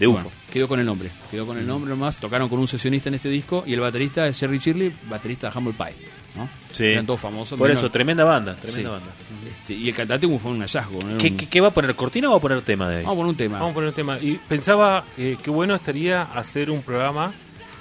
[0.00, 0.22] De UFO.
[0.24, 1.10] Bueno, quedó con el nombre.
[1.30, 2.16] Quedó con el nombre nomás.
[2.16, 5.56] Tocaron con un sesionista en este disco y el baterista es Jerry Shirley, baterista de
[5.58, 5.94] Humble Pie.
[6.36, 6.48] ¿no?
[6.72, 6.84] Sí.
[6.86, 7.58] Eran todos famosos.
[7.58, 8.94] Por menos- eso, tremenda banda, tremenda Sí.
[8.94, 9.12] banda.
[9.50, 10.98] Este, y el cantante fue un hallazgo.
[11.18, 11.94] ¿Qué, un- qué- qué va a poner?
[11.94, 13.02] ¿Cortina o va a poner tema de ahí?
[13.04, 13.58] Vamos a poner un tema.
[13.58, 14.18] Vamos a poner un tema.
[14.20, 17.32] Y pensaba eh, que bueno estaría hacer un programa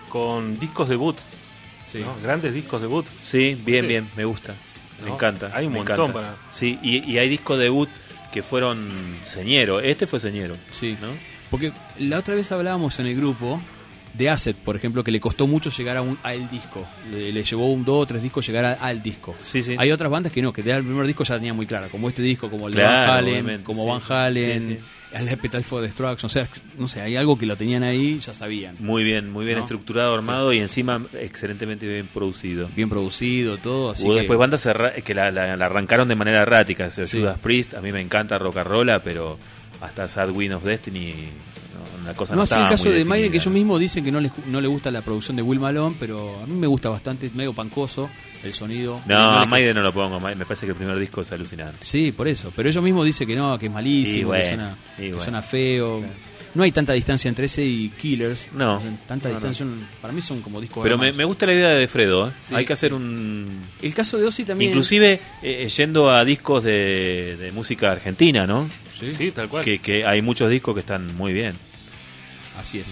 [0.10, 1.16] con discos debut.
[1.90, 2.00] Sí.
[2.00, 2.16] ¿no?
[2.22, 3.06] Grandes discos debut.
[3.24, 4.54] Sí, bien, bien, me gusta.
[5.04, 5.50] Me encanta.
[5.54, 7.88] hay un montón para- Sí, y, y hay discos debut
[8.34, 8.90] que fueron
[9.24, 9.80] señero.
[9.80, 10.56] Este fue señero.
[10.72, 10.98] Sí.
[11.02, 11.08] ¿no?
[11.50, 13.62] Porque la otra vez hablábamos en el grupo
[14.14, 16.84] de Asset, por ejemplo, que le costó mucho llegar a un, al disco.
[17.12, 19.36] Le, le llevó un dos o tres discos llegar a- al disco.
[19.40, 19.76] Sí, sí.
[19.78, 22.22] Hay otras bandas que no, que el primer disco ya tenía muy clara, como este
[22.22, 23.88] disco, como el de Van Halen, como sí.
[23.90, 24.80] Van Halen,
[25.14, 26.26] al Appetite for Destruction.
[26.26, 26.48] O sea,
[26.78, 28.76] no sé, hay algo que lo tenían ahí, ya sabían.
[28.80, 29.64] Muy bien, muy bien ¿No?
[29.64, 32.68] estructurado, armado y encima excelentemente bien producido.
[32.76, 33.92] Bien producido, todo.
[33.92, 34.68] Así Hubo que- después bandas
[35.06, 36.88] que la, la- la arrancaron de manera errática.
[36.88, 37.06] O sea.
[37.08, 39.38] Judas Priest, a mí me encanta Rolla, pero
[39.82, 43.38] hasta Sad Wind of Destiny, no, una cosa no, No, el caso de Maiden, que
[43.38, 46.40] ellos mismos dicen que no les, no le gusta la producción de Will Malone, pero
[46.42, 48.10] a mí me gusta bastante, medio pancoso
[48.44, 49.02] el sonido.
[49.06, 51.78] No, a le- Maiden no lo pongo, me parece que el primer disco es alucinante.
[51.82, 52.52] Sí, por eso.
[52.56, 55.24] Pero ellos mismos dicen que no, que es malísimo, que, suena, que bueno.
[55.24, 56.04] suena feo.
[56.56, 58.48] No hay tanta distancia entre ese y Killers.
[58.54, 59.68] No, Tanta no, distancia,
[60.02, 62.32] para mí son como discos Pero me, gusta la idea de Fredo, ¿eh?
[62.48, 62.56] Sí.
[62.56, 63.48] hay que hacer un...
[63.84, 64.72] El caso de Ozzy también.
[64.72, 68.68] Inclusive eh, yendo a discos de, de música argentina, ¿no?
[69.00, 69.12] Sí.
[69.12, 69.64] Sí, tal cual.
[69.64, 71.56] Que, que hay muchos discos que están muy bien.
[72.60, 72.92] Así es.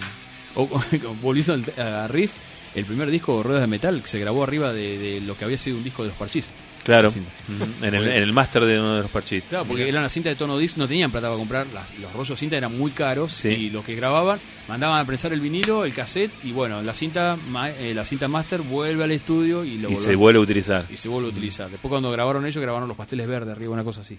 [0.54, 0.66] O,
[1.22, 2.32] volviendo al- a Riff,
[2.74, 5.58] el primer disco Ruedas de Metal que se grabó arriba de, de lo que había
[5.58, 6.48] sido un disco de los Parchís.
[6.84, 7.12] Claro,
[7.82, 9.44] en el, en el máster de uno de los parchís.
[9.50, 12.10] Claro, porque era una cinta de tono disc, no tenían plata para comprar, las- los
[12.14, 13.48] rollos de cinta eran muy caros Sí.
[13.48, 17.36] y los que grababan mandaban a prensar el vinilo, el cassette y bueno, la cinta
[17.78, 20.86] eh, la cinta master vuelve al estudio y lo Y se vuelve a utilizar.
[20.90, 21.68] y se vuelve a utilizar.
[21.68, 24.16] Después cuando grabaron ellos grabaron los pasteles verdes arriba, una cosa así.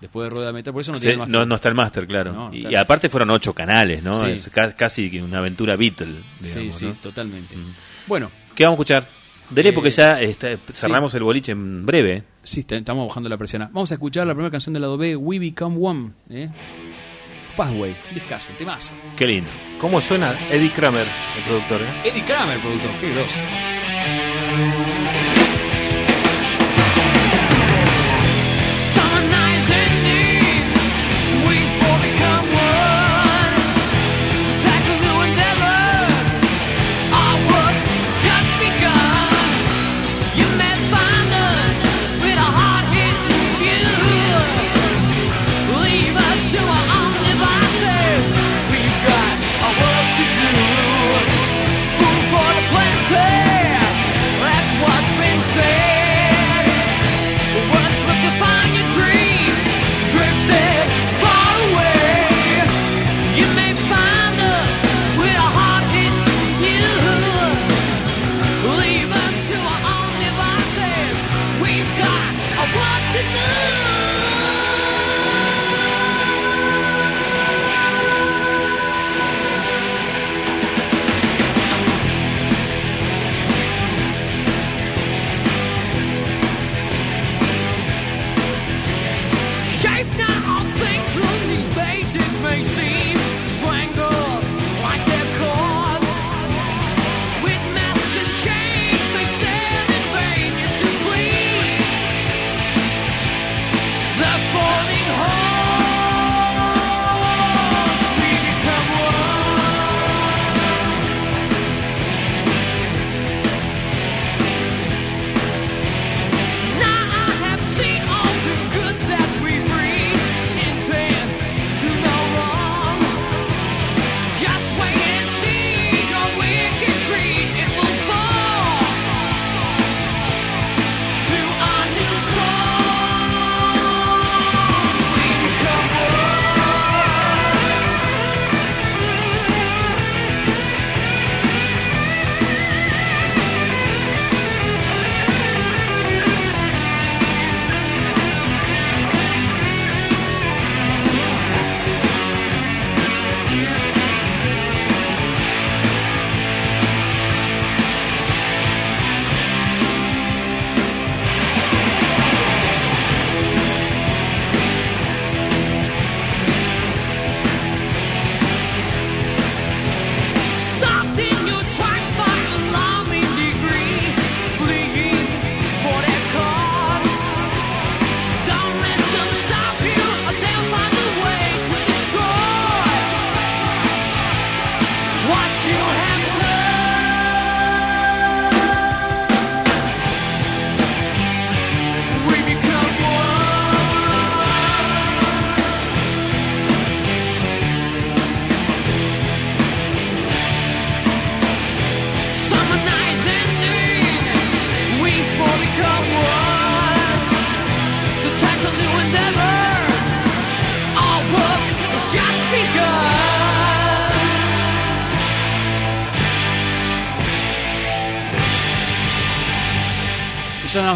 [0.00, 1.74] Después de Rueda de Metal, por eso no Se- tienen más no, no está el
[1.74, 2.32] máster, claro.
[2.32, 4.20] No, no y, aparte fueron ocho canales, ¿no?
[4.24, 4.32] Sí.
[4.32, 6.14] Es ca- casi una aventura Beatle.
[6.42, 6.92] Sí, digamos, sí, ¿no?
[6.94, 7.56] totalmente.
[7.56, 7.72] Mm.
[8.06, 9.06] Bueno, ¿Qué vamos a escuchar?
[9.50, 12.22] Dele Eh, porque ya está- cerramos el boliche en breve.
[12.42, 13.62] sí, estamos bajando la presión.
[13.72, 16.10] Vamos a escuchar la primera canción del lado B, We Become One.
[16.30, 16.48] ¿eh?
[17.54, 18.92] Fastway, discaso, un temazo.
[19.16, 19.50] Qué lindo.
[19.80, 21.06] ¿Cómo suena Eddie Kramer,
[21.38, 21.82] el productor?
[21.82, 21.86] eh?
[22.08, 23.38] Eddie Kramer, productor, qué grosso.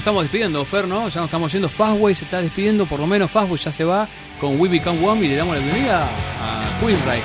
[0.08, 1.10] Estamos despidiendo, Fer, ¿no?
[1.10, 1.68] Ya nos estamos yendo.
[1.68, 4.08] Fastway se está despidiendo, por lo menos Fastway ya se va
[4.40, 6.08] con We Become One y le damos la bienvenida
[6.80, 7.20] Queenray.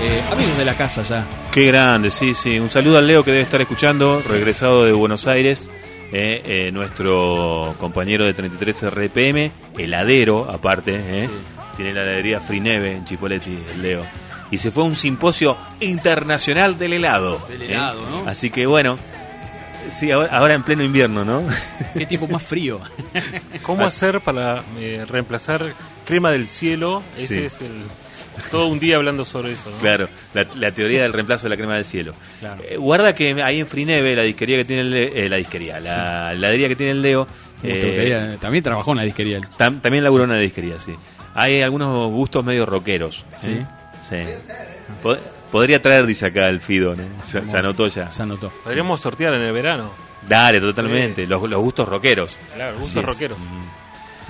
[0.00, 1.26] Eh, amigos de la casa ya.
[1.50, 2.58] Qué grande, sí, sí.
[2.58, 5.70] Un saludo al Leo que debe estar escuchando, regresado de Buenos Aires.
[6.10, 11.28] eh, eh, nuestro compañero de 33 RPM, heladero, aparte, eh,
[11.76, 14.06] tiene la heladería Frineve en Chipoletti, el Leo.
[14.50, 17.38] Y se fue a un simposio internacional del helado.
[17.48, 18.28] Del helado, ¿no?
[18.28, 18.98] Así que bueno,
[19.90, 21.42] sí, ahora, ahora en pleno invierno, ¿no?
[21.96, 22.80] Qué tiempo más frío.
[23.62, 27.02] ¿Cómo hacer para eh, reemplazar crema del cielo?
[27.16, 27.44] Ese Sí.
[27.46, 27.82] es el.
[28.50, 29.70] Todo un día hablando sobre eso.
[29.70, 29.76] ¿no?
[29.76, 32.14] Claro, la, la teoría del reemplazo de la crema del cielo.
[32.40, 32.62] Claro.
[32.66, 36.32] Eh, guarda que ahí en Frineve, la disquería que tiene el eh, la disquería, la
[36.32, 37.28] heladería que tiene el Leo,
[37.60, 38.36] ¿Te eh, gustaría?
[38.38, 39.38] También trabajó en la disquería.
[39.58, 40.94] tam- también laburó en una disquería, sí.
[41.34, 43.24] Hay algunos gustos medio rockeros.
[43.36, 43.50] Sí.
[43.52, 43.66] ¿eh?
[44.08, 44.16] Sí.
[45.52, 47.04] Po- podría traer, dice acá el Fido, ¿no?
[47.26, 48.10] Se, se anotó ya.
[48.10, 48.50] Se anotó.
[48.64, 49.92] Podríamos sortear en el verano.
[50.26, 51.26] Dale, totalmente.
[51.26, 52.38] Los, los gustos rockeros.
[52.54, 53.38] Claro, gustos rockeros.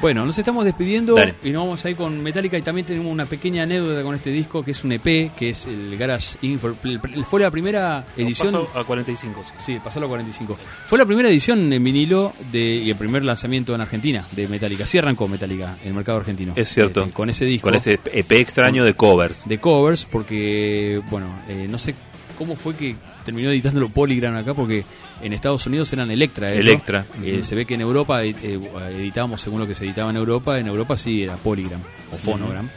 [0.03, 1.37] Bueno, nos estamos despidiendo Dale.
[1.45, 4.65] y nos vamos ahí con Metallica y también tenemos una pequeña anécdota con este disco
[4.65, 6.59] que es un EP, que es el Garage Inc.
[6.59, 8.51] Fue- la primera edición.
[8.53, 9.45] Paso a 45.
[9.45, 9.53] sí.
[9.65, 10.59] Sí, pasó a los 45.
[10.87, 14.85] Fue la primera edición en vinilo de, y el primer lanzamiento en Argentina de Metallica.
[14.87, 16.53] Sí arrancó Metallica en el mercado argentino.
[16.57, 17.03] Es cierto.
[17.03, 17.69] Este, con ese disco.
[17.69, 19.47] Con este EP extraño de covers.
[19.49, 21.95] de covers porque, bueno, eh, no sé
[22.33, 24.85] cómo fue que terminó editándolo Polygram acá porque
[25.23, 26.51] en Estados Unidos eran Electra.
[26.51, 26.61] ¿eh, no?
[26.61, 27.07] Electra.
[27.23, 27.41] Eh.
[27.43, 28.61] Se ve que en Europa eh, eh,
[28.97, 30.59] editábamos según lo que se editaba en Europa.
[30.59, 31.81] En Europa sí era Polygram
[32.13, 32.69] o Phonogram.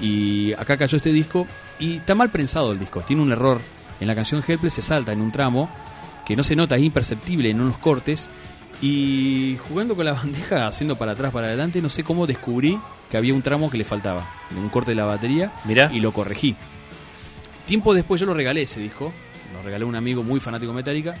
[0.00, 1.46] Y acá cayó este disco
[1.78, 3.00] y está mal prensado el disco.
[3.00, 3.60] Tiene un error.
[4.00, 5.70] En la canción Helpless se salta en un tramo
[6.26, 8.30] que no se nota, es imperceptible en unos cortes.
[8.80, 12.78] Y jugando con la bandeja, haciendo para atrás, para adelante, no sé cómo descubrí
[13.10, 14.28] que había un tramo que le faltaba.
[14.56, 15.52] Un corte de la batería.
[15.64, 15.90] Mirá.
[15.92, 16.56] Y lo corregí.
[17.72, 19.10] Tiempo después yo lo regalé ese disco.
[19.54, 21.14] Lo regalé a un amigo muy fanático de Metallica.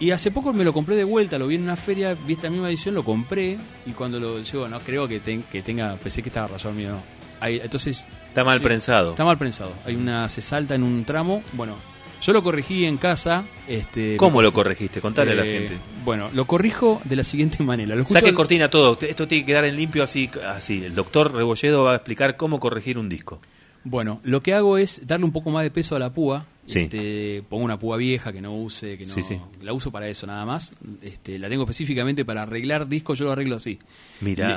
[0.00, 2.48] Y hace poco me lo compré de vuelta, lo vi en una feria, vi esta
[2.48, 3.58] misma edición, lo compré.
[3.84, 6.92] Y cuando lo llevo, no creo que, ten- que tenga, pensé que estaba razón mío.
[6.92, 7.46] no.
[7.46, 8.06] Entonces.
[8.28, 9.10] Está mal sí, prensado.
[9.10, 9.70] Está mal prensado.
[9.84, 11.42] Hay una, se salta en un tramo.
[11.52, 11.76] Bueno,
[12.22, 13.44] yo lo corregí en casa.
[13.68, 15.02] Este, ¿Cómo lo corregiste?
[15.02, 15.74] Contale a la eh, gente.
[16.06, 17.94] Bueno, lo corrijo de la siguiente manera.
[17.94, 18.96] Lo Saque al- cortina todo.
[18.98, 20.30] Esto tiene que quedar en limpio así.
[20.48, 20.82] así.
[20.86, 23.42] El doctor Rebolledo va a explicar cómo corregir un disco.
[23.84, 26.46] Bueno, lo que hago es darle un poco más de peso a la púa.
[26.64, 26.78] Sí.
[26.78, 29.36] Este, pongo una púa vieja que no use, que no Sí, sí.
[29.62, 30.72] la uso para eso nada más.
[31.02, 33.80] Este, la tengo específicamente para arreglar discos, yo lo arreglo así.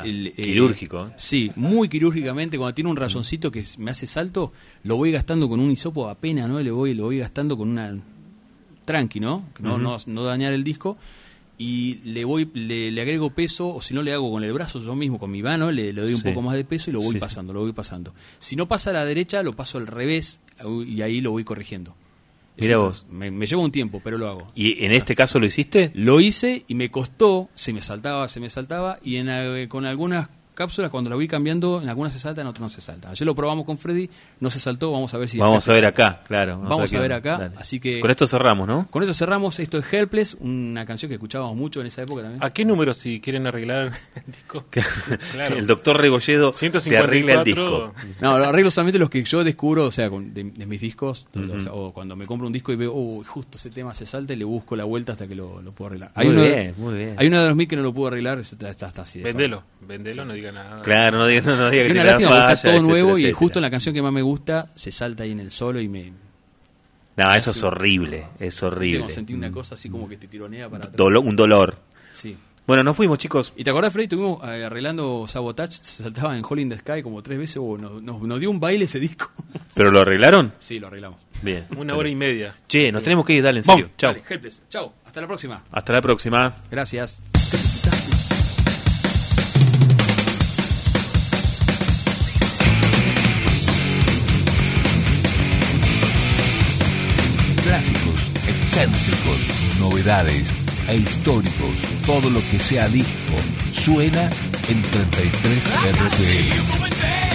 [0.03, 1.13] El- eh, quirúrgico, ¿eh?
[1.17, 2.57] Sí, muy quirúrgicamente.
[2.59, 4.53] Cuando tiene un rayoncito que me hace salto,
[4.83, 6.59] lo voy gastando con un hisopo apenas, ¿no?
[6.59, 7.97] Le voy, lo voy gastando con una
[8.85, 9.45] tranqui, ¿no?
[9.59, 10.97] No, no, no dañar el disco.
[11.57, 14.79] Y le voy, le, le agrego peso, o si no le hago con el brazo
[14.81, 16.27] yo mismo, con mi mano, le, le doy un Sí.
[16.29, 18.13] poco más de peso y lo voy Sí, pasando, lo voy pasando.
[18.39, 20.41] Si no pasa a la derecha, lo paso al revés
[20.85, 21.95] y ahí lo voy corrigiendo.
[22.57, 23.05] Eso vos.
[23.09, 24.51] Me, me lleva un tiempo, pero lo hago.
[24.55, 25.91] ¿Y en este caso lo hiciste?
[25.93, 30.29] Lo hice y me costó, se me saltaba, se me saltaba, y en, con algunas
[30.55, 33.11] cápsulas, cuando la voy cambiando, en algunas se salta, en otras no se salta.
[33.11, 34.09] Ayer lo probamos con Freddy,
[34.39, 35.37] no se saltó, vamos a ver si...
[35.37, 36.59] Vamos a ver acá, claro.
[36.59, 37.55] Vamos a ver acá, Dale.
[37.57, 37.99] así que...
[37.99, 38.87] Con esto cerramos, ¿no?
[38.89, 42.43] Con esto cerramos, esto es Helpless, una canción que escuchábamos mucho en esa época también.
[42.43, 44.65] ¿A qué número si quieren arreglar el disco?
[45.31, 45.57] Claro.
[45.57, 47.03] El doctor Rebolledo te 154.
[47.07, 47.93] arregla el disco.
[48.21, 51.27] No, lo arreglo solamente los que yo descubro, o sea, con- de, de mis discos,
[51.35, 54.05] o sea, o cuando me compro un disco y veo, oh, justo ese tema se
[54.05, 56.11] salta y le busco la vuelta hasta que lo, lo puedo arreglar.
[56.15, 57.15] Muy bien, muy bien.
[57.17, 59.19] Hay uno de los mil que no lo puedo arreglar, está, está, está así.
[59.19, 60.81] de Vendelo, vendelo, no diga nada.
[60.81, 63.17] Claro, no diga, no, no diga que una tiene lástima falla, está todo etcétera, nuevo
[63.17, 65.79] y justo en la canción que más me gusta se salta ahí en el solo
[65.81, 66.11] y me
[67.17, 69.09] No, eso es horrible, es horrible.
[69.09, 70.95] sentí una cosa así como que te tironea para atrás.
[70.97, 71.77] Dolo- un dolor.
[72.13, 72.35] Sí.
[72.67, 73.53] Bueno, nos fuimos, chicos.
[73.55, 74.05] ¿Y te acordás, Freddy?
[74.05, 77.77] Estuvimos eh, arreglando Sabotage, se saltaba en Hole in the Sky como tres veces, oh,
[77.77, 79.29] nos, nos- nos dio un baile ese disco.
[79.75, 80.51] ¿Pero lo arreglaron?
[80.57, 81.19] sí, lo arreglamos.
[81.43, 81.65] Bien.
[81.77, 82.55] Una hora y media.
[82.67, 83.89] Che, nos tenemos que ir, dale, en serio.
[83.97, 84.15] Chao.
[84.27, 84.63] Helpless.
[84.69, 85.63] Chao, hasta la próxima.
[85.71, 86.55] Hasta la próxima.
[86.71, 87.21] Gracias.
[98.75, 100.49] Excéntricos, novedades
[100.89, 101.75] e históricos.
[102.05, 103.35] Todo lo que sea disco
[103.73, 104.29] suena
[104.67, 107.34] en 33 RPM.